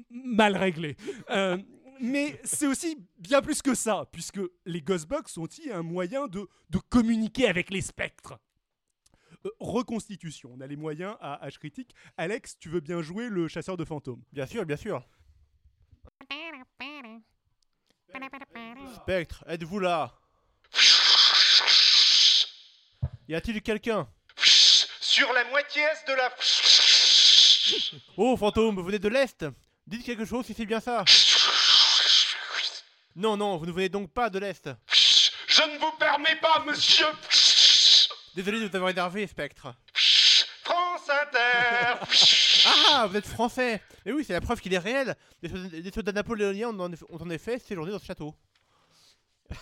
[0.09, 0.97] mal réglé.
[1.29, 1.57] Euh,
[2.01, 6.47] mais c'est aussi bien plus que ça, puisque les Ghostbox sont aussi un moyen de,
[6.69, 8.37] de communiquer avec les spectres.
[9.45, 11.95] Euh, reconstitution, on a les moyens à H critique.
[12.17, 14.23] Alex, tu veux bien jouer le chasseur de fantômes.
[14.31, 15.07] Bien sûr, bien sûr.
[18.95, 20.13] Spectre, êtes-vous là?
[23.27, 24.07] Y a-t-il quelqu'un?
[24.37, 26.31] Sur la moitié est de la...
[28.17, 29.45] Oh, fantôme, vous venez de l'Est?
[29.87, 31.03] Dites quelque chose si c'est bien ça.
[33.15, 34.69] Non, non, vous ne venez donc pas de l'Est.
[35.47, 37.05] Je ne vous permets pas, monsieur.
[38.35, 39.73] Désolé de vous avoir énervé, Spectre.
[40.63, 42.05] France Inter.
[42.67, 45.15] Ah, vous êtes français Mais oui, c'est la preuve qu'il est réel.
[45.43, 48.33] Les soldats, napoléoniens ont en effet séjourné dans ce château.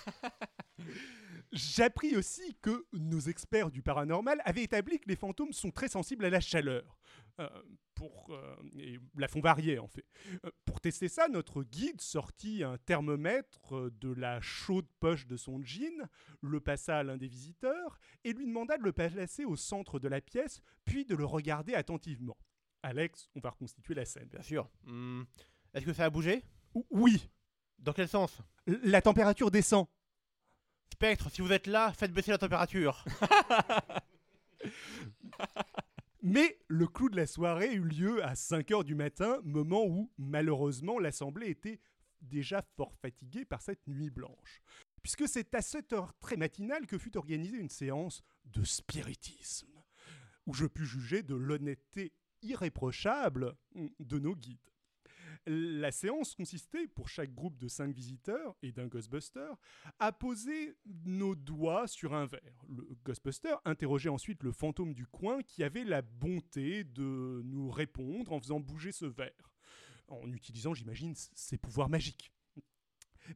[1.54, 6.26] J'appris aussi que nos experts du paranormal avaient établi que les fantômes sont très sensibles
[6.26, 6.98] à la chaleur.
[7.40, 7.48] Euh,
[7.96, 10.06] pour, euh, et la font varier en fait.
[10.46, 15.62] Euh, pour tester ça, notre guide sortit un thermomètre de la chaude poche de son
[15.62, 16.08] jean,
[16.42, 20.08] le passa à l'un des visiteurs et lui demanda de le placer au centre de
[20.08, 22.38] la pièce, puis de le regarder attentivement.
[22.82, 24.28] Alex, on va reconstituer la scène.
[24.28, 24.70] Bien sûr.
[24.84, 25.24] Hmm,
[25.74, 26.44] Est-ce que ça a bougé?
[26.92, 27.30] Oui,
[27.80, 28.42] Dans quel sens?
[28.66, 29.88] La température descend.
[30.94, 33.04] Spectre, si vous êtes là, faites baisser la température.
[36.22, 40.12] Mais le clou de la soirée eut lieu à 5 heures du matin, moment où,
[40.20, 41.80] malheureusement, l'Assemblée était
[42.22, 44.62] déjà fort fatiguée par cette nuit blanche.
[45.02, 49.74] Puisque c'est à cette heure très matinale que fut organisée une séance de spiritisme,
[50.46, 52.14] où je pus juger de l'honnêteté
[52.44, 53.56] irréprochable
[54.00, 54.73] de nos guides.
[55.46, 59.52] La séance consistait, pour chaque groupe de 5 visiteurs et d'un Ghostbuster,
[60.00, 62.66] à poser nos doigts sur un verre.
[62.70, 68.32] Le Ghostbuster interrogeait ensuite le fantôme du coin qui avait la bonté de nous répondre
[68.34, 69.52] en faisant bouger ce verre,
[70.08, 72.32] en utilisant, j'imagine, ses pouvoirs magiques.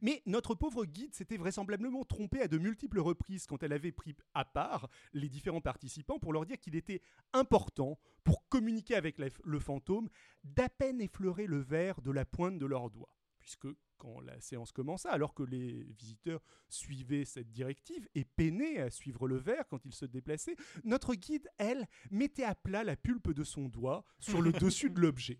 [0.02, 4.16] Mais notre pauvre guide s'était vraisemblablement trompé à de multiples reprises quand elle avait pris
[4.34, 7.02] à part les différents participants pour leur dire qu'il était
[7.32, 10.08] important, pour communiquer avec le fantôme,
[10.44, 13.12] d'à peine effleurer le verre de la pointe de leurs doigts.
[13.38, 18.90] Puisque quand la séance commença, alors que les visiteurs suivaient cette directive et peinaient à
[18.90, 23.32] suivre le verre quand il se déplaçait, notre guide, elle, mettait à plat la pulpe
[23.32, 25.38] de son doigt sur le dessus de l'objet.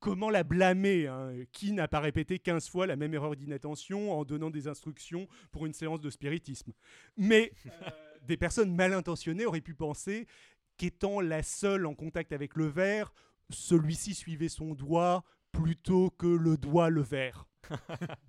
[0.00, 4.24] Comment la blâmer hein Qui n'a pas répété 15 fois la même erreur d'inattention en
[4.24, 6.72] donnant des instructions pour une séance de spiritisme
[7.16, 7.70] Mais euh,
[8.22, 10.26] des personnes mal intentionnées auraient pu penser
[10.76, 13.12] qu'étant la seule en contact avec le verre,
[13.50, 17.46] celui-ci suivait son doigt plutôt que le doigt le verre.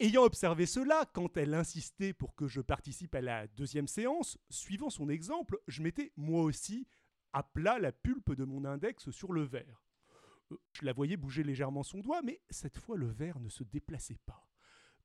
[0.00, 4.90] Ayant observé cela, quand elle insistait pour que je participe à la deuxième séance, suivant
[4.90, 6.86] son exemple, je mettais moi aussi
[7.32, 9.82] à plat la pulpe de mon index sur le verre.
[10.72, 14.18] Je la voyais bouger légèrement son doigt, mais cette fois le verre ne se déplaçait
[14.26, 14.48] pas,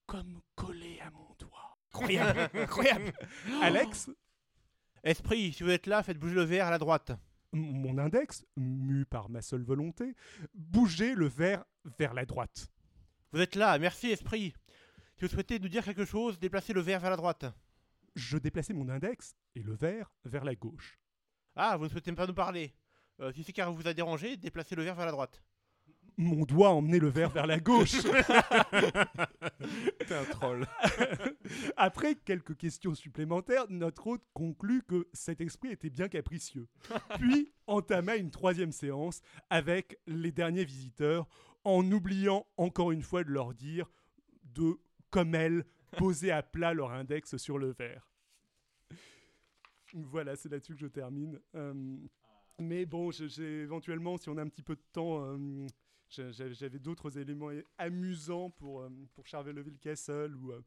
[0.05, 1.77] comme collé à mon doigt.
[1.93, 3.13] Incroyable, incroyable.
[3.61, 4.09] Alex,
[5.03, 7.11] Esprit, si vous êtes là, faites bouger le verre à la droite.
[7.53, 10.13] mon index, mu par ma seule volonté,
[10.53, 11.63] bougeait le verre
[11.97, 12.69] vers la droite.
[13.31, 14.53] Vous êtes là, merci Esprit.
[15.17, 17.45] Si vous souhaitez nous dire quelque chose, déplacez le verre vers la droite.
[18.15, 20.99] Je déplaçais mon index et le verre vers la gauche.
[21.55, 22.73] Ah, vous ne souhaitez pas nous parler.
[23.19, 25.41] Euh, si c'est car vous a dérangé, déplacez le verre vers la droite.
[26.19, 27.95] Mon doigt emmenait le verre vers la gauche.
[29.99, 30.65] T'es un troll.
[31.77, 36.67] Après quelques questions supplémentaires, notre hôte conclut que cet esprit était bien capricieux.
[37.19, 39.21] Puis entama une troisième séance
[39.51, 41.27] avec les derniers visiteurs,
[41.63, 43.91] en oubliant encore une fois de leur dire
[44.55, 44.79] de,
[45.11, 45.65] comme elle,
[45.97, 48.09] poser à plat leur index sur le verre.
[49.93, 51.39] Voilà, c'est là-dessus que je termine.
[51.55, 51.97] Euh,
[52.59, 55.67] mais bon, j'ai éventuellement, si on a un petit peu de temps, euh,
[56.09, 60.61] j'avais d'autres éléments amusants pour, euh, pour Charleville Castle ou euh,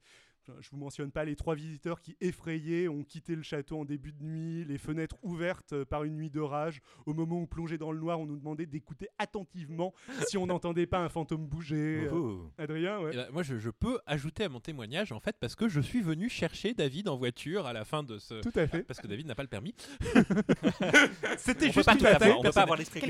[0.60, 4.12] je vous mentionne pas les trois visiteurs qui effrayés ont quitté le château en début
[4.12, 6.80] de nuit, les fenêtres ouvertes euh, par une nuit d'orage.
[7.06, 9.94] Au moment où plongé dans le noir, on nous demandait d'écouter attentivement
[10.28, 12.04] si on n'entendait pas un fantôme bouger.
[12.04, 12.50] Euh, Oh.
[12.58, 13.12] Adrien, ouais.
[13.14, 16.00] Ben, moi, je, je peux ajouter à mon témoignage, en fait, parce que je suis
[16.00, 18.40] venu chercher David en voiture à la fin de ce.
[18.40, 18.82] Tout à fait.
[18.82, 19.74] Parce que David n'a pas le permis.
[21.38, 23.00] C'était juste pas une on peut pas avoir l'esprit.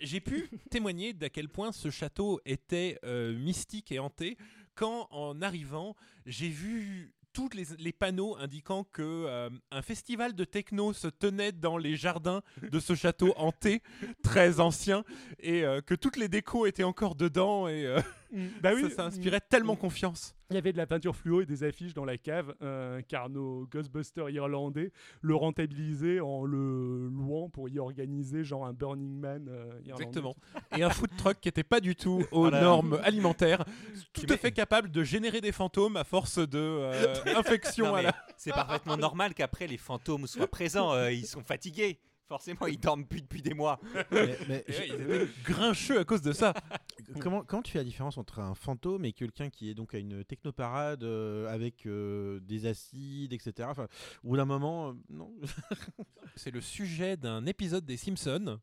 [0.00, 4.36] J'ai pu témoigner d'à quel point ce château était euh, mystique et hanté
[4.74, 5.96] quand, en arrivant,
[6.26, 11.50] j'ai vu tous les, les panneaux indiquant que euh, un festival de techno se tenait
[11.52, 13.82] dans les jardins de ce château hanté
[14.22, 15.04] très ancien
[15.40, 18.00] et euh, que toutes les décos étaient encore dedans et euh,
[18.34, 20.34] Mm, bah oui, ça, ça mm, inspirait tellement confiance.
[20.54, 23.28] Il y avait de la peinture fluo et des affiches dans la cave, euh, car
[23.28, 29.48] nos Ghostbusters irlandais le rentabilisaient en le louant pour y organiser genre un Burning Man
[29.50, 29.72] euh.
[29.84, 30.36] Exactement.
[30.78, 32.60] Et un food truck qui n'était pas du tout aux Voilà.
[32.60, 33.64] normes alimentaires,
[34.12, 38.14] tout Mais- à fait capable de générer des fantômes à force de euh, infection la
[38.36, 40.92] C'est parfaitement normal qu'après les fantômes soient présents.
[40.92, 41.98] euh, ils sont fatigués.
[42.26, 43.78] Forcément, ils dorment plus depuis des mois.
[44.10, 46.54] Mais- mais ouais, ils étaient grincheux à cause de ça.
[47.20, 49.98] comment, comment tu fais la différence entre un fantôme et quelqu'un qui est donc à
[49.98, 53.68] une technoparade euh, avec euh, des acides, etc.
[53.70, 53.88] Enfin,
[54.22, 55.34] bout d'un moment, euh, non.
[56.36, 58.58] C'est le sujet d'un épisode des Simpsons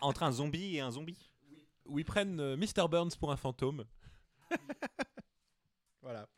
[0.00, 1.30] Entre un zombie et un zombie.
[1.86, 2.86] où ils prennent euh, Mr.
[2.88, 3.84] Burns pour un fantôme.
[6.02, 6.28] voilà.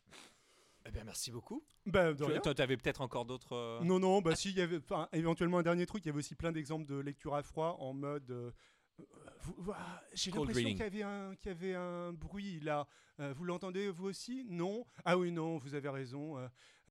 [0.93, 1.63] Bien, merci beaucoup.
[1.85, 2.39] Bah, de rien.
[2.39, 3.53] Toi, t'avais peut-être encore d'autres.
[3.53, 6.09] euh, Non, non, bah si, il y avait enfin, éventuellement un dernier truc, il y
[6.09, 8.29] avait aussi plein d'exemples de lecture à froid en mode.
[8.31, 8.51] euh,
[8.99, 9.03] euh,
[9.41, 10.75] vous- vous- ah, J'ai Cold l'impression reading.
[10.89, 12.87] qu'il y, avait un- qu'il y avait un bruit là.
[13.19, 14.45] Euh, vous l'entendez vous aussi?
[14.49, 16.37] Non Ah oui, non, vous avez raison.
[16.37, 16.47] euh.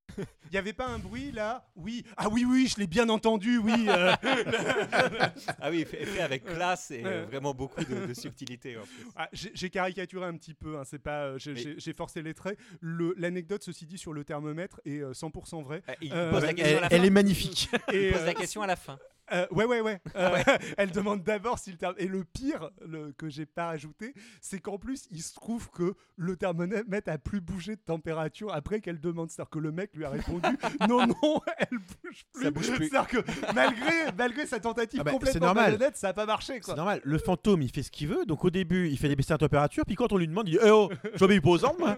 [0.19, 1.67] Il n'y avait pas un bruit là?
[1.77, 2.05] Oui.
[2.19, 3.87] Ah oui, oui, je l'ai bien entendu, oui.
[3.89, 4.13] euh.
[5.61, 8.77] Ah oui, fait, fait avec classe et euh, vraiment beaucoup de, de subtilité.
[8.77, 9.07] en plus.
[9.17, 11.93] Ah, J'ai j'ai caricaturé un petit peu, hein, c'est pas, euh, j'ai- Mais- j'ai j'ai
[11.93, 12.59] forcé les traits.
[12.81, 15.83] Le- L'anecdote, ceci dit, sur le thermomètre est euh, 100% vraie.
[15.89, 17.07] Euh, Il Euh, pose la elle- question à la Elle fin.
[17.07, 17.71] est magnifique.
[17.93, 18.99] Il pose la question à la fin.
[19.33, 20.01] Euh, ouais, ouais, ouais.
[20.17, 20.39] Euh,
[20.77, 24.59] elle demande d'abord si le therm- Et le pire le, que j'ai pas rajouté, c'est
[24.61, 29.01] qu'en plus, il se trouve que le thermomètre a plus bougé de température après qu'elle
[29.01, 29.31] demande.
[29.31, 30.47] C'est-à-dire que le mec lui a répondu
[30.89, 32.43] non, non, elle bouge plus.
[32.43, 32.89] Ça bouge plus.
[32.89, 35.65] C'est-à-dire que malgré, malgré sa tentative Ah bah, c'est complètement normal.
[35.73, 36.55] malhonnête, ça a pas marché.
[36.55, 36.75] C'est Quoi.
[36.75, 37.01] normal.
[37.05, 38.25] Le fantôme, il fait ce qu'il veut.
[38.27, 39.85] Donc au début, il fait des baisser la température.
[39.87, 41.97] Puis quand on lui demande, il dit Eh oh, j'obéis pas aux ordres, moi.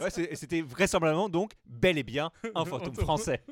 [0.00, 3.42] Ouais, c'est- C'était vraisemblablement donc bel et bien un fantôme français.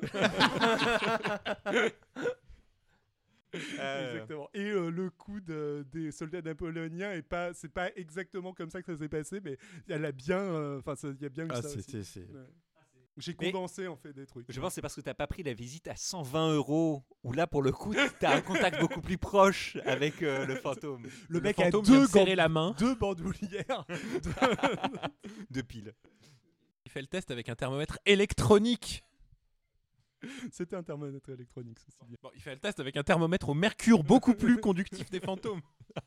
[3.79, 4.49] Euh, Exactement.
[4.53, 8.81] Et euh, le coup de- des soldats napoléoniens est pas, c'est pas exactement comme ça
[8.81, 9.57] que ça s'est passé, mais
[9.87, 11.69] elle a bien, euh, enfin, il y a bien eu Ah, ça.
[11.69, 11.91] c'est- aussi.
[11.91, 12.39] c'est- c'est- Ouais.
[13.15, 14.47] J'ai Mais- condensé en fait des trucs.
[14.49, 17.31] Je pense que c'est parce que t'as pas pris la visite à 120 euros, où
[17.31, 21.39] là pour le coup t'as un contact beaucoup plus proche avec euh, le fantôme le
[21.39, 22.75] mec a fantôme deux, de serrer gants- la main.
[22.79, 23.85] deux bandoulières.
[25.51, 25.93] de pile.
[26.85, 29.03] Il fait le test avec un thermomètre électronique.
[30.51, 32.15] C'était un thermomètre électronique, ceci dit.
[32.21, 35.61] Bon, il fait le test avec un thermomètre au mercure beaucoup plus conductif des fantômes.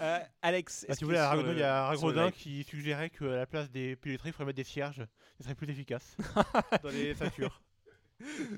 [0.00, 1.90] Euh, Alex, Ah, sur Ragodin, le- il y a
[2.26, 5.06] live- qui suggérait qu'à la place des piloteries, il faudrait mettre des cierges.
[5.36, 6.16] Ce serait plus efficace
[6.82, 7.60] dans les ceintures.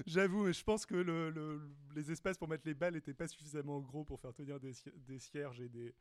[0.07, 1.61] J'avoue, mais je pense que le, le-
[1.97, 4.93] les espaces pour mettre les balles n'étaient pas suffisamment gros pour faire tenir des, ci-
[4.97, 5.93] des cierges et des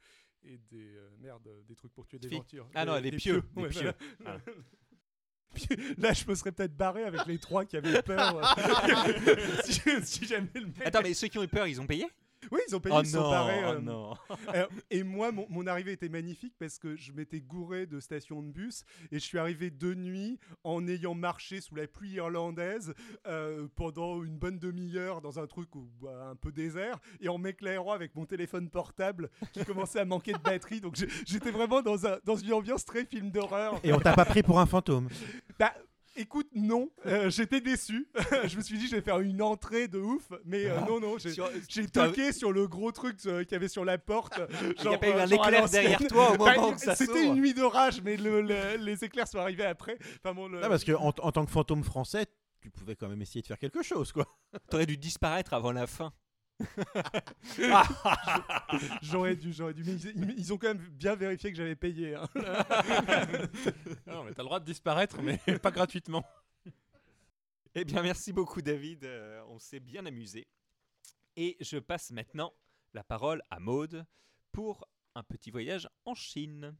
[0.43, 2.69] et des euh, merde, des trucs pour tuer des ventures.
[2.75, 3.93] Ah non, des pieux, des ouais, pieux.
[4.19, 4.39] voilà.
[5.53, 5.67] Puis
[5.97, 8.55] Là, je me serais peut-être barré avec les trois qui avaient peur.
[9.65, 10.85] si, si jamais le mec.
[10.85, 12.05] Attends, mais ceux qui ont eu peur, ils ont payé?
[12.51, 13.61] Oui, ils ont payé, Oh ils sont non, barrés.
[13.63, 14.13] oh euh, non.
[14.89, 18.51] Et moi, mon, mon arrivée était magnifique parce que je m'étais gouré de station de
[18.51, 22.93] bus et je suis arrivé de nuit en ayant marché sous la pluie irlandaise
[23.27, 27.37] euh, pendant une bonne demi-heure dans un truc où, bah, un peu désert et en
[27.37, 30.81] m'éclairant avec mon téléphone portable qui commençait à manquer de batterie.
[30.81, 33.79] Donc j'étais vraiment dans, un, dans une ambiance très film d'horreur.
[33.83, 35.07] Et on t'a pas pris pour un fantôme.
[35.59, 35.73] Bah,
[36.15, 38.07] écoute, non, euh, j'étais déçu.
[38.45, 41.17] je me suis dit, je vais faire une entrée de ouf, mais euh, non, non,
[41.17, 41.87] j'ai.
[41.87, 44.39] Toqué sur le gros truc euh, qu'il y avait sur la porte.
[44.83, 47.25] Il n'y a pas eu un éclair derrière toi au moment Bah, où ça C'était
[47.25, 49.97] une nuit d'orage, mais le- le- les éclairs sont arrivés après.
[50.23, 52.25] Enfin, bon, le- Non, parce que en, en tant que fantôme français,
[52.61, 54.25] tu pouvais quand même essayer de faire quelque chose, quoi.
[54.69, 56.13] T'aurais dû disparaître avant la fin.
[59.01, 59.83] J'aurais dû, j'aurais dû.
[59.83, 62.15] Mais ils, ils- ils ont quand même bien vérifié que j'avais payé.
[62.15, 62.27] hein.
[64.07, 66.23] non, mais t'as le droit de disparaître, mais pas gratuitement.
[67.75, 69.03] Eh bien, merci beaucoup, David.
[69.03, 70.47] Euh, on s'est bien amusé.
[71.35, 72.53] Et je passe maintenant
[72.93, 74.05] la parole à Maude
[74.51, 76.75] pour un petit voyage en Chine.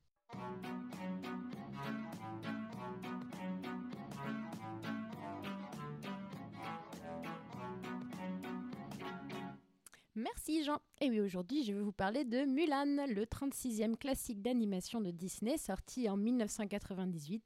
[10.16, 10.78] Merci Jean.
[11.02, 15.58] Et oui, aujourd'hui, je vais vous parler de Mulan, le 36e classique d'animation de Disney,
[15.58, 17.44] sorti en 1998.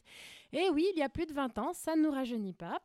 [0.52, 2.81] Et oui, il y a plus de 20 ans, ça ne nous rajeunit pas.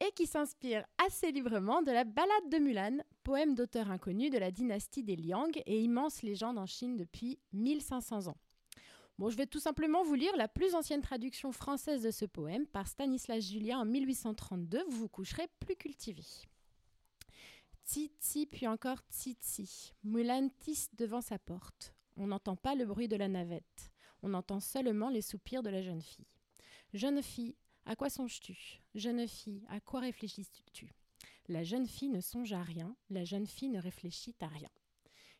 [0.00, 4.50] Et qui s'inspire assez librement de la Ballade de Mulan, poème d'auteur inconnu de la
[4.50, 8.38] dynastie des Liang et immense légende en Chine depuis 1500 ans.
[9.18, 12.66] Bon, je vais tout simplement vous lire la plus ancienne traduction française de ce poème
[12.66, 14.82] par Stanislas Julien en 1832.
[14.88, 16.24] Vous vous coucherez plus cultivé.
[17.84, 19.92] Titi, puis encore Titi.
[20.04, 21.94] Mulan tisse devant sa porte.
[22.16, 23.92] On n'entend pas le bruit de la navette.
[24.22, 26.26] On entend seulement les soupirs de la jeune fille.
[26.94, 28.80] Jeune fille, à quoi songes-tu?
[28.94, 30.94] Jeune fille, à quoi réfléchis-tu
[31.48, 34.70] La jeune fille ne songe à rien, la jeune fille ne réfléchit à rien.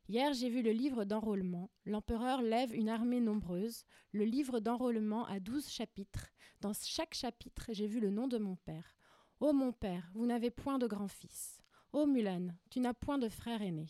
[0.07, 1.71] Hier, j'ai vu le livre d'enrôlement.
[1.87, 3.85] L'empereur lève une armée nombreuse.
[4.13, 6.29] Le livre d'enrôlement a douze chapitres.
[6.61, 8.99] Dans chaque chapitre, j'ai vu le nom de mon père.
[9.41, 11.64] Ô mon père, vous n'avez point de grand-fils.
[11.95, 13.87] Ô Mulan, tu n'as point de frère aîné.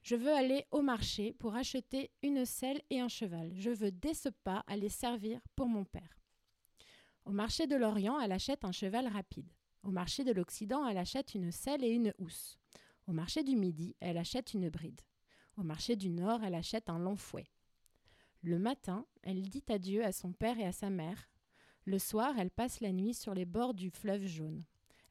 [0.00, 3.52] Je veux aller au marché pour acheter une selle et un cheval.
[3.54, 6.18] Je veux dès ce pas aller servir pour mon père.
[7.26, 9.52] Au marché de l'Orient, elle achète un cheval rapide.
[9.82, 12.58] Au marché de l'Occident, elle achète une selle et une housse.
[13.06, 15.02] Au marché du Midi, elle achète une bride.
[15.58, 17.50] Au marché du Nord, elle achète un long fouet.
[18.40, 21.28] Le matin, elle dit adieu à son père et à sa mère.
[21.84, 24.64] Le soir, elle passe la nuit sur les bords du fleuve jaune.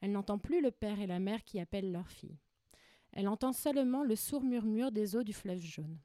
[0.04, 2.36] Elle n'entend plus le père et la mère qui appellent leur fille.
[3.12, 5.98] Elle entend seulement le sourd murmure des eaux du fleuve jaune.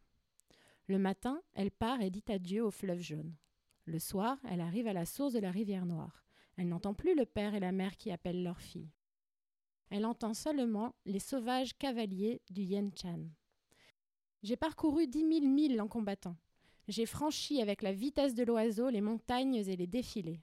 [0.87, 3.35] Le matin, elle part et dit adieu au fleuve jaune.
[3.83, 6.23] Le soir, elle arrive à la source de la rivière noire.
[6.55, 8.89] Elle n'entend plus le père et la mère qui appellent leur fille.
[9.89, 13.25] Elle entend seulement les sauvages cavaliers du Yen Chan.
[14.43, 16.37] J'ai parcouru dix mille milles en combattant.
[16.87, 20.39] J'ai franchi avec la vitesse de l'oiseau les montagnes et les défilés.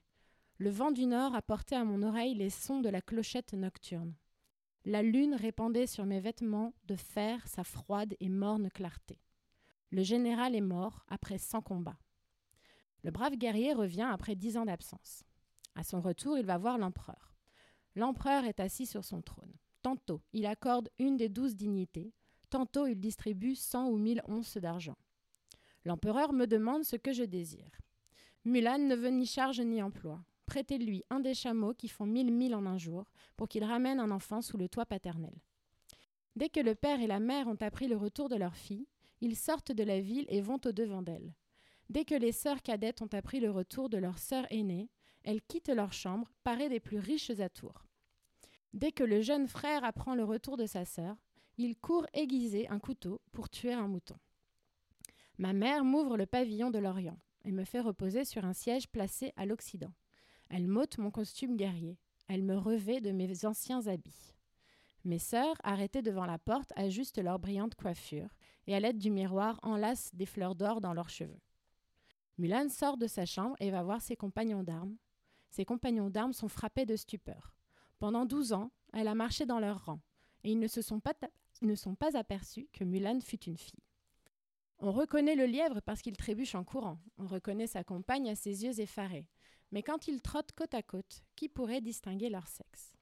[0.58, 4.14] Le vent du nord a porté à mon oreille les sons de la clochette nocturne.
[4.86, 9.20] La lune répandait sur mes vêtements de fer sa froide et morne clarté.
[9.90, 11.98] Le général est mort après cent combats.
[13.02, 15.24] Le brave guerrier revient après dix ans d'absence.
[15.74, 17.34] À son retour, il va voir l'empereur.
[17.94, 19.52] L'empereur est assis sur son trône.
[19.82, 22.14] Tantôt, il accorde une des douze dignités,
[22.48, 24.96] tantôt il distribue cent ou mille onces d'argent.
[25.84, 27.78] L'empereur me demande ce que je désire.
[28.44, 30.24] Mulan ne veut ni charge ni emploi.
[30.46, 33.04] Prêtez-lui un des chameaux qui font mille milles en un jour
[33.36, 35.34] pour qu'il ramène un enfant sous le toit paternel.
[36.36, 38.86] Dès que le père et la mère ont appris le retour de leur fille,
[39.20, 41.34] ils sortent de la ville et vont au-devant d'elle.
[41.88, 44.90] Dès que les sœurs cadettes ont appris le retour de leur sœur aînée,
[45.22, 47.86] elles quittent leur chambre, parées des plus riches atours.
[48.72, 51.16] Dès que le jeune frère apprend le retour de sa sœur,
[51.56, 54.16] il court aiguiser un couteau pour tuer un mouton.
[55.38, 59.32] Ma mère m'ouvre le pavillon de l'Orient et me fait reposer sur un siège placé
[59.36, 59.92] à l'Occident.
[60.48, 61.98] Elle m'ôte mon costume guerrier.
[62.28, 64.34] Elle me revêt de mes anciens habits.
[65.04, 68.34] Mes sœurs, arrêtées devant la porte, ajustent leurs brillantes coiffures
[68.66, 71.40] et à l'aide du miroir enlacent des fleurs d'or dans leurs cheveux.
[72.38, 74.96] Mulan sort de sa chambre et va voir ses compagnons d'armes.
[75.50, 77.54] Ses compagnons d'armes sont frappés de stupeur.
[77.98, 80.00] Pendant douze ans, elle a marché dans leur rang,
[80.44, 81.14] et ils ne se sont pas,
[81.76, 83.82] sont pas aperçus que Mulan fut une fille.
[84.78, 86.98] On reconnaît le lièvre parce qu'il trébuche en courant.
[87.16, 89.26] On reconnaît sa compagne à ses yeux effarés.
[89.72, 92.92] Mais quand ils trottent côte à côte, qui pourrait distinguer leur sexe?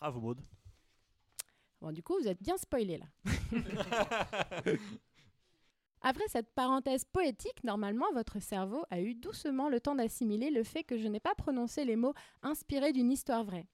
[0.00, 0.40] Bravo, Maud.
[1.80, 3.06] Bon, du coup, vous êtes bien spoilé là.
[6.06, 10.84] Après cette parenthèse poétique, normalement, votre cerveau a eu doucement le temps d'assimiler le fait
[10.84, 13.66] que je n'ai pas prononcé les mots inspirés d'une histoire vraie.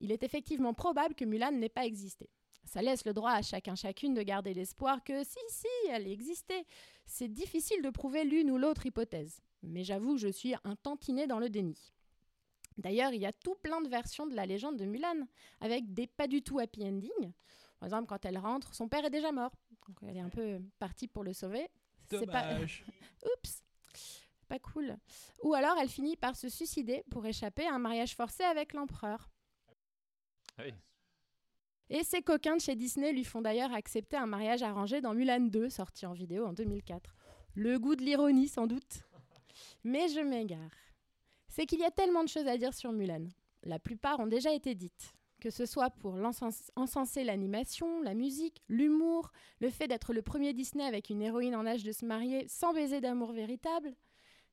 [0.00, 2.28] Il est effectivement probable que Mulan n'ait pas existé.
[2.64, 6.66] Ça laisse le droit à chacun chacune de garder l'espoir que si, si, elle existait.
[7.06, 9.40] C'est difficile de prouver l'une ou l'autre hypothèse.
[9.66, 11.92] Mais j'avoue que je suis un tantinet dans le déni.
[12.78, 15.26] D'ailleurs, il y a tout plein de versions de la légende de Mulan,
[15.60, 17.32] avec des pas du tout happy ending.
[17.78, 19.52] Par exemple, quand elle rentre, son père est déjà mort.
[19.86, 21.68] Donc elle est un peu partie pour le sauver.
[22.08, 22.54] C'est pas...
[22.54, 22.84] Dommage.
[23.24, 23.62] Oups
[24.48, 24.96] Pas cool.
[25.42, 29.30] Ou alors elle finit par se suicider pour échapper à un mariage forcé avec l'empereur.
[30.58, 30.72] Oui.
[31.88, 35.40] Et ces coquins de chez Disney lui font d'ailleurs accepter un mariage arrangé dans Mulan
[35.40, 37.14] 2, sorti en vidéo en 2004.
[37.54, 39.05] Le goût de l'ironie, sans doute.
[39.84, 40.70] Mais je m'égare.
[41.48, 43.26] C'est qu'il y a tellement de choses à dire sur Mulan.
[43.62, 45.12] La plupart ont déjà été dites.
[45.40, 46.14] Que ce soit pour
[46.76, 49.30] encenser l'animation, la musique, l'humour,
[49.60, 52.72] le fait d'être le premier Disney avec une héroïne en âge de se marier sans
[52.72, 53.94] baiser d'amour véritable,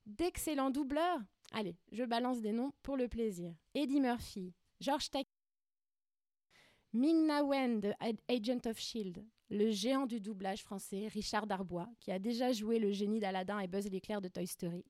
[0.04, 1.20] d'excellents doubleurs.
[1.52, 3.54] Allez, je balance des noms pour le plaisir.
[3.74, 5.28] Eddie Murphy, George Takei,
[6.92, 7.92] Ming-Na Wen de
[8.28, 12.92] Agent of Shield, le géant du doublage français Richard Darbois, qui a déjà joué le
[12.92, 14.84] génie d'Aladin et Buzz l'éclair de Toy Story,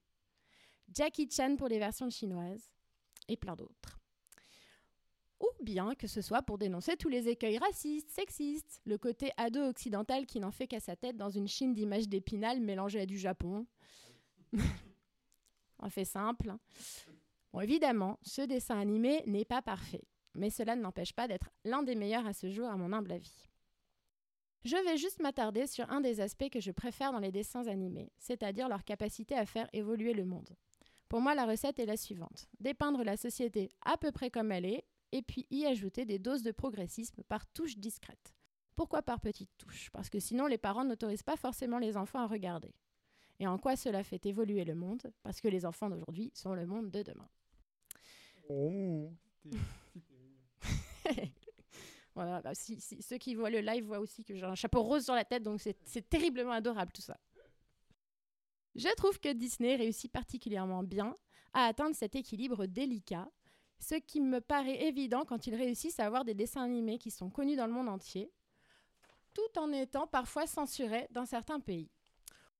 [0.92, 2.70] Jackie Chan pour les versions chinoises,
[3.28, 3.98] et plein d'autres.
[5.40, 9.60] Ou bien que ce soit pour dénoncer tous les écueils racistes, sexistes, le côté ado
[9.60, 13.18] occidental qui n'en fait qu'à sa tête dans une Chine d'images d'épinal mélangée à du
[13.18, 13.66] Japon.
[15.80, 16.50] On fait simple.
[16.50, 16.60] hein.
[17.52, 20.04] Bon, évidemment, ce dessin animé n'est pas parfait,
[20.34, 23.12] mais cela ne n'empêche pas d'être l'un des meilleurs à ce jour, à mon humble
[23.12, 23.48] avis.
[24.64, 28.10] Je vais juste m'attarder sur un des aspects que je préfère dans les dessins animés,
[28.18, 30.56] c'est-à-dire leur capacité à faire évoluer le monde.
[31.08, 32.48] Pour moi, la recette est la suivante.
[32.60, 36.42] Dépeindre la société à peu près comme elle est, et puis y ajouter des doses
[36.42, 38.34] de progressisme par touches discrètes.
[38.74, 39.90] Pourquoi par petites touches?
[39.90, 42.74] Parce que sinon, les parents n'autorisent pas forcément les enfants à regarder.
[43.38, 45.12] Et en quoi cela fait évoluer le monde?
[45.22, 47.28] Parce que les enfants d'aujourd'hui sont le monde de demain.
[48.48, 49.12] Oh,
[52.14, 54.82] Voilà, bah, si, si- ceux qui voient le live voient aussi que j'ai un chapeau
[54.82, 57.18] rose sur la tête, donc c'est c'est terriblement adorable tout ça.
[58.74, 61.14] Je trouve que Disney réussit particulièrement bien
[61.52, 63.30] à atteindre cet équilibre délicat,
[63.78, 67.30] ce qui me paraît évident quand ils réussissent à avoir des dessins animés qui sont
[67.30, 68.32] connus dans le monde entier,
[69.32, 71.90] tout en étant parfois censurés dans certains pays.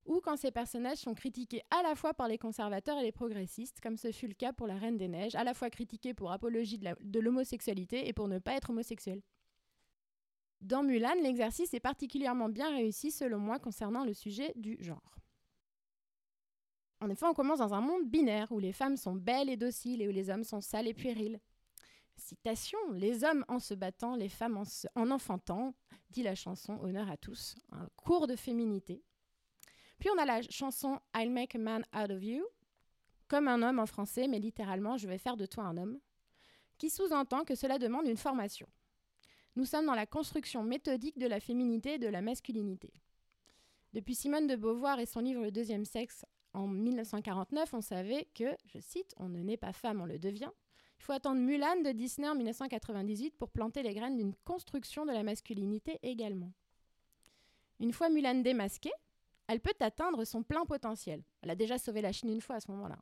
[0.07, 3.81] Ou quand ces personnages sont critiqués à la fois par les conservateurs et les progressistes,
[3.81, 6.31] comme ce fut le cas pour la Reine des Neiges, à la fois critiquée pour
[6.31, 9.23] apologie de l'homosexualité et pour ne pas être homosexuelle.
[10.61, 15.15] Dans Mulan, l'exercice est particulièrement bien réussi selon moi concernant le sujet du genre.
[17.05, 20.01] En effet, on commence dans un monde binaire où les femmes sont belles et dociles
[20.01, 21.39] et où les hommes sont sales et puérils.
[22.17, 25.75] Citation Les hommes en se battant, les femmes en, se- en enfantant,
[26.09, 29.03] dit la chanson Honneur à tous, un cours de féminité.
[29.99, 32.43] Puis on a la chanson I'll Make a Man Out of You,
[33.29, 35.99] comme un homme en français, mais littéralement je vais faire de toi un homme,
[36.79, 38.67] qui sous-entend que cela demande une formation.
[39.57, 42.95] Nous sommes dans la construction méthodique de la féminité et de la masculinité.
[43.93, 46.25] Depuis Simone de Beauvoir et son livre Le deuxième sexe
[46.55, 50.51] en 1949, on savait que, je cite, on ne naît pas femme, on le devient.
[50.99, 55.13] Il faut attendre Mulan de Disney en 1998 pour planter les graines d'une construction de
[55.13, 56.53] la masculinité également.
[57.81, 58.93] Une fois Mulan démasquée,
[59.49, 61.23] elle peut atteindre son plein potentiel.
[61.43, 62.99] Elle a déjà sauvé la Chine une fois à ce moment-là.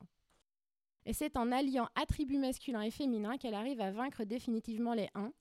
[1.04, 5.32] Et c'est en alliant attributs masculins et féminins qu'elle arrive à vaincre définitivement les uns,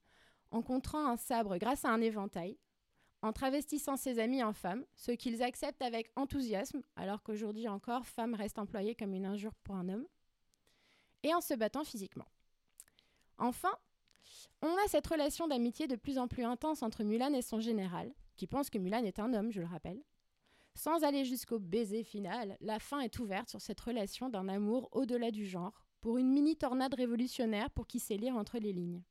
[0.51, 2.57] en contrant un sabre grâce à un éventail,
[3.21, 8.33] en travestissant ses amis en femmes, ce qu'ils acceptent avec enthousiasme, alors qu'aujourd'hui encore, femme
[8.33, 10.07] reste employée comme une injure pour un homme,
[11.23, 12.27] et en se battant physiquement.
[13.37, 13.75] Enfin,
[14.61, 18.13] on a cette relation d'amitié de plus en plus intense entre Mulan et son général,
[18.37, 20.01] qui pense que Mulan est un homme, je le rappelle.
[20.73, 25.29] Sans aller jusqu'au baiser final, la fin est ouverte sur cette relation d'un amour au-delà
[25.31, 29.03] du genre, pour une mini tornade révolutionnaire pour qui sait lire entre les lignes.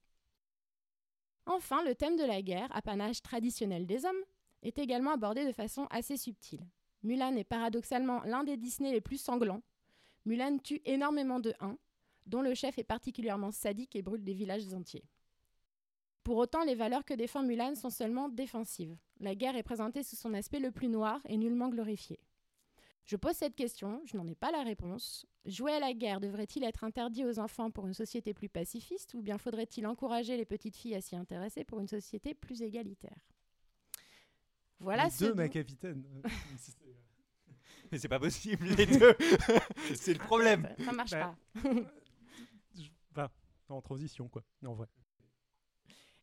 [1.52, 4.24] Enfin, le thème de la guerre, apanage traditionnel des hommes,
[4.62, 6.64] est également abordé de façon assez subtile.
[7.02, 9.60] Mulan est paradoxalement l'un des Disney les plus sanglants.
[10.26, 11.76] Mulan tue énormément de uns,
[12.26, 15.02] dont le chef est particulièrement sadique et brûle des villages entiers.
[16.22, 18.96] Pour autant, les valeurs que défend Mulan sont seulement défensives.
[19.18, 22.20] La guerre est présentée sous son aspect le plus noir et nullement glorifié.
[23.10, 25.26] Je pose cette question, je n'en ai pas la réponse.
[25.44, 29.20] Jouer à la guerre devrait-il être interdit aux enfants pour une société plus pacifiste ou
[29.20, 33.18] bien faudrait-il encourager les petites filles à s'y intéresser pour une société plus égalitaire?
[34.78, 36.04] Voilà Les ce deux, dont- ma capitaine.
[37.90, 39.16] Mais c'est pas possible, les deux.
[39.96, 40.72] c'est le problème.
[40.78, 41.34] Ça, ça marche Bah,
[43.12, 43.32] pas.
[43.70, 44.44] En transition, quoi.
[44.64, 44.86] En vrai.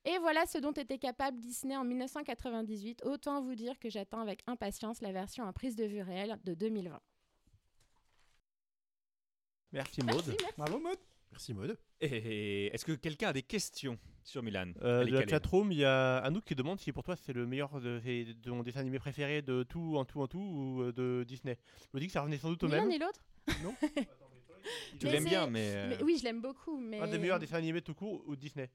[0.07, 3.03] Et voilà ce dont était capable Disney en 1998.
[3.05, 6.53] Autant vous dire que j'attends avec impatience la version à prise de vue réelle de
[6.53, 6.99] 2020.
[9.73, 10.25] Merci Merci, Maud.
[10.39, 10.45] merci.
[10.57, 10.97] Bravo, Maud.
[11.31, 11.77] Merci Maud.
[11.99, 15.83] Et est-ce que quelqu'un a des questions sur Mulan Euh, de la chatroom, il y
[15.85, 18.97] a Anouk qui demande si pour toi c'est le meilleur de, de ton dessin animé
[18.99, 21.57] préféré de tout en tout en tout ou euh, de Disney.
[21.81, 22.89] Je me dis que ça revenait sans doute au Ni l'un même.
[22.89, 23.19] ni l'autre
[24.99, 25.73] Tu Mais l'aimes bien, mais.
[25.75, 26.77] euh, Mais Oui, je l'aime beaucoup.
[26.77, 26.99] Mais...
[26.99, 28.69] Un des meilleurs dessins animés tout court ou Disney.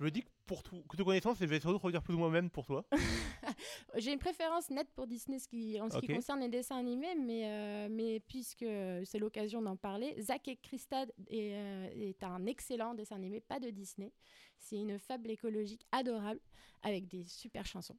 [0.00, 2.14] Je me dis que pour tout, que toute connaissance, je vais sans doute redire plus
[2.14, 2.86] ou moins même pour toi.
[3.98, 7.14] J'ai une préférence nette pour Disney ce qui- en ce qui concerne les dessins animés,
[7.16, 8.64] mais, euh, mais puisque
[9.04, 13.60] c'est l'occasion d'en parler, Zack et Krista est, euh, est un excellent dessin animé, pas
[13.60, 14.10] de Disney.
[14.58, 16.40] C'est une fable écologique adorable
[16.82, 17.98] avec des super chansons.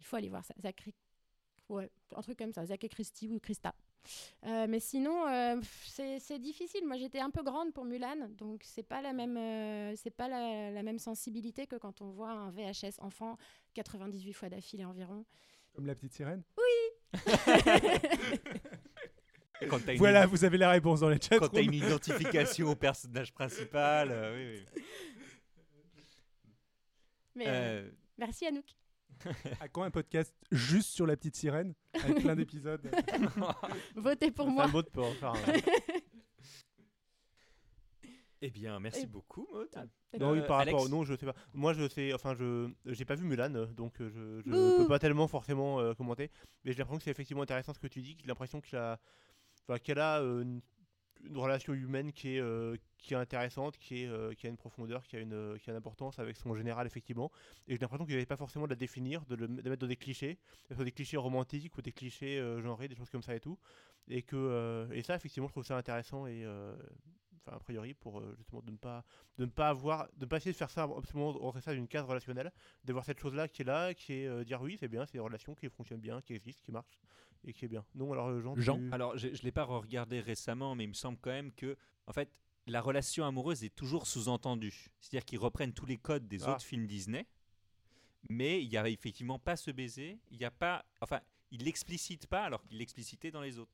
[0.00, 0.54] Il faut aller voir ça.
[0.60, 0.94] Zack et-
[1.68, 3.74] Ouais, un truc comme ça, Zack et Christy ou Krista.
[4.46, 6.86] Euh, mais sinon, euh, c'est difficile.
[6.86, 10.28] Moi, j'étais un peu grande pour Mulan, donc c'est pas la même, euh, c'est pas
[10.28, 13.36] la, la même sensibilité que quand on voit un VHS enfant
[13.74, 15.24] 98 fois d'affilée environ.
[15.74, 16.42] Comme la petite sirène?
[19.60, 21.38] Une, Voilà, vous avez la réponse dans les chats.
[21.38, 24.08] quand t'as une identification au personnage principal.
[24.12, 24.82] euh, oui, oui.
[27.34, 27.84] Mais
[28.16, 28.64] merci Anouk.
[29.60, 32.90] À quand un podcast juste sur la petite sirène avec plein d'épisodes
[33.96, 34.66] Votez pour moi.
[34.68, 35.38] Maud peut en faire un.
[38.40, 39.68] eh bien, merci Et- beaucoup, Maud.
[40.18, 41.34] Non, oui, Euh, par Alex rapport, non, je sais pas.
[41.52, 44.98] Moi, je sais, enfin, je, j'ai pas vu Mulan, donc euh, je, je peux pas
[44.98, 46.30] tellement forcément euh, commenter.
[46.64, 48.16] Mais j'ai l'impression que c'est effectivement intéressant ce que tu dis.
[48.20, 48.98] J'ai l'impression qu'il a,
[49.68, 50.62] enfin, qu'elle a euh, une,
[51.24, 54.56] une relation humaine qui est, euh, qui est intéressante, qui, est, euh, qui a une
[54.56, 57.30] profondeur, qui a une, euh, qui a une importance avec son général effectivement.
[57.66, 59.86] Et j'ai l'impression qu'il n'avait pas forcément de la définir, de le de mettre dans
[59.86, 60.38] des clichés,
[60.74, 63.58] soit des clichés romantiques ou des clichés euh, genrés, des choses comme ça et tout.
[64.08, 66.46] Et que, et ça effectivement, je trouve ça intéressant et
[67.46, 69.04] a priori pour justement de ne pas
[69.36, 71.78] de ne pas avoir de ne pas essayer de faire ça absolument rentrer ça dans
[71.78, 72.50] une case relationnelle
[72.84, 75.18] de voir cette chose là qui est là qui est dire oui c'est bien c'est
[75.18, 76.98] une relation qui fonctionne bien qui existe qui marche
[77.44, 78.78] et qui est bien non alors euh, Jean, Jean.
[78.78, 81.76] tu- Alors, je ne l'ai pas regardé récemment, mais il me semble quand même que,
[82.06, 82.30] en fait,
[82.66, 84.88] la relation amoureuse est toujours sous-entendue.
[85.00, 86.52] C'est-à-dire qu'ils reprennent tous les codes des Ah.
[86.52, 87.26] autres films Disney,
[88.28, 90.18] mais il n'y a effectivement pas ce baiser.
[90.30, 90.84] Il n'y a pas.
[91.00, 91.20] Enfin,
[91.50, 93.72] il l'explicite pas alors qu'il l'explicitait dans les autres.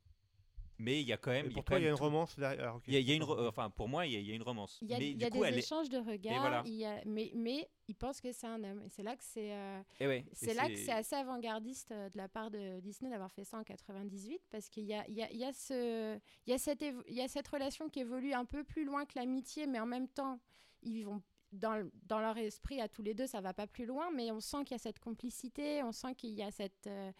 [0.79, 1.47] Mais il y a quand même.
[1.47, 2.81] Et il y a pour toi il y a une romance derrière ah.
[2.87, 4.33] Il y a, il y a une, enfin, pour moi, il y a, il y
[4.33, 4.79] a une romance.
[4.83, 5.59] Il y a, mais y du a coup, des elle est.
[5.59, 6.63] échanges de regards, voilà.
[6.67, 8.83] il y a- mais, mais il pense que c'est un homme.
[8.85, 12.09] Et c'est là que c'est euh, Eh ouais, c'est là que c'est assez avant-gardiste euh,
[12.11, 15.15] de la part de Disney d'avoir fait ça en 98 parce qu'il y a, il
[15.15, 17.47] y, a, il y, a ce, il y, a cette évo- il y a cette
[17.49, 20.41] relation qui évolue un peu plus loin que l'amitié, mais en même temps,
[20.83, 21.23] ils vont
[21.53, 24.41] dans, dans leur esprit à tous les deux, ça va pas plus loin, mais on
[24.41, 27.13] sent qu'il y a cette complicité, on sent qu'il y a cette, euh,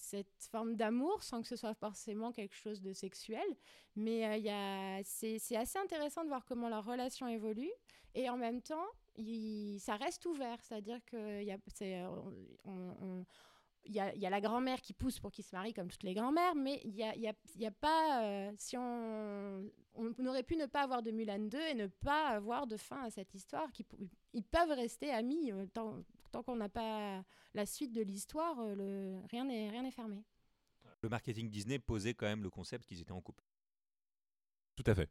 [0.00, 3.46] cette forme d'amour sans que ce soit forcément quelque chose de sexuel.
[3.96, 7.70] Mais euh, c'est, assez intéressant de voir comment leur relation évolue
[8.14, 8.86] et en même temps,
[9.78, 11.42] ça reste ouvert, c'est-à-dire que
[13.86, 16.02] il y a, y a, la grand-mère qui pousse pour qu'il se marie comme toutes
[16.02, 18.24] les grand-mères, mais il n'y a, y a, y a pas.
[18.24, 22.28] euh, si on, on aurait pu ne pas avoir de Mulan 2 et ne pas
[22.28, 23.68] avoir de fin à cette histoire.
[24.32, 25.66] Ils peuvent rester amis euh,
[26.30, 27.24] tant qu'on n'a pas
[27.54, 28.58] la suite de l'histoire.
[28.60, 30.22] euh, le- rien n'est rien n'est fermé.
[31.02, 33.44] Le marketing Disney posait quand même le concept qu'ils étaient en couple.
[34.76, 35.08] Tout à fait.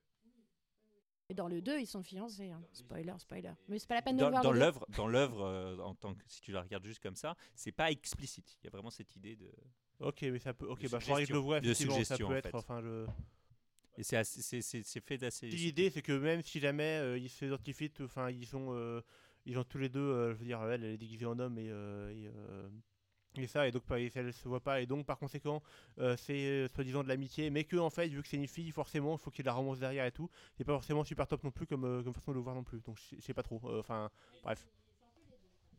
[1.32, 2.50] Et dans le 2, ils sont fiancés.
[2.50, 2.62] hein.
[2.74, 3.52] Spoiler, spoiler.
[3.68, 4.44] Mais c'est pas la peine de Dans, le voir.
[4.44, 7.36] dans l'œuvre, dans l'œuvre, euh, en tant que si tu la regardes juste comme ça,
[7.54, 8.58] c'est pas explicite.
[8.62, 9.52] Il y a vraiment cette idée de.
[10.00, 10.66] Ok, mais ça peut.
[10.68, 11.60] Ok, bah, que je le vois.
[11.60, 11.62] suggestion.
[11.62, 12.50] De Effectivement, ça suggestion, peut en être.
[12.50, 12.56] fait.
[12.56, 13.06] Enfin, je.
[13.98, 15.50] Et c'est fait d'assez.
[15.50, 19.02] L'idée, c'est que même si jamais euh, ils s'identifient, enfin, ils sont, euh,
[19.50, 21.58] ils ont tous les deux, euh, je veux dire, elle, elle est déguisée en homme
[21.58, 22.70] et, euh, et, euh,
[23.36, 25.62] et ça, et donc elle se voit pas, et donc par conséquent,
[26.00, 29.14] euh, c'est soi-disant de l'amitié, mais que en fait, vu que c'est une fille, forcément,
[29.16, 30.30] il faut qu'il y ait de la romance derrière et tout.
[30.58, 32.64] C'est pas forcément super top non plus comme, euh, comme façon de le voir non
[32.64, 32.80] plus.
[32.82, 33.62] Donc je sais pas trop.
[33.66, 34.10] Euh, Enfin,
[34.44, 34.68] bref,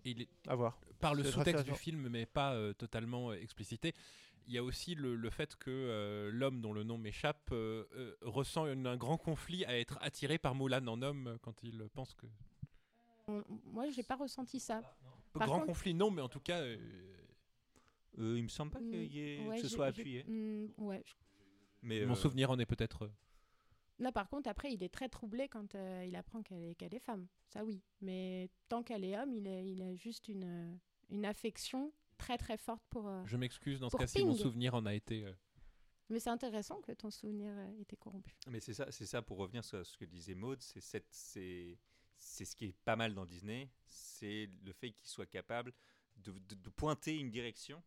[0.05, 0.79] il est- à voir.
[1.01, 3.95] par le sous-texte du film, mais pas totalement explicité.
[4.47, 7.53] Il y a aussi le, le fait que l'homme dont le nom m'échappe
[8.23, 12.15] ressent une- un grand conflit à être attiré par Mulan en homme quand il pense
[12.15, 12.27] que.
[13.31, 14.83] On- Moi, j'ai pas ressenti ça.
[15.33, 16.61] Par grand contre- conflit, non, mais en tout cas.
[16.61, 16.77] euh,
[18.19, 20.25] Euh, il me semble pas qu'il y ait- Ouais, que ce soit appuyé.
[20.25, 21.15] Hmm, ouais, je-
[21.83, 23.05] Mais Mon euh, souvenir en est peut-être.
[23.05, 23.11] euh,
[24.01, 26.93] Là, par contre, après, il est très troublé quand euh, il apprend qu'elle est, qu'elle
[26.95, 27.29] est femme.
[27.51, 27.81] Ça, oui.
[28.01, 30.75] Mais tant qu'elle est homme, il, est, il a juste une, euh,
[31.11, 33.07] une affection très, très forte pour.
[33.09, 35.25] euh, Je m'excuse dans ce Pour cas-ci, mon souvenir en a été.
[35.25, 35.33] euh,
[36.09, 38.35] Mais c'est intéressant que ton souvenir ait été corrompu.
[38.49, 41.79] Mais c'est ça, c'est ça pour revenir sur ce que disait Maud, c'est cette, c'est,
[42.21, 45.73] c'est ce qui est pas mal dans Disney, c'est le fait qu'il soit capable
[46.17, 46.33] de,
[46.77, 47.83] pointer une direction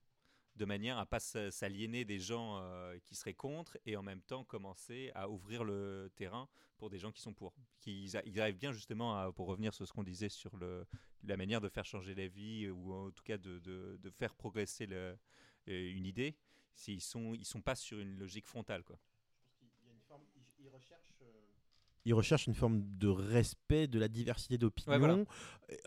[0.55, 4.21] de manière à pas s- s'aliéner des gens euh, qui seraient contre et en même
[4.21, 6.47] temps commencer à ouvrir le terrain
[6.77, 7.53] pour des gens qui sont pour.
[7.85, 11.61] Ils, a- ils arrivent bien justement pour revenir sur ce qu'on disait sur la manière
[11.61, 15.15] de faire changer la vie ou en tout cas de, faire progresser euh,
[15.67, 16.35] une idée.
[16.75, 18.99] S'ils sont, ils sont pas sur une logique frontale quoi.
[22.05, 25.25] Il recherche une forme de respect de la diversité d'opinions Ouais, voilà.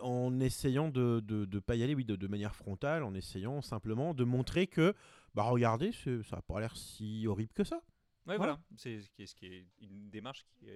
[0.02, 3.14] en essayant de ne de, de pas y aller oui, de, de manière frontale, en
[3.14, 4.94] essayant simplement de montrer que,
[5.34, 7.76] bah regardez, ça n'a pas l'air si horrible que ça.
[8.26, 8.54] Ouais, Voilà.
[8.54, 8.60] voilà.
[8.76, 10.66] C'est ce qui est, ce qui est une démarche qui,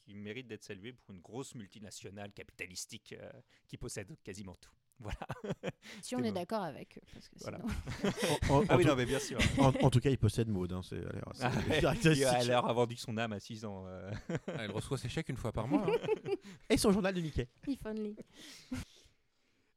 [0.00, 3.30] qui mérite d'être saluée pour une grosse multinationale capitalistique euh,
[3.68, 4.72] qui possède quasiment tout.
[4.98, 5.18] Voilà.
[6.02, 6.34] Si on est bon.
[6.34, 7.02] d'accord avec eux.
[7.12, 7.58] Parce que Voilà.
[7.58, 8.10] sinon-
[8.50, 9.38] En, en- Ah oui, non, mais bien sûr.
[9.58, 10.72] en- en tout cas, il possède Maud.
[10.72, 12.26] Hein, c'est, elle a l'air assez Ah caractéristique.
[12.40, 13.84] Elle a vendu son âme à 6 ans.
[13.86, 14.10] euh.
[14.58, 15.86] Elle reçoit ses chèques une fois par mois.
[15.86, 16.30] hein.
[16.70, 17.48] Et son journal de Mickey.
[17.66, 18.16] If only.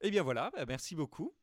[0.02, 1.34] Eh bien voilà, bah, merci beaucoup.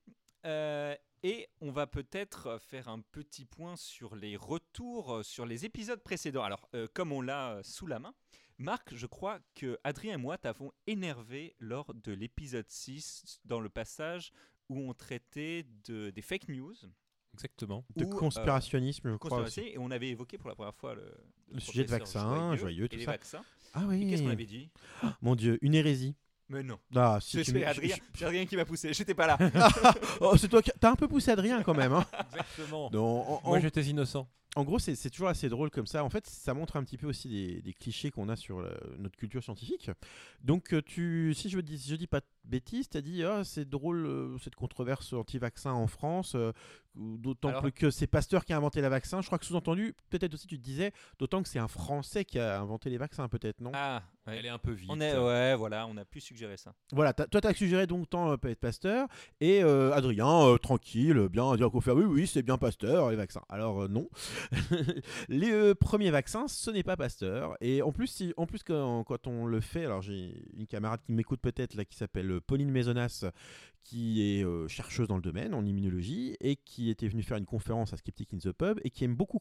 [0.46, 5.64] Euh, et on va peut-être faire un petit point sur les retours euh, sur les
[5.64, 6.42] épisodes précédents.
[6.44, 8.14] Alors, euh, comme on l'a sous la main,
[8.58, 13.68] Marc, je crois que Adrien et moi t'avons énervé lors de l'épisode 6 dans le
[13.68, 14.32] passage
[14.68, 16.74] où on traitait de, des fake news.
[17.34, 17.84] Exactement.
[17.96, 19.40] De euh, conspirationnisme, je crois.
[19.42, 19.60] aussi.
[19.60, 21.04] et on avait évoqué pour la première fois le,
[21.52, 23.10] Le sujet de professeur vaccin, joyeux, tout et les ça.
[23.10, 23.44] vaccins.
[23.74, 24.08] Ah oui.
[24.08, 24.70] qu'est-ce qu'on avait dit
[25.20, 26.16] Mon Dieu, une hérésie.
[26.48, 26.78] Mais non.
[26.94, 28.94] Ah, si C'est tu Adrien, je- c'est Adrien qui m'a poussé.
[28.94, 29.36] J'étais pas là.
[30.20, 31.92] Oh, c'est toi qui t'as un peu poussé Adrien quand même.
[31.92, 32.06] Hein.
[32.32, 32.88] Exactement.
[32.90, 33.04] Non,
[33.44, 34.30] en, Moi j'étais innocent.
[34.56, 36.02] En gros, c'est toujours assez drôle comme ça.
[36.02, 37.28] En fait, ça montre un petit peu aussi
[37.62, 39.90] des, clichés qu'on a sur la- notre culture scientifique.
[40.42, 40.80] Donc, euh,
[41.34, 44.54] si je je dis pas de bêtises, tu as dit ah, c'est drôle euh, cette
[44.54, 46.52] controverse anti-vaccin en France, euh,
[46.94, 49.20] d'autant Alors- plus que c'est Pasteur qui a inventé la vaccin.
[49.20, 52.38] Je crois que sous-entendu, peut-être aussi tu te disais, d'autant que c'est un Français qui
[52.38, 53.72] a inventé les vaccins, peut-être, non?
[53.74, 54.36] Ah, ouais.
[54.38, 54.88] Elle est un peu vite.
[54.90, 56.74] On est, ouais, voilà, on a pu suggérer ça.
[56.92, 59.08] Voilà, toi, tu as suggéré donc tant euh, être Pasteur,
[59.40, 63.16] et euh, Adrien, euh, tranquille, bien dire qu'on fait oui, oui, c'est bien Pasteur, les
[63.16, 63.42] vaccins.
[63.48, 64.08] Alors, euh, non.
[65.28, 67.56] les euh, premiers vaccins, ce n'est pas Pasteur.
[67.60, 71.00] Et en plus, si, en plus quand, quand on le fait, alors j'ai une camarade
[71.04, 73.24] qui m'écoute peut-être, là, qui s'appelle euh, Pauline Maisonas,
[73.86, 77.46] qui est euh, chercheuse dans le domaine, en immunologie, et qui était venue faire une
[77.46, 79.38] conférence à Skeptic in the Pub, et qui aime beaucoup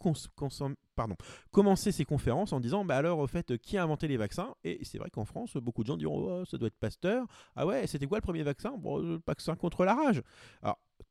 [0.95, 1.15] pardon,
[1.51, 4.53] commencer ses conférences en disant, bah alors, au fait, euh, qui a inventé les vaccins?
[4.63, 7.25] Et c'est vrai qu'en France, beaucoup de gens diront, oh, ça doit être Pasteur.
[7.55, 8.75] Ah ouais, c'était quoi le premier vaccin?
[8.77, 10.21] Bon, le vaccin contre la rage.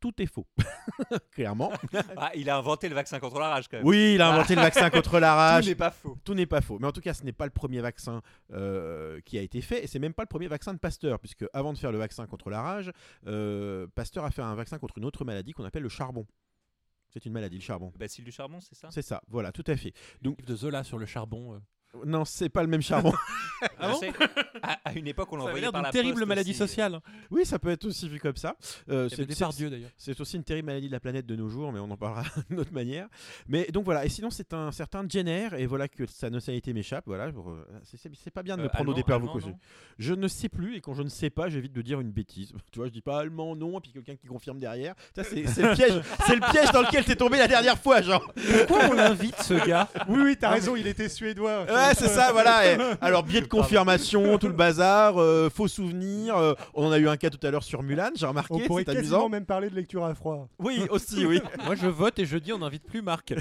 [0.00, 0.46] Tout est faux,
[1.32, 1.72] clairement.
[2.16, 3.86] Ah, il a inventé le vaccin contre la rage quand même.
[3.86, 5.66] Oui, il a inventé le vaccin contre la Tout rage.
[5.66, 6.18] n'est pas faux.
[6.24, 6.78] Tout n'est pas faux.
[6.78, 8.20] Mais en tout cas, ce n'est pas le premier vaccin
[8.52, 9.82] euh, qui a été fait.
[9.82, 11.18] Et c'est même pas le premier vaccin de Pasteur.
[11.18, 12.92] Puisque avant de faire le vaccin contre la rage,
[13.26, 16.26] euh, Pasteur a fait un vaccin contre une autre maladie qu'on appelle le charbon.
[17.10, 17.90] C'est une maladie, le charbon.
[17.94, 18.88] Le bacille du charbon, c'est ça?
[18.90, 19.92] C'est ça, voilà, tout à fait.
[20.20, 21.54] Donc, livre de Zola sur le charbon.
[21.54, 21.58] euh.
[22.04, 23.12] Non, c'est pas le même charbon.
[23.78, 24.00] Ah bon
[24.62, 26.58] à, à une époque, on l'envoyait l'air par d'une la terrible poste maladie aussi.
[26.58, 27.00] sociale.
[27.30, 28.56] oui, ça peut être aussi vu comme ça.
[28.90, 29.90] Euh, des c'est- d'ailleurs.
[29.96, 32.24] C'est aussi une terrible maladie de la planète de nos jours, mais on en parlera
[32.50, 33.08] d'une autre manière.
[33.48, 37.04] Mais donc voilà, et sinon c'est un certain Jenner, et voilà que sa nationalité m'échappe.
[37.06, 37.30] Voilà,
[37.84, 39.28] c'est- pas bien de me Euh, prendre au allemand- dépourvu.
[39.28, 39.50] allemand, quoi.
[39.52, 39.58] non?
[39.98, 42.52] Je ne sais plus, et quand je ne sais pas, j'évite de dire une bêtise.
[42.72, 44.94] Tu vois, je dis pas allemand, non, et puis quelqu'un qui confirme derrière.
[45.16, 48.30] Ça, c'est le piège, c'est le piège dans lequel t'es tombé la dernière fois, genre.
[48.66, 49.88] Pourquoi on l'invite ce gars?
[50.08, 51.64] Oui, oui, t'as raison, il était suédois.
[51.88, 52.72] Ouais, c'est ça, voilà.
[52.72, 56.36] et alors, biais de confirmation, tout le bazar, euh, faux souvenirs.
[56.36, 58.60] euh, on en a eu un cas tout à l'heure sur Mulan, j'ai remarqué, On
[58.60, 59.28] pourrait c'est quasiment amusant.
[59.28, 60.48] même parler de lecture à froid.
[60.58, 61.40] Oui, aussi, oui.
[61.64, 63.34] Moi je vote et je dis on n'invite plus Marc.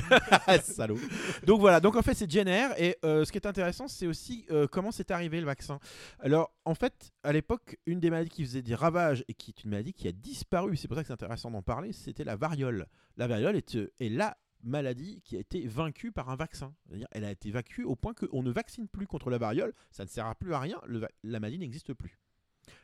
[0.48, 0.98] Ah, salaud.
[1.46, 4.46] Donc voilà, donc en fait c'est Jenner et euh, ce qui est intéressant c'est aussi
[4.52, 5.80] euh, comment c'est arrivé le vaccin.
[6.20, 9.64] Alors en fait à l'époque une des maladies qui faisait des ravages et qui est
[9.64, 12.36] une maladie qui a disparu, c'est pour ça que c'est intéressant d'en parler, c'était la
[12.36, 12.88] variole.
[13.18, 16.74] La variole est, euh, est la maladie qui a été vaincue par un vaccin.
[17.12, 20.10] Elle a été vaincue au point qu'on ne vaccine plus contre la variole, ça ne
[20.10, 22.18] sert plus à rien, le la maladie n'existe plus.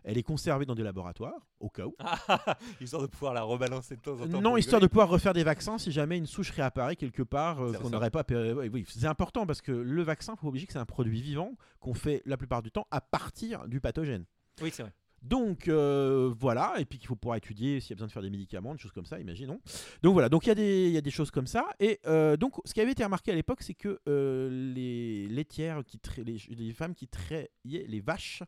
[0.04, 1.96] Elle est conservée dans des laboratoires, au cas où.
[2.82, 4.42] Histoire de pouvoir la rebalancer de temps en temps.
[4.42, 7.74] Non, histoire de pouvoir refaire des vaccins si jamais une souche réapparaît quelque part euh,
[7.74, 8.26] qu'on n'aurait pas.
[8.30, 11.54] oui, c'est important parce que le vaccin, faut pas oublier que c'est un produit vivant
[11.80, 14.26] qu'on fait la plupart du temps à partir du pathogène.
[14.62, 14.94] Oui, c'est vrai.
[15.22, 18.22] Donc euh, voilà, et puis qu'il faut pouvoir étudier s'il y a besoin de faire
[18.22, 19.60] des médicaments, des choses comme ça, imaginons.
[20.02, 21.68] Donc voilà, donc il y, a des- choses comme ça.
[21.80, 25.84] Et euh, donc ce qui avait été remarqué à l'époque, c'est que euh, les laitières,
[25.86, 28.44] qui les, femmes qui traillaient les vaches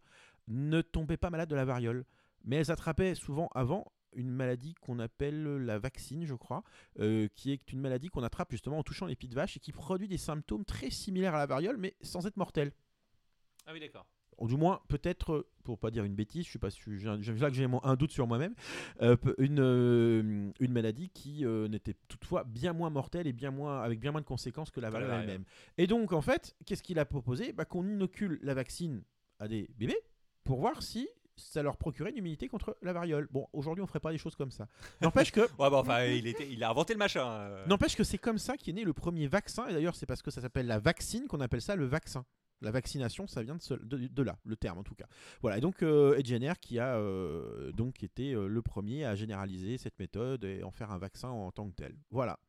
[0.47, 2.05] ne tombaient pas malades de la variole.
[2.43, 6.63] Mais elles attrapaient souvent avant une maladie qu'on appelle la vaccine, je crois,
[7.35, 9.71] qui est une maladie qu'on attrape justement en touchant les pieds de vache et qui
[9.71, 12.71] produit des symptômes très similaires à la variole, mais sans être mortel.
[13.65, 14.05] Ah oui, d'accord.
[14.41, 17.55] Ou du moins, peut-être, pour pas dire une bêtise, je suis pas j'ai là que
[17.55, 18.55] j'ai un doute sur moi-même,
[19.01, 23.81] euh, une, euh, une maladie qui euh, n'était toutefois bien moins mortelle et bien moins,
[23.83, 25.11] avec bien moins de conséquences que la variole.
[25.13, 25.43] elle-même.
[25.77, 27.53] Et donc, en fait, qu'est-ce qu'il a proposé?
[27.53, 29.03] Bah, Qu'on inocule la vaccine
[29.39, 29.99] à des bébés
[30.43, 33.27] pour voir si ça leur procurait une immunité contre la variole.
[33.31, 34.67] Bon, aujourd'hui, on ferait pas des choses comme ça.
[35.01, 37.25] N'empêche que Ouais, bah enfin, il, était, il a inventé le machin.
[37.25, 37.65] euh.
[37.67, 40.29] N'empêche que c'est comme ça qu'est né le premier vaccin, et d'ailleurs c'est parce que
[40.31, 42.25] ça s'appelle la vaccine qu'on appelle ça le vaccin.
[42.61, 45.07] La vaccination, ça vient de, ce- de, de là, le terme en tout cas.
[45.41, 49.15] Voilà, et donc euh, Ed Jenner qui a euh, donc été euh, le premier à
[49.15, 51.95] généraliser cette méthode et en faire un vaccin en tant que tel.
[52.11, 52.39] Voilà.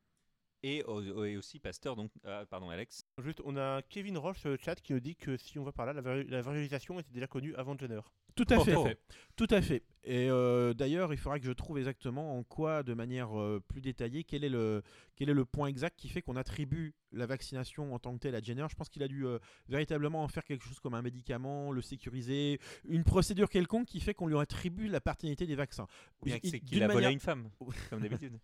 [0.62, 2.10] Et, au- et aussi Pasteur, donc.
[2.24, 3.04] ah, pardon, Alex.
[3.18, 5.72] Juste, on a Kevin Roche sur le chat qui nous dit que si on va
[5.72, 8.00] par là, la, la était déjà connue avant Jenner.
[8.36, 8.76] Tout à Oh, fait.
[8.76, 8.88] oh.
[9.34, 9.82] Tout à fait.
[10.04, 13.80] Et euh, d'ailleurs, il faudra que je trouve exactement en quoi, de manière euh, plus
[13.80, 14.82] détaillée, quel est, le,
[15.14, 18.34] quel est le point exact qui fait qu'on attribue la vaccination en tant que telle
[18.34, 18.64] à Jenner.
[18.70, 19.38] Je pense qu'il a dû euh,
[19.68, 22.58] véritablement en faire quelque chose comme un médicament, le sécuriser,
[22.88, 25.86] une procédure quelconque qui fait qu'on lui attribue la paternité des vaccins.
[26.24, 27.50] Bien qu'il a volé à une femme,
[27.90, 28.38] comme d'habitude.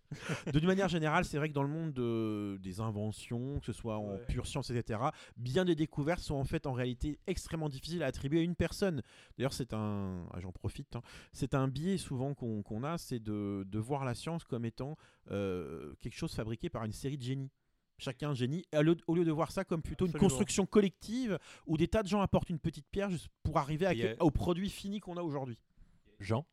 [0.53, 3.97] D'une manière générale, c'est vrai que dans le monde de- des inventions, que ce soit
[3.97, 4.25] en Ouais.
[4.27, 4.99] pure science, etc.,
[5.35, 9.01] bien des découvertes sont en fait en réalité extrêmement difficiles à attribuer à une personne.
[9.37, 11.01] D'ailleurs, c'est un, ah, j'en profite, hein.
[11.33, 14.97] c'est un biais souvent qu'on a, c'est de, de voir la science comme étant
[15.31, 17.51] euh, quelque chose fabriqué par une série de génies.
[17.97, 21.75] Chacun génie, au lieu- au lieu de voir ça comme plutôt une construction collective où
[21.77, 24.69] des tas de gens apportent une petite pierre juste pour arriver à a- au produit
[24.69, 25.59] fini qu'on a aujourd'hui.
[26.19, 26.45] Jean?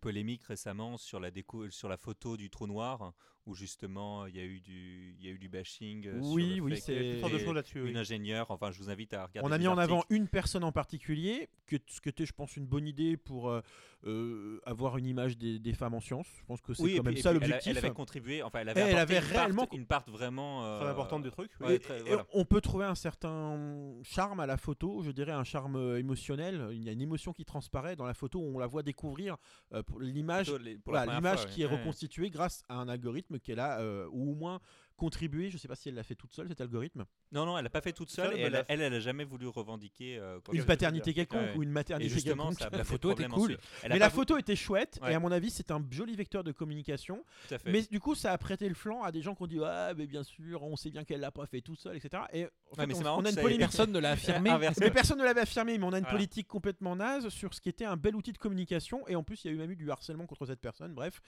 [0.00, 3.12] Polémique récemment sur la, déco sur la photo du trou noir,
[3.48, 6.06] où justement il y a eu du, il y a eu du bashing.
[6.06, 7.80] euh, sur Oui, le oui, c'est- que- de choses là-dessus.
[7.82, 7.90] oui.
[7.90, 9.48] Une ingénieure, enfin je vous invite à regarder.
[9.48, 12.56] On a mis en avant une personne en particulier, que, ce qui était, je pense,
[12.56, 13.60] une bonne idée pour euh,
[14.06, 16.28] euh, avoir une image des, des femmes en sciences.
[16.40, 17.72] Je pense que c'est Oui, quand même ça puis elle l'objectif.
[17.72, 20.64] Elle, avait contribué, enfin elle avait, Elle apporté avait une part- réellement- une part vraiment
[20.64, 21.26] euh, Très importante
[21.60, 22.26] ouais, Et- très- et voilà.
[22.32, 23.58] on peut trouver un certain
[24.02, 26.68] charme à la photo, je dirais un charme émotionnel.
[26.72, 29.36] Il y a une émotion qui transparaît dans la photo où on la voit découvrir
[29.72, 30.50] euh, pour l'image
[30.84, 34.60] voilà, l'image qui est reconstituée grâce à un algorithme qu'elle a, euh, ou au moins
[34.96, 35.48] contribué.
[35.48, 37.04] Je ne sais pas si elle l'a fait toute seule, cet algorithme.
[37.30, 38.32] Non, non, elle l'a pas fait toute seule.
[38.32, 40.62] elle et elle, l'a a- elle, elle a jamais voulu revendiquer euh, quoi Une que
[40.64, 41.54] ce paternité quelconque Ouais.
[41.56, 41.68] ou une.
[41.68, 42.72] Et maternité justement, quelconque.
[42.72, 43.56] ça La photo était cool.
[43.88, 45.12] Mais la photo était chouette Ouais.
[45.12, 47.24] et à mon avis c'est un joli vecteur de communication.
[47.46, 47.70] Tout à fait.
[47.70, 49.92] Mais du coup ça a prêté le flanc à des gens qui ont dit ah
[49.96, 52.24] mais bien sûr on sait bien qu'elle l'a pas fait toute seule etc.
[52.32, 53.60] Et en fait, mais on, marrant on a une polémique.
[53.60, 54.50] Personne ne l'a affirmé.
[54.80, 56.16] Mais personne ne l'avait affirmé, mais on a une Voilà.
[56.18, 59.44] politique complètement naze sur ce qui était un bel outil de communication, et en plus
[59.44, 60.92] il y a eu même eu du harcèlement contre cette personne.
[60.92, 61.20] Bref,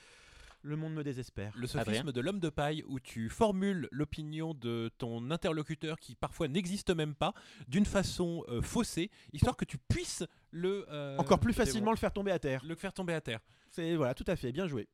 [0.62, 1.52] le monde me désespère.
[1.56, 6.14] Le Adrien sophisme de l'homme de paille où tu formules l'opinion de ton interlocuteur qui
[6.14, 7.32] parfois n'existe même pas
[7.68, 11.96] d'une façon euh, faussée, histoire que tu puisses le euh, Encore plus le facilement le
[11.96, 12.62] faire tomber à terre.
[12.64, 13.40] le faire tomber à terre.
[13.70, 14.88] C'est voilà, tout à fait, bien joué.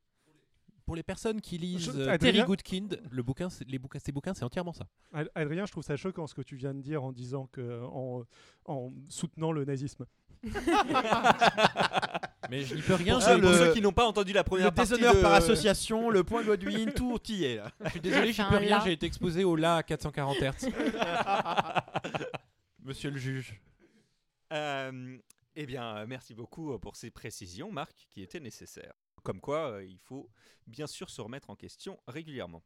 [0.85, 4.35] Pour les personnes qui lisent euh, Adrien Terry Goodkind, le bouquin, les bouquins, ces bouquins,
[4.35, 4.87] c'est entièrement ça.
[5.13, 7.83] Ad- Adrien, je trouve ça choquant ce que tu viens de dire en disant que
[7.87, 8.23] en,
[8.67, 10.07] en soutenant le nazisme.
[12.51, 13.15] Mais je n'y peux rien.
[13.15, 15.15] Pour je- ça, Pour le- ceux qui n'ont pas entendu la Le première partie déshonneur
[15.17, 15.21] de...
[15.23, 17.73] par association, le point Godwin, tout y est là.
[17.85, 18.81] Je suis désolé, j'y peux rien.
[18.85, 20.69] J'ai été exposé au La à 440 Hz.
[22.85, 23.61] Monsieur le juge.
[24.53, 25.17] Euh,
[25.57, 28.95] eh bien, euh, merci beaucoup euh, pour ces précisions, Marc, qui étaient nécessaires.
[29.25, 30.31] Comme quoi, il faut
[30.69, 32.63] bien sûr se remettre en question régulièrement.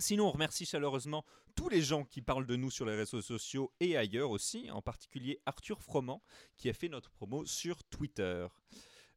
[0.00, 1.24] Sinon, on remercie chaleureusement
[1.56, 4.80] tous les gens qui parlent de nous sur les réseaux sociaux et ailleurs aussi, en
[4.80, 6.22] particulier Arthur Froment,
[6.56, 8.46] qui a fait notre promo sur Twitter.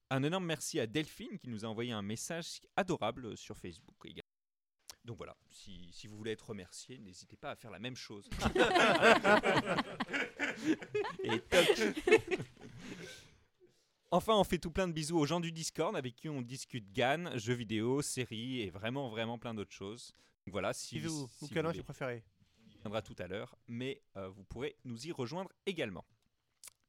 [0.09, 4.23] Un énorme merci à Delphine qui nous a envoyé un message adorable sur Facebook également.
[5.05, 8.29] Donc voilà, si, si vous voulez être remercié, n'hésitez pas à faire la même chose.
[11.23, 11.67] Et toc.
[14.13, 16.91] Enfin, on fait tout plein de bisous aux gens du Discord avec qui on discute
[16.91, 20.11] GAN, jeux vidéo, séries et vraiment, vraiment plein d'autres choses.
[20.45, 21.27] Donc voilà, si, Bisous.
[21.29, 22.23] si Ou vous j'ai préféré?
[22.67, 26.03] on y viendra tout à l'heure, mais euh, vous pourrez nous y rejoindre également.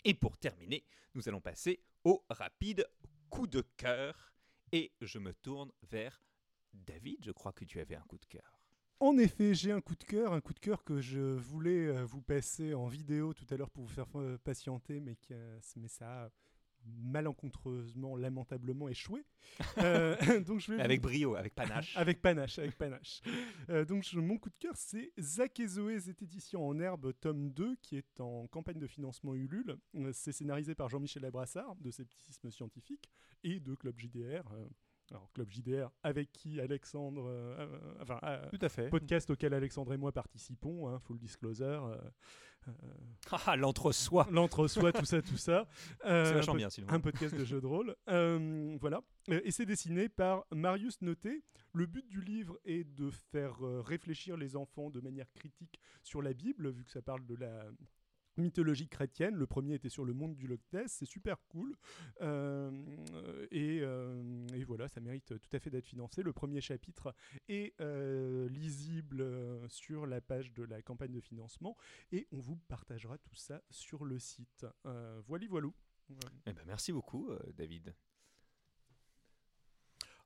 [0.04, 0.84] Et pour terminer,
[1.14, 2.88] nous allons passer au rapide
[3.30, 4.32] coup de cœur.
[4.72, 6.24] Et je me tourne vers
[6.72, 8.58] David, je crois que tu avais un coup de cœur.
[8.98, 12.04] En effet, j'ai un coup de cœur, un coup de cœur que je voulais euh,
[12.04, 15.60] vous passer en vidéo tout à l'heure pour vous faire euh, patienter, mais, qui a-
[15.76, 16.30] mais ça a
[16.86, 19.24] malencontreusement, lamentablement échoué.
[19.78, 21.96] Euh, donc je vais vous- Avec brio, avec panache.
[21.96, 23.20] Avec panache, avec panache.
[23.70, 27.50] Euh, donc je- mon coup de cœur, c'est Zach et Zoé, édition en herbe, tome
[27.50, 29.76] 2, qui est en campagne de financement Ulule.
[29.96, 33.10] Euh, c'est scénarisé par Jean-Michel Abrassard, de Scepticisme Scientifique,
[33.44, 34.44] et de Club JDR.
[35.12, 37.26] Alors Club JDR, avec qui Alexandre...
[37.28, 38.88] euh, euh, enfin, euh, Tout à fait.
[38.88, 41.84] podcast auquel Alexandre et moi participons, hein, full disclosure.
[41.86, 41.96] euh,
[42.68, 42.72] euh,
[43.46, 44.26] Ah, l'entre-soi.
[44.30, 45.68] L'entre-soi, tout ça, tout ça.
[46.06, 46.88] Euh, C'est un vachement bien, sinon.
[46.90, 47.94] un podcast de jeu de rôle.
[48.08, 49.02] Euh, voilà.
[49.28, 51.42] Et c'est dessiné par Marius Noté.
[51.74, 56.32] Le but du livre est de faire réfléchir les enfants de manière critique sur la
[56.34, 57.64] Bible, vu que ça parle de la
[58.36, 59.34] mythologie chrétienne.
[59.34, 60.92] Le premier était sur le monde du Loch Ness.
[60.92, 61.76] C'est super cool.
[62.20, 62.70] Euh,
[63.50, 66.22] et, euh, et voilà, ça mérite tout à fait d'être financé.
[66.22, 67.14] Le premier chapitre
[67.48, 69.26] est euh, lisible
[69.68, 71.76] sur la page de la campagne de financement
[72.10, 74.66] et on vous partagera tout ça sur le site.
[75.26, 75.74] Voilà, voilou.
[76.46, 77.94] Eh ben, merci beaucoup, David.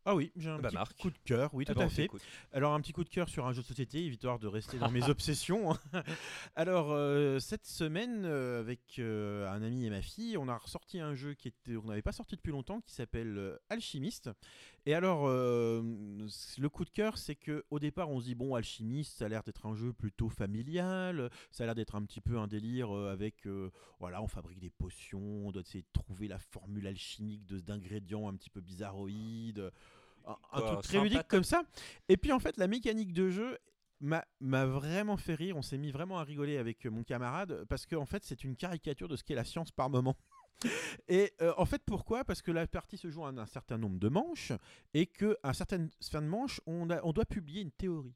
[0.08, 0.96] Ah oui, j'ai un Bah, petit Marc.
[0.98, 2.08] coup de cœur, oui, Ah tout à fait.
[2.52, 4.90] Alors un petit coup de cœur sur un jeu de société, évitoire de rester dans
[4.90, 5.72] mes obsessions.
[5.92, 6.02] hein.
[6.54, 11.00] Alors euh, cette semaine, euh, avec euh, un ami et ma fille, on a ressorti
[11.00, 14.30] un jeu qui était, on n'avait pas sorti depuis longtemps, qui s'appelle Alchimiste.
[14.88, 19.18] Et alors le coup de cœur, c'est que au départ, on se dit bon, Alchimiste,
[19.18, 22.38] ça a l'air d'être un jeu plutôt familial, ça a l'air d'être un petit peu
[22.38, 23.48] un délire avec,
[23.98, 28.28] voilà, on fabrique des potions, on doit essayer de trouver la formule alchimique de- d'ingrédients
[28.28, 29.72] un petit peu bizarroïdes.
[30.27, 31.62] Un, un Oh, truc très ludique comme ça.
[32.09, 33.59] Et puis en fait, la mécanique de jeu
[34.01, 35.57] m'a vraiment fait rire.
[35.57, 38.57] On s'est mis vraiment à rigoler avec euh, mon camarade parce qu'en fait, c'est une
[38.57, 40.16] caricature de ce qu'est la science par moment.
[41.09, 42.24] Et euh, en fait, pourquoi?
[42.24, 44.53] Parce que la partie se joue en un certain nombre de manches
[44.94, 48.15] et qu'à un certain fin de manche, on, a- on doit publier une théorie.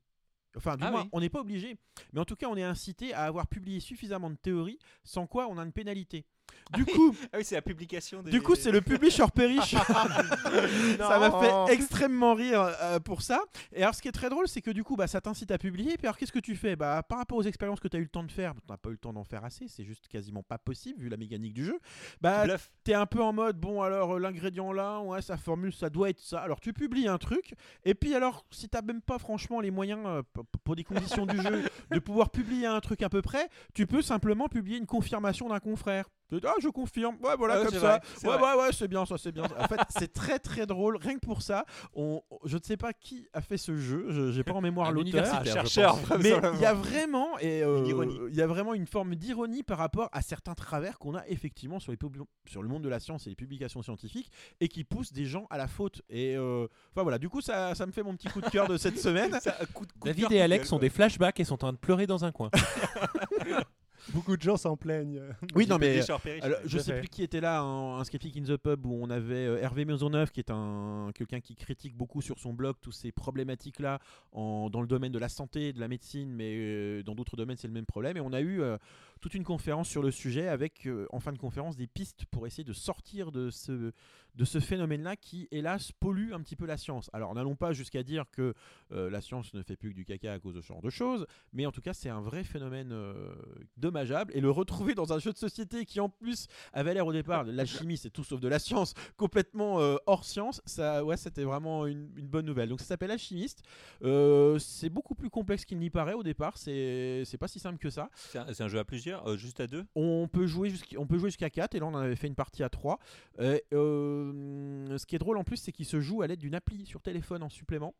[0.57, 1.09] Enfin, du Ah moins, oui.
[1.13, 1.77] on n'est pas obligé.
[2.13, 5.47] Mais en tout cas, on est incité à avoir publié suffisamment de théories, sans quoi
[5.49, 6.27] on a une pénalité.
[6.75, 8.31] Du coup, Ah oui, c'est la publication des.
[8.31, 9.75] du coup, c'est le publisher perish.
[9.75, 13.41] ça m'a fait extrêmement rire euh, pour ça.
[13.73, 15.59] Et alors, ce qui est très drôle, c'est que du coup, bah, ça t'incite à
[15.59, 15.97] publier.
[15.97, 16.77] Puis alors, qu'est-ce que tu fais?
[16.77, 18.77] Bah, Par rapport aux expériences que tu as eu le temps de faire, tu n'as
[18.77, 21.55] pas eu le temps d'en faire assez, c'est juste quasiment pas possible vu la mécanique
[21.55, 21.79] du jeu.
[22.21, 22.45] Bah,
[22.85, 26.11] t'es un peu en mode bon alors euh, l'ingrédient là ouais sa formule ça doit
[26.11, 27.55] être ça alors tu publies un truc
[27.85, 30.23] et puis alors si t'as même pas franchement les moyens euh,
[30.65, 34.03] pour des conditions du jeu de pouvoir publier un truc à peu près tu peux
[34.03, 36.09] simplement publier une confirmation d'un confrère
[36.45, 37.17] ah je confirme.
[37.23, 37.79] Ouais voilà Ah comme ça.
[37.79, 38.01] vrai,
[38.31, 38.55] ouais vrai.
[38.57, 40.97] ouais ouais c'est bien ça c'est bien en fait c'est très très drôle.
[40.97, 44.07] Rien que pour ça on je ne sais pas qui a fait ce jeu.
[44.11, 45.27] Je- j'ai pas en mémoire l'auteur.
[45.33, 47.83] Ah, chercheur, mais il y a vraiment et euh,
[48.31, 51.79] il y a vraiment une forme d'ironie par rapport à certains travers qu'on a effectivement
[51.81, 54.31] sur les pub- sur le monde de la science et les publications scientifiques
[54.61, 56.03] et qui poussent des gens à la faute.
[56.09, 57.19] Et euh, enfin voilà.
[57.19, 59.39] Du coup ça, ça me fait mon petit coup de cœur de cette semaine.
[59.41, 61.55] Ça, un coup de- coup de David cœur, et Alex ont des flashbacks et sont
[61.55, 62.51] en train de pleurer dans un coin.
[64.13, 65.21] Beaucoup de gens s'en plaignent.
[65.55, 66.01] oui non mais
[66.43, 67.01] alors, je sais fait.
[67.01, 69.85] plus qui était là en un Skeptic in the Pub où on avait euh, Hervé
[69.85, 73.99] Maisonneuve qui est un quelqu'un qui critique beaucoup sur son blog toutes ces problématiques là
[74.35, 77.69] dans le domaine de la santé, de la médecine, mais euh, dans d'autres domaines c'est
[77.69, 78.17] le même problème.
[78.17, 78.77] Et on a eu euh,
[79.21, 82.47] toute une conférence sur le sujet avec euh, en fin de conférence des pistes pour
[82.47, 83.93] essayer de sortir de ce
[84.37, 87.11] de ce phénomène là qui hélas pollue un petit peu la science.
[87.13, 88.55] Alors n'allons pas jusqu'à dire que
[88.93, 90.89] euh, la science ne fait plus que du caca à cause de ce genre de
[90.89, 93.35] choses, mais en tout cas c'est un vrai phénomène euh,
[93.77, 94.33] dommageable.
[94.35, 97.45] Et le retrouver dans un jeu de société qui en plus avait l'air au départ
[97.45, 99.77] de l'alchimie c'est tout sauf de la science complètement
[100.07, 102.69] hors science ça ouais c'était vraiment une, bonne nouvelle.
[102.69, 103.63] Donc ça s'appelle alchimiste.
[104.01, 106.57] C'est beaucoup plus complexe qu'il n'y paraît au départ.
[106.57, 108.09] C'est pas si simple que ça.
[108.15, 109.85] C'est un, un jeu à plusieurs, euh, juste à deux?
[109.95, 112.27] on peut jouer jusqu'à on peut jouer jusqu'à 4 et là on en avait fait
[112.27, 112.99] une partie à 3
[113.41, 116.55] Euh, euh, ce qui est drôle en plus c'est qu'il se joue à l'aide d'une
[116.55, 117.95] appli sur téléphone en supplément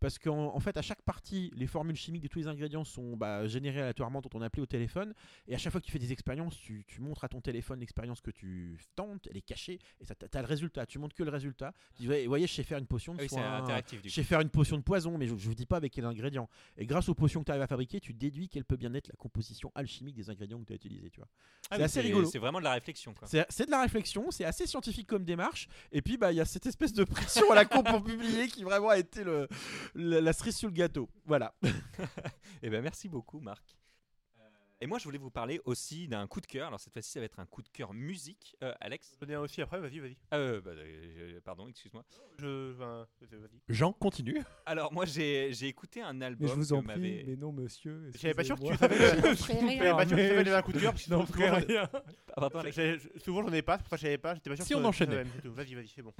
[0.00, 3.16] parce qu'en en fait, à chaque partie, les formules chimiques de tous les ingrédients sont
[3.16, 5.14] bah, générées aléatoirement dans ton appli au téléphone.
[5.46, 7.80] Et à chaque fois que tu fais des expériences, tu, tu montres à ton téléphone
[7.80, 10.86] l'expérience que tu tentes, elle est cachée, et tu as le résultat.
[10.86, 11.72] Tu montres que le résultat.
[11.96, 14.08] Tu dis, Ouais, voyez, je sais faire une potion de Ah oui, c'est soin, je
[14.08, 16.48] sais faire une potion de poison, mais je, je vous dis pas avec quel ingrédient.
[16.76, 19.08] Et grâce aux potions que tu arrives à fabriquer, tu déduis quelle peut bien être
[19.08, 21.10] la composition alchimique des ingrédients que tu as utilisés.
[21.10, 21.28] Tu vois.
[21.70, 22.28] Ah c'est oui, assez rigolo.
[22.30, 23.14] C'est vraiment de la réflexion
[23.48, 25.68] c'est de la réflexion, c'est assez scientifique comme démarche.
[25.92, 28.48] Et puis, bah, il y a cette espèce de pression à la con pour publier
[28.48, 29.48] qui vraiment a été le,
[29.94, 31.08] la, cerise sur le gâteau.
[31.24, 31.54] Voilà.
[32.62, 33.76] Eh ben merci beaucoup Marc.
[34.80, 36.68] Et moi je voulais vous parler aussi d'un coup de cœur.
[36.68, 38.56] Alors cette fois-ci ça va être un coup de cœur musique.
[38.62, 40.16] Euh, Alex J'en ai un aussi après, vas-y, vas-y.
[40.34, 42.04] Euh, bah, euh, Pardon, excuse-moi.
[42.38, 42.74] Je.
[42.74, 43.60] enfin, vas-y.
[43.68, 44.40] Jean, continue.
[44.66, 47.36] Alors moi j'ai j'ai écouté un album Mais je vous que en prie, m'avait- mais
[47.36, 48.10] non, monsieur.
[48.14, 48.96] J'avais pas sûr que tu savais.
[48.96, 49.52] Je
[49.82, 49.96] rien.
[49.96, 50.92] pas sûr que tu mais savais un coup de cœur.
[50.92, 51.90] parce que Je n'en souvent, j'en- rien.
[52.36, 52.76] Pardon, Alex.
[52.76, 54.56] j'ai- je- Souvent j'en ai pas, c'est pour ça que je savais pas, j'étais pas
[54.56, 55.24] sûr Si que on enchaînait.
[55.34, 55.52] c'est tout.
[55.52, 56.14] Vas-y, vas-y, c'est bon.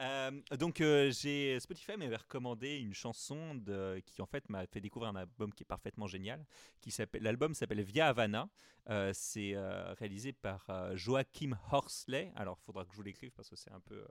[0.00, 4.80] Euh, donc euh, j'ai Spotify m'avait recommandé une chanson de, qui en fait m'a fait
[4.80, 6.44] découvrir un album qui est parfaitement génial.
[6.80, 8.48] Qui s'appelle l'album s'appelle Via Havana.
[8.88, 12.32] Euh, c'est euh, réalisé par euh, Joachim Horsley.
[12.36, 14.06] Alors il faudra que je vous l'écrive parce que c'est un peu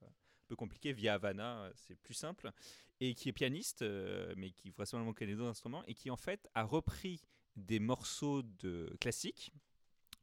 [0.48, 0.94] peu compliqué.
[0.94, 2.52] Via Havana, c'est plus simple.
[3.00, 3.84] Et qui est pianiste,
[4.38, 7.22] mais qui vraisemblablement connaît d'autres instruments et qui en fait a repris
[7.56, 9.52] des morceaux de classiques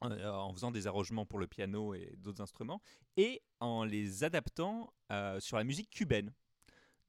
[0.01, 2.83] en faisant des arrangements pour le piano et d'autres instruments,
[3.17, 4.93] et en les adaptant
[5.39, 6.33] sur la musique cubaine.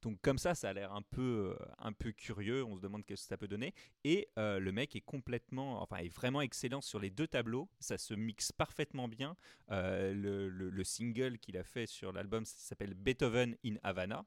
[0.02, 3.04] Donc comme ça, ça a l'air un peu, euh, un peu curieux, on se demande
[3.04, 3.74] qu'est-ce que ça peut donner.
[4.04, 7.98] Et euh, le mec est complètement, enfin est vraiment excellent sur les deux tableaux, ça
[7.98, 9.36] se mixe parfaitement bien.
[9.70, 14.24] Euh, le, le- le single qu'il a fait sur l'album s'appelle Beethoven in Havana.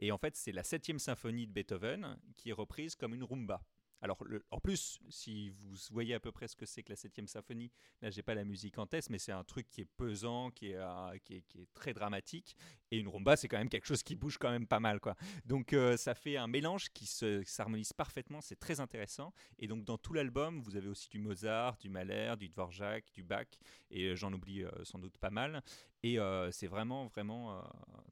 [0.00, 3.62] Et en fait, c'est la septième symphonie de Beethoven qui est reprise comme une rumba.
[4.02, 4.18] Alors,
[4.50, 7.72] en plus, si vous voyez à peu près ce que c'est que la septième symphonie,
[8.02, 10.70] là, j'ai pas la musique en tête, mais c'est un truc qui est pesant, qui
[10.70, 12.56] est, euh, qui est, qui est très dramatique.
[12.90, 15.16] Et une rumba, c'est quand même quelque chose qui bouge quand même pas mal, quoi.
[15.44, 18.40] Donc, euh, ça fait un mélange qui se- qui s'harmonise parfaitement.
[18.40, 19.32] C'est très intéressant.
[19.58, 23.22] Et donc, dans tout l'album, vous avez aussi du Mozart, du Mahler, du Dvorak, du
[23.22, 23.46] Bach,
[23.90, 25.62] et euh, j'en oublie sans doute pas mal.
[26.06, 27.62] Et euh, c'est vraiment, vraiment euh,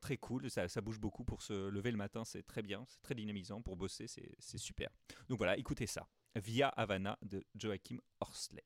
[0.01, 0.51] très cool.
[0.51, 2.25] Ça, ça bouge beaucoup pour se lever le matin.
[2.25, 2.85] C'est très bien.
[2.89, 3.63] C'est très dynamisant.
[3.63, 4.91] Pour bosser, c'est super.
[5.29, 6.09] Donc voilà, écoutez ça.
[6.35, 8.65] Via Havana de Joachim Horsley.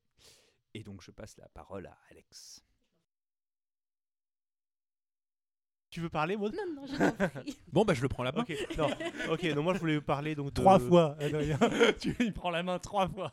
[0.72, 2.64] Et donc, je passe la parole à Alex.
[5.90, 6.54] Tu veux parler, Maud?
[6.54, 7.58] Non, non, je t'en prie.
[7.72, 8.42] Bon, bah je le prends là-bas.
[8.42, 8.88] Ok, non.
[9.30, 10.60] ok, donc moi je voulais vous parler donc de...
[10.60, 11.16] Trois fois,
[12.20, 13.32] il prend la main trois fois.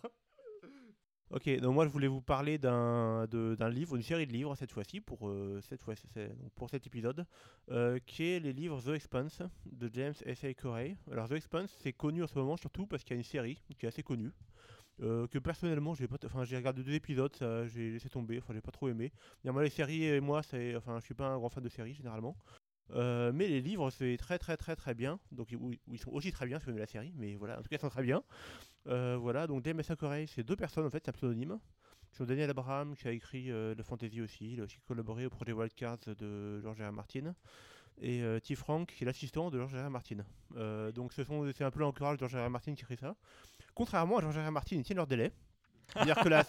[1.32, 3.26] Ok, donc moi je voulais vous parler d'un
[3.72, 5.96] livre, une série de livres cette fois-ci pour euh, cette fois
[6.54, 7.26] pour cet épisode,
[7.72, 10.44] euh, qui est les livres The Expanse de James S.
[10.44, 10.54] A.
[10.54, 10.96] Corey.
[11.12, 13.60] Alors The Expanse c'est connu en ce moment surtout parce qu'il y a une série
[13.80, 14.32] qui est assez connue.
[15.02, 17.34] euh, que personnellement j'ai pas enfin j'ai regardé deux épisodes
[17.68, 19.12] j'ai laissé tomber enfin j'ai pas trop aimé
[19.46, 22.38] moi les séries moi c'est enfin je suis pas un grand fan de séries généralement
[22.94, 26.46] mais les livres c'est très très très très bien donc ils, ils sont aussi très
[26.48, 28.24] bien si vous aimez la série mais voilà en tout cas ils sont très bien
[28.88, 29.92] euh, voilà, donc James S.
[29.98, 31.60] Corey, c'est deux personnes en fait, c'est un pseudonyme.
[32.12, 35.30] C'est Daniel Abraham qui a écrit euh, le fantasy aussi, il a aussi collaboré au
[35.30, 36.92] projet Wildcards de George R.
[36.94, 37.36] Martin.
[38.00, 38.56] Et euh, T.
[38.56, 39.90] Frank qui est l'assistant de George R.
[39.90, 40.18] Martin.
[40.56, 42.50] Euh, donc ce sont, c'est un peu l'encourage de George R.
[42.50, 43.16] Martin qui écrit ça.
[43.74, 44.38] Contrairement à George.
[44.38, 44.52] R.
[44.52, 45.34] Martin, ils tiennent leur délai.
[45.94, 46.44] C'est-à-dire que là,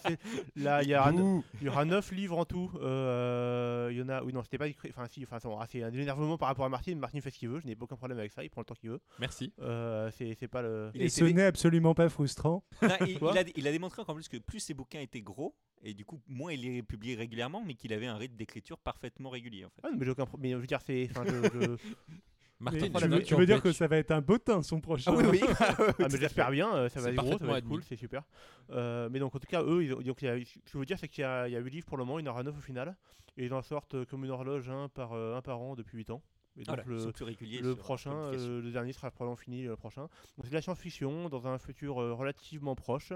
[0.82, 2.70] il y, a un- il y aura 9 livres en tout.
[2.80, 4.22] Euh, Il y en a.
[4.22, 4.88] Oui, non, c'était pas écrit.
[4.90, 6.94] Enfin, si, enfin, c'est bon, c'est un énervement par rapport à Martin.
[6.96, 7.60] Martin fait ce qu'il veut.
[7.60, 8.42] Je n'ai aucun problème avec ça.
[8.44, 9.00] Il prend le temps qu'il veut.
[9.18, 9.52] Merci.
[9.60, 10.90] Euh, c'est c'est pas le.
[10.94, 12.64] Et ce n'est absolument pas frustrant.
[12.82, 15.20] Non, il, Quoi il a, il a démontré encore plus que plus ses bouquins étaient
[15.22, 18.78] gros, et du coup, moins il les publiait régulièrement, mais qu'il avait un rythme d'écriture
[18.78, 19.80] parfaitement régulier en fait.
[19.84, 20.50] Ah, non, mais j'ai aucun problème.
[20.50, 21.08] Mais je veux dire, c'est.
[22.58, 25.12] Martin, tu veux, tu dire que ça va être un bottin son prochain.
[25.14, 25.40] Ah oui, oui.
[25.98, 28.22] Ah, mais j'espère bien, euh, ça va être gros, ça va être cool, c'est super.
[28.70, 30.60] Euh, mais donc, en tout cas, eux, ils ont- donc, il y a- ce que
[30.72, 32.18] je veux dire, c'est qu'il y a, il y a 8 livres pour le moment,
[32.18, 32.96] il y en aura 9 au final.
[33.36, 36.10] Et ils en sortent euh, comme une horloge, un par, un par an depuis 8
[36.10, 36.22] ans.
[36.56, 40.02] Et donc, Voilà, ils le, prochain, euh, le dernier sera probablement fini le prochain.
[40.02, 43.12] Donc, c'est de la science-fiction dans un futur euh, relativement proche,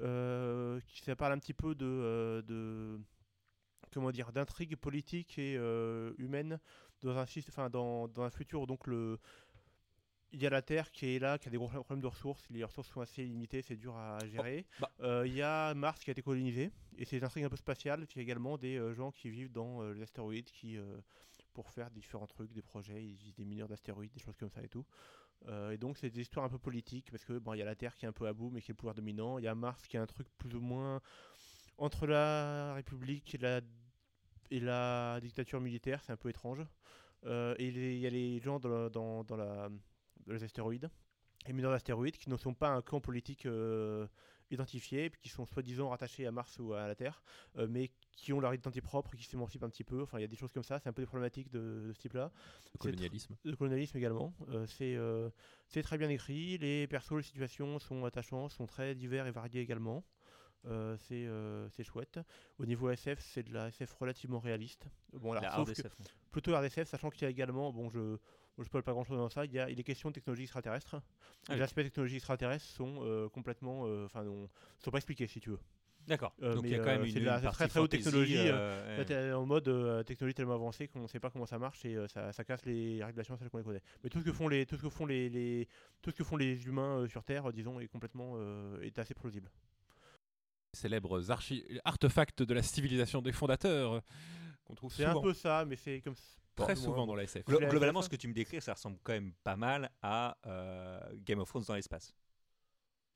[0.00, 3.00] euh, qui ça parle un petit peu de, euh, de
[3.92, 6.60] comment dire, d'intrigue politique et euh, humaine
[7.02, 9.18] dans un, syst- enfin, dans, dans un futur où donc le
[10.32, 12.48] il y a la Terre qui est là, qui a des gros problèmes de ressources.
[12.50, 14.64] Les ressources sont assez limitées, c'est dur à gérer.
[14.78, 14.88] bah.
[15.00, 17.56] Euh, Il y a Mars qui a été colonisé, et c'est des intrigues un peu
[17.56, 18.06] spatiales.
[18.14, 20.78] Il y a également des euh, gens qui vivent dans euh, les astéroïdes, qui,
[21.52, 24.68] pour faire différents trucs, des projets, ils des mineurs d'astéroïdes, des choses comme ça et
[24.68, 24.86] tout.
[25.72, 27.74] Et donc c'est des histoires un peu politiques, parce que bon, il y a la
[27.74, 29.38] Terre qui est un peu à bout, mais qui est le pouvoir dominant.
[29.38, 31.00] Il y a Mars qui est un truc plus ou moins
[31.78, 33.62] entre la République et la,
[34.50, 36.64] et la dictature militaire, c'est un peu étrange.
[37.26, 39.68] Euh, et il y a les gens dans, la- dans, dans la,
[40.26, 40.90] dans les astéroïdes,
[41.46, 44.06] les mineurs d'astéroïdes, qui ne sont pas un camp politique euh,
[44.50, 47.22] identifiés, puis qui sont soi-disant rattachés à Mars ou à la Terre,
[47.56, 50.02] euh, mais qui ont leur identité propre, qui s'émancipent un petit peu.
[50.02, 50.78] Enfin, il y a des choses comme ça.
[50.78, 52.30] C'est un peu des problématiques de, de ce type-là.
[52.74, 53.36] Le colonialisme.
[53.44, 54.34] Le colonialisme également.
[54.66, 56.58] C'est très bien écrit.
[56.58, 60.04] Les persos, les situations sont attachants, sont très divers et variés également.
[60.66, 62.20] Euh, c'est euh, c'est chouette.
[62.58, 64.84] Au niveau SF, c'est de la SF relativement réaliste.
[65.14, 65.92] Bon, alors, La sauf que- SF.
[66.30, 68.16] plutôt RDSF, sachant qu'il y a également, bon, je
[68.58, 70.42] je spoil pas grand chose dans ça, il y a il est question de technologie
[70.42, 70.96] extraterrestre.
[71.48, 71.62] Ah les oui.
[71.62, 74.50] aspects de technologie extraterrestre sont euh, complètement, euh, enfin, non,
[74.84, 75.60] sont pas expliqués si tu veux.
[76.06, 76.34] D'accord.
[76.42, 77.80] Euh, Donc il y a quand même euh, une, c'est de la une très, très
[77.80, 79.32] haute technologie, euh, ouais.
[79.32, 82.06] en mode euh, technologie tellement avancée qu'on ne sait pas comment ça marche et euh,
[82.08, 83.82] ça, ça casse les régulations celles qu'on les connaît.
[84.02, 85.68] Mais tout ce que font les, tout ce que font les, les-
[86.02, 88.98] tout ce que font les humains euh, sur Terre, euh, disons, est complètement, euh, est
[88.98, 89.50] assez plausible.
[90.72, 94.00] Célèbres archi- artefacts de la civilisation des fondateurs euh,
[94.64, 96.14] qu'on trouve C'est un peu ça, mais c'est comme
[96.56, 97.44] très souvent dans la SF.
[97.46, 100.36] Glo- globalement, fait, ce que tu me décris, ça ressemble quand même pas mal à
[100.46, 102.14] euh, Game of Thrones dans l'espace.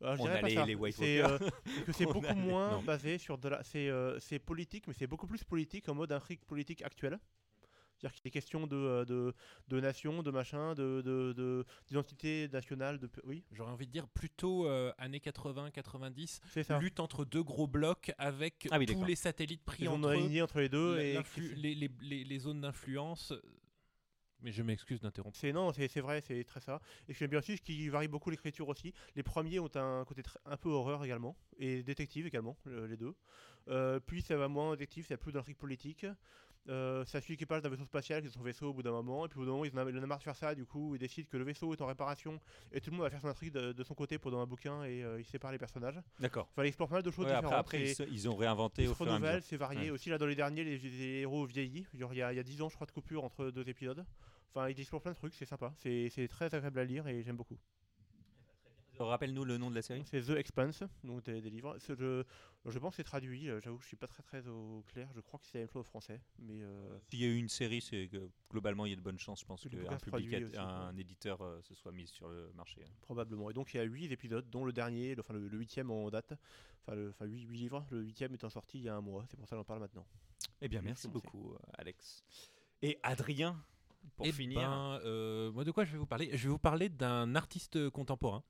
[0.00, 0.66] Je On a pas les- ça.
[0.66, 1.48] les White C'est, Walkers.
[1.48, 1.50] euh,
[2.12, 2.82] beaucoup a moins non.
[2.82, 3.62] basé sur de la.
[3.62, 7.18] C'est euh, c'est politique, mais c'est beaucoup plus politique en mode intrigue politique actuelle.
[7.98, 9.32] C'est-à-dire qu'il est question de, euh, de,
[9.68, 12.98] de nation, de machin, de, de, de- d'identité nationale.
[12.98, 13.08] De...
[13.24, 16.78] Oui, J'aurais envie de dire plutôt euh, années 80-90, c'est ça.
[16.78, 20.42] lutte entre deux gros blocs avec Ah oui, tous les satellites pris ont entre eux,
[20.42, 20.98] entre les deux.
[20.98, 21.14] et
[21.56, 23.32] les, les- les- les zones d'influence.
[24.40, 25.38] Mais je m'excuse d'interrompre.
[25.38, 26.78] C'est non, c'est c'est vrai, c'est très ça.
[27.08, 28.92] Et j'aime bien aussi ce qui varie beaucoup l'écriture aussi.
[29.16, 32.98] Les premiers ont un côté très- un peu horreur également et détective également, le- les
[32.98, 33.14] deux.
[33.68, 36.04] Euh, puis ça va moins détective, c'est plus d'intrigue politique.
[36.70, 39.26] Euh, ça suit l'équipage d'un vaisseau spatial qui est son vaisseau au bout d'un moment.
[39.26, 40.34] Et puis au bout d'un moment, ils en ont ils en ont marre de faire
[40.36, 40.54] ça.
[40.54, 42.40] Du coup, ils décident que le vaisseau est en réparation
[42.72, 44.82] et tout le monde va faire son intrigue de, de son côté pendant un bouquin
[44.84, 46.00] et euh, ils séparent les personnages.
[46.20, 46.48] D'accord.
[46.52, 47.60] Enfin, ils explorent pas mal de choses Ouais, après, différentes.
[47.66, 49.24] après ils, se- ils ont réinventé au fur et à mesure.
[49.26, 49.80] renouvellent, c'est varié.
[49.82, 49.90] Ouais.
[49.90, 51.86] Aussi, là, dans les derniers, les, les héros vieillis.
[51.92, 54.04] Il y a, il y a 10 ans, je crois, de coupure entre deux épisodes.
[54.54, 55.72] Enfin, ils explorent plein de trucs, c'est sympa.
[55.76, 57.58] C'est très agréable à lire et j'aime beaucoup.
[58.98, 60.02] Rappelle-nous le nom de la série.
[60.06, 61.76] C'est The Expanse, donc des, des livres.
[61.78, 62.22] Ce- Je,
[62.70, 63.48] je pense que c'est traduit.
[63.50, 65.08] euh, J'avoue que je suis pas très très au clair.
[65.14, 66.20] Je crois que c'est la même chose en français.
[66.38, 69.00] Mais euh, S'il y a eu une série, c'est que globalement il y a de
[69.00, 69.68] bonnes chances, je pense, qu'un
[70.44, 72.82] aussi, un éditeur euh, se soit mis sur le marché.
[73.02, 73.50] probablement.
[73.50, 76.10] Et donc, il y a 8 épisodes, dont le dernier, le, enfin le, huitième en
[76.10, 76.32] date.
[76.82, 77.84] Enfin, le, enfin 8, livres.
[77.90, 79.24] Le huitième étant sorti il y a un mois.
[79.30, 80.06] C'est pour ça que j'en parle maintenant.
[80.60, 82.22] Eh bien, merci beaucoup, euh, Alex.
[82.82, 83.58] Et Adrien,
[84.16, 84.60] pour Eh finir.
[84.60, 86.28] ben, euh, moi, de quoi je vais vous parler?
[86.36, 88.42] Je vais vous parler d'un artiste contemporain.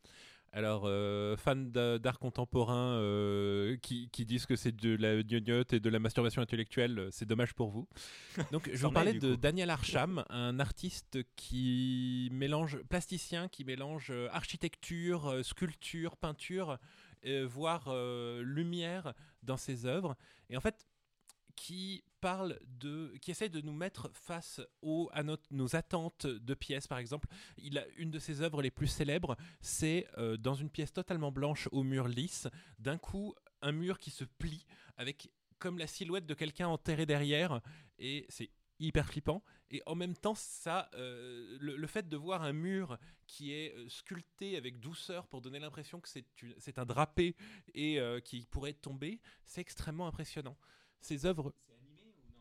[0.56, 5.72] Alors, euh, fan d'a- d'art contemporain euh, qui, qui disent que c'est de la gnognotte
[5.72, 7.88] et de la masturbation intellectuelle, euh, c'est dommage pour vous.
[8.52, 9.40] Donc, je vous du de coup.
[9.40, 16.78] Daniel Arsham, un artiste qui mélange, plasticien, qui mélange euh, architecture, sculpture, peinture,
[17.46, 17.92] voire
[18.42, 20.14] lumière dans ses œuvres.
[20.50, 20.86] Et en fait,
[21.56, 26.54] qui parle de, qui essaie de nous mettre face au, à notre- nos attentes de
[26.54, 27.28] pièces, par exemple.
[27.58, 31.32] Il a une de ses œuvres les plus célèbres, c'est euh, dans une pièce totalement
[31.32, 32.48] blanche au mur lisse,
[32.78, 34.66] d'un coup un mur qui se plie
[34.96, 37.60] avec comme la silhouette de quelqu'un enterré derrière,
[37.98, 38.50] et c'est
[38.80, 39.42] hyper flippant.
[39.70, 43.88] Et en même temps, ça, euh, le, fait de voir un mur qui est euh,
[43.88, 47.34] sculpté avec douceur pour donner l'impression que c'est un drapé
[47.72, 50.56] et euh, qui pourrait tomber, c'est extrêmement impressionnant.
[51.04, 51.52] Ces œuvres.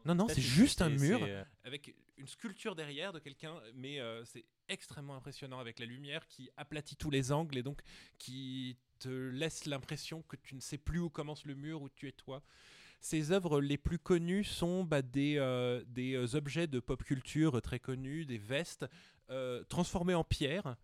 [0.06, 4.24] Non, non, c'est juste un mur euh, avec une sculpture derrière de quelqu'un, mais euh,
[4.24, 7.82] c'est extrêmement impressionnant avec la lumière qui aplatit tous les angles et donc
[8.18, 12.08] qui te laisse l'impression que tu ne sais plus où commence le mur, où tu
[12.08, 12.42] es toi.
[13.02, 17.80] Ses œuvres les plus connues sont bah, des, euh, des objets de pop culture très
[17.80, 18.86] connus, des vestes
[19.30, 20.78] euh, transformées en pierre.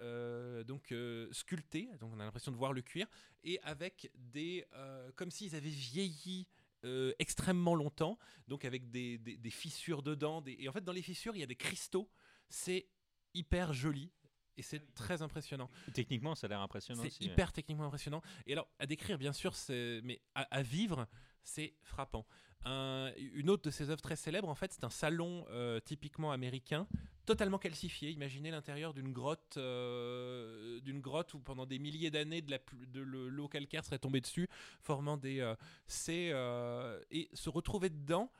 [0.00, 3.06] euh, donc euh, sculptées, donc on a l'impression de voir le cuir,
[3.44, 6.46] et avec des, euh, comme s'ils avaient vieilli
[6.86, 8.18] euh, extrêmement longtemps,
[8.48, 10.40] donc avec des, des- des fissures dedans.
[10.40, 12.08] des- Et en fait, dans les fissures, il y a des cristaux.
[12.48, 12.86] C'est
[13.34, 14.10] hyper joli
[14.56, 15.68] et c'est très impressionnant.
[15.92, 17.02] Techniquement, ça a l'air impressionnant.
[17.02, 18.22] C'est hyper techniquement impressionnant.
[18.46, 21.06] Et alors, à décrire, bien sûr, c'est- mais à, à vivre,
[21.42, 22.26] c'est frappant.
[22.64, 26.32] Un- une autre de ses œuvres très célèbres, en fait, c'est un salon euh, typiquement
[26.32, 26.88] américain,
[27.26, 28.10] totalement calcifié.
[28.10, 33.84] Imaginez l'intérieur d'une grotte, euh, d'une grotte où pendant des milliers d'années, de l'eau calcaire
[33.84, 34.48] serait tombée dessus,
[34.80, 35.40] formant des.
[35.40, 35.54] euh,
[35.86, 38.30] c'est euh, et se retrouver dedans.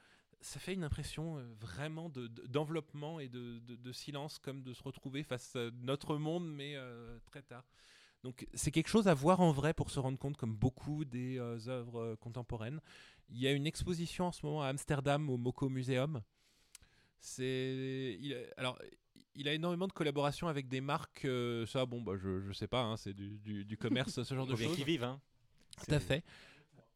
[0.41, 4.83] Ça fait une impression euh, vraiment de- de- d'enveloppement et de, silence, comme de se
[4.83, 6.77] retrouver face à notre monde, mais
[7.27, 7.65] très tard.
[8.23, 11.39] Donc c'est quelque chose à voir en vrai pour se rendre compte, comme beaucoup des
[11.69, 12.81] œuvres contemporaines.
[13.29, 16.23] Il y a une exposition en ce moment à Amsterdam au Moko Museum.
[17.29, 18.79] C'est il a- alors
[19.35, 21.25] il a énormément de collaborations avec des marques.
[21.25, 24.35] euh, ça bon bah je je sais pas, hein, c'est du, du- du commerce ce
[24.35, 24.77] genre de choses.
[24.77, 25.03] qu'ils vivent.
[25.05, 25.21] Hein.
[25.85, 26.23] Tout à fait.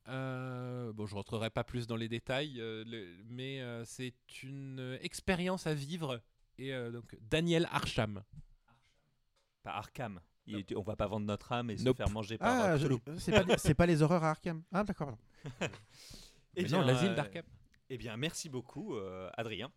[0.09, 4.97] Euh, bon, je rentrerai pas plus dans les détails, euh, le- mais euh, c'est une
[5.03, 6.21] expérience à vivre.
[6.59, 8.23] Et euh, donc Daniel Arsham.
[9.65, 10.21] Pas Arkham.
[10.47, 12.79] Il on va pas vendre notre âme et se faire manger par Ah,
[13.19, 14.63] c'est pas, pas les horreurs à Arkham.
[14.73, 15.17] Ah, d'accord.
[15.45, 15.75] pardon.
[16.57, 17.45] Eh Mais bien, non, l'asile euh, d'Arkham.
[17.91, 19.71] Eh bien, merci beaucoup, euh, Adrien.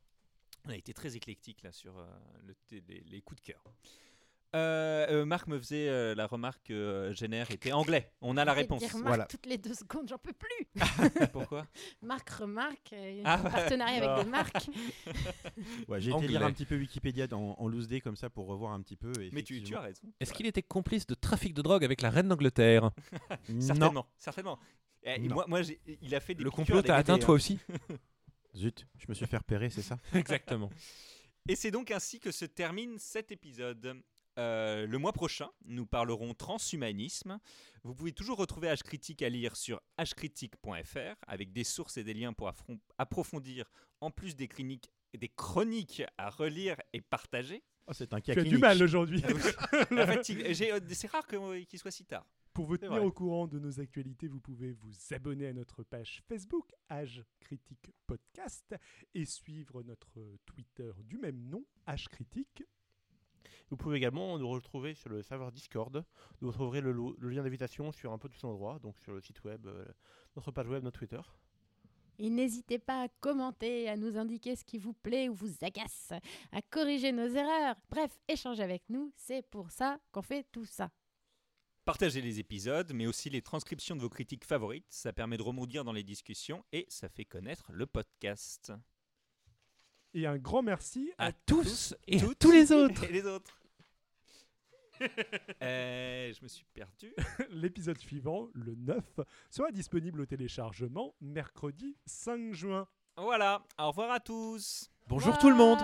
[0.65, 2.05] On a été très éclectique là sur euh,
[2.43, 2.55] le
[2.87, 3.63] les, les coups de cœur.
[4.55, 8.11] Euh, euh, Marc me faisait euh, la remarque que euh, Jenner était anglais.
[8.21, 8.81] On a la réponse.
[8.81, 9.25] dire Marc Voilà.
[9.25, 10.67] toutes les deux secondes, j'en peux plus.
[11.33, 11.65] Pourquoi?
[12.03, 14.13] Marc remarque, euh, il y Ah a un partenariat Ah.
[14.13, 14.69] avec des marques.
[15.87, 18.45] Ouais, j'ai été lire un petit peu Wikipédia en, en loose day comme ça pour
[18.45, 19.11] revoir un petit peu.
[19.31, 20.03] Mais tu, as raison.
[20.19, 22.91] Est-ce qu'il était complice de trafic de drogue avec la reine d'Angleterre?
[23.49, 23.59] Non.
[23.59, 24.59] Certainement, certainement.
[25.03, 25.61] Eh, moi,
[26.01, 27.59] il a fait des Le complot t'a atteint toi aussi?
[28.55, 30.69] Zut, je me suis fait repérer, c'est ça Exactement.
[31.47, 34.01] Et c'est donc ainsi que se termine cet épisode.
[34.39, 37.39] Euh, le mois prochain, nous parlerons transhumanisme.
[37.83, 42.13] Vous pouvez toujours retrouver H Critique à lire sur hcritique.fr avec des sources et des
[42.13, 42.51] liens pour
[42.97, 43.69] approfondir,
[44.01, 47.63] en plus des, cliniques, des chroniques à relire et partager.
[47.87, 49.21] Oh, C'est un Tu cas as du mal aujourd'hui.
[49.91, 52.25] La fatigue- j'ai- euh, C'est rare que- qu'il soit si tard.
[52.53, 53.05] Pour vous tenir vrai.
[53.05, 57.91] au courant de nos actualités, vous pouvez vous abonner à notre page Facebook, Age Critique
[58.05, 58.75] Podcast,
[59.15, 62.63] et suivre notre Twitter du même nom, Age Critique.
[63.71, 66.05] Vous pouvez également nous retrouver sur le serveur Discord.
[66.41, 69.43] Vous retrouverez le, lien d'invitation sur un peu tous les endroits, donc sur le site
[69.43, 69.85] web, euh,
[70.35, 71.21] notre page web, notre Twitter.
[72.19, 76.13] Et n'hésitez pas à commenter, à nous indiquer ce qui vous plaît ou vous agace,
[76.51, 77.77] à corriger nos erreurs.
[77.89, 80.91] Bref, échangez avec nous, c'est pour ça qu'on fait tout ça.
[81.85, 84.85] Partagez les épisodes, mais aussi les transcriptions de vos critiques favorites.
[84.89, 88.71] Ça permet de rebondir dans les discussions et ça fait connaître le podcast.
[90.13, 93.03] Et un grand merci à À tous et à tous les autres.
[93.09, 93.59] Et les autres.
[95.61, 97.13] Euh, je me suis perdu.
[97.49, 99.03] l'épisode suivant, le 9,
[99.49, 102.87] sera disponible au téléchargement mercredi 5 juin.
[103.17, 104.89] Voilà, au revoir à tous.
[105.07, 105.79] Bonjour tout le monde.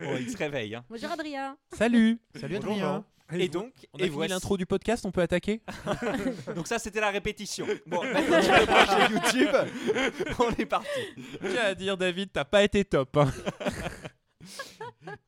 [0.00, 0.74] Oh, il se réveille.
[0.76, 0.84] hein.
[0.88, 1.58] Bonjour Adrien.
[1.72, 2.18] Salut.
[2.34, 5.62] Salut Bonjour, Et donc, On a et voici- l'intro du podcast, on peut attaquer
[6.54, 7.66] Donc ça, c'était la répétition.
[7.86, 9.56] Bon, maintenant tu peux brancher YouTube.
[10.38, 10.88] On est parti.
[11.40, 13.16] Tiens à dire David, t'as pas été top.
[13.16, 13.32] hein.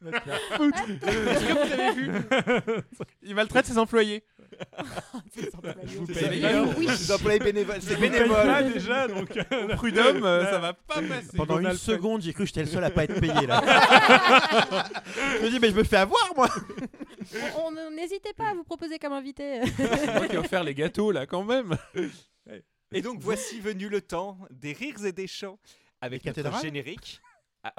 [0.06, 2.12] Est-ce que vous avez vu
[3.22, 4.24] Il maltraite ses employés.
[5.34, 7.38] C'est sans employés.
[7.40, 8.72] bénévoles, c'est bénévole.
[8.72, 11.36] déjà, donc euh, Prud'homme, euh, ça va pas passer.
[11.36, 13.60] Pendant une seconde, j'ai cru que j'étais le seul à pas être payé là.
[15.40, 16.48] je me dis, mais je me fais avoir moi
[17.56, 19.60] On- on- N'hésitez pas à vous proposer comme invité.
[19.76, 21.76] C'est moi qui ai offert les gâteaux là quand même.
[22.92, 25.58] Et donc voici venu le temps des rires et des chants
[26.00, 27.20] avec notre cathédrales générique.
[27.64, 27.72] Ah,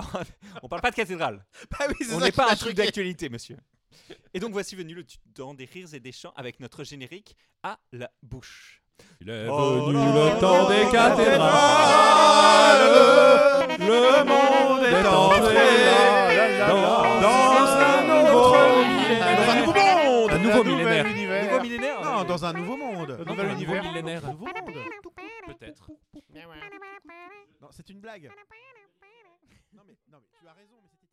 [0.63, 1.45] on parle pas de cathédrale.
[1.71, 2.83] Bah oui, c'est On ça n'est qui pas m'a un truc choqué.
[2.83, 3.55] d'actualité, monsieur.
[4.33, 7.79] Et donc voici venu le temps des rires et des chants avec notre générique à
[7.91, 8.83] la bouche.
[9.21, 11.37] Il est Oh venu le temps des cathédrales.
[13.79, 15.67] Le monde est entré
[16.67, 18.51] dans, dans un nouveau
[18.87, 19.37] millénaire.
[19.37, 21.05] Dans un nouveau monde Un nouveau millénaire.
[21.05, 23.11] Nouveau millénaire Non, dans un nouveau monde.
[23.11, 23.83] Un Un nouvel nouveau univers.
[23.83, 24.25] millénaire.
[24.25, 24.83] Un nouveau monde.
[25.47, 25.91] Peut-être.
[27.61, 28.31] Non, c'est une blague.
[29.73, 30.75] Non mais, non mais tu as raison.
[30.81, 31.06] mais c'est-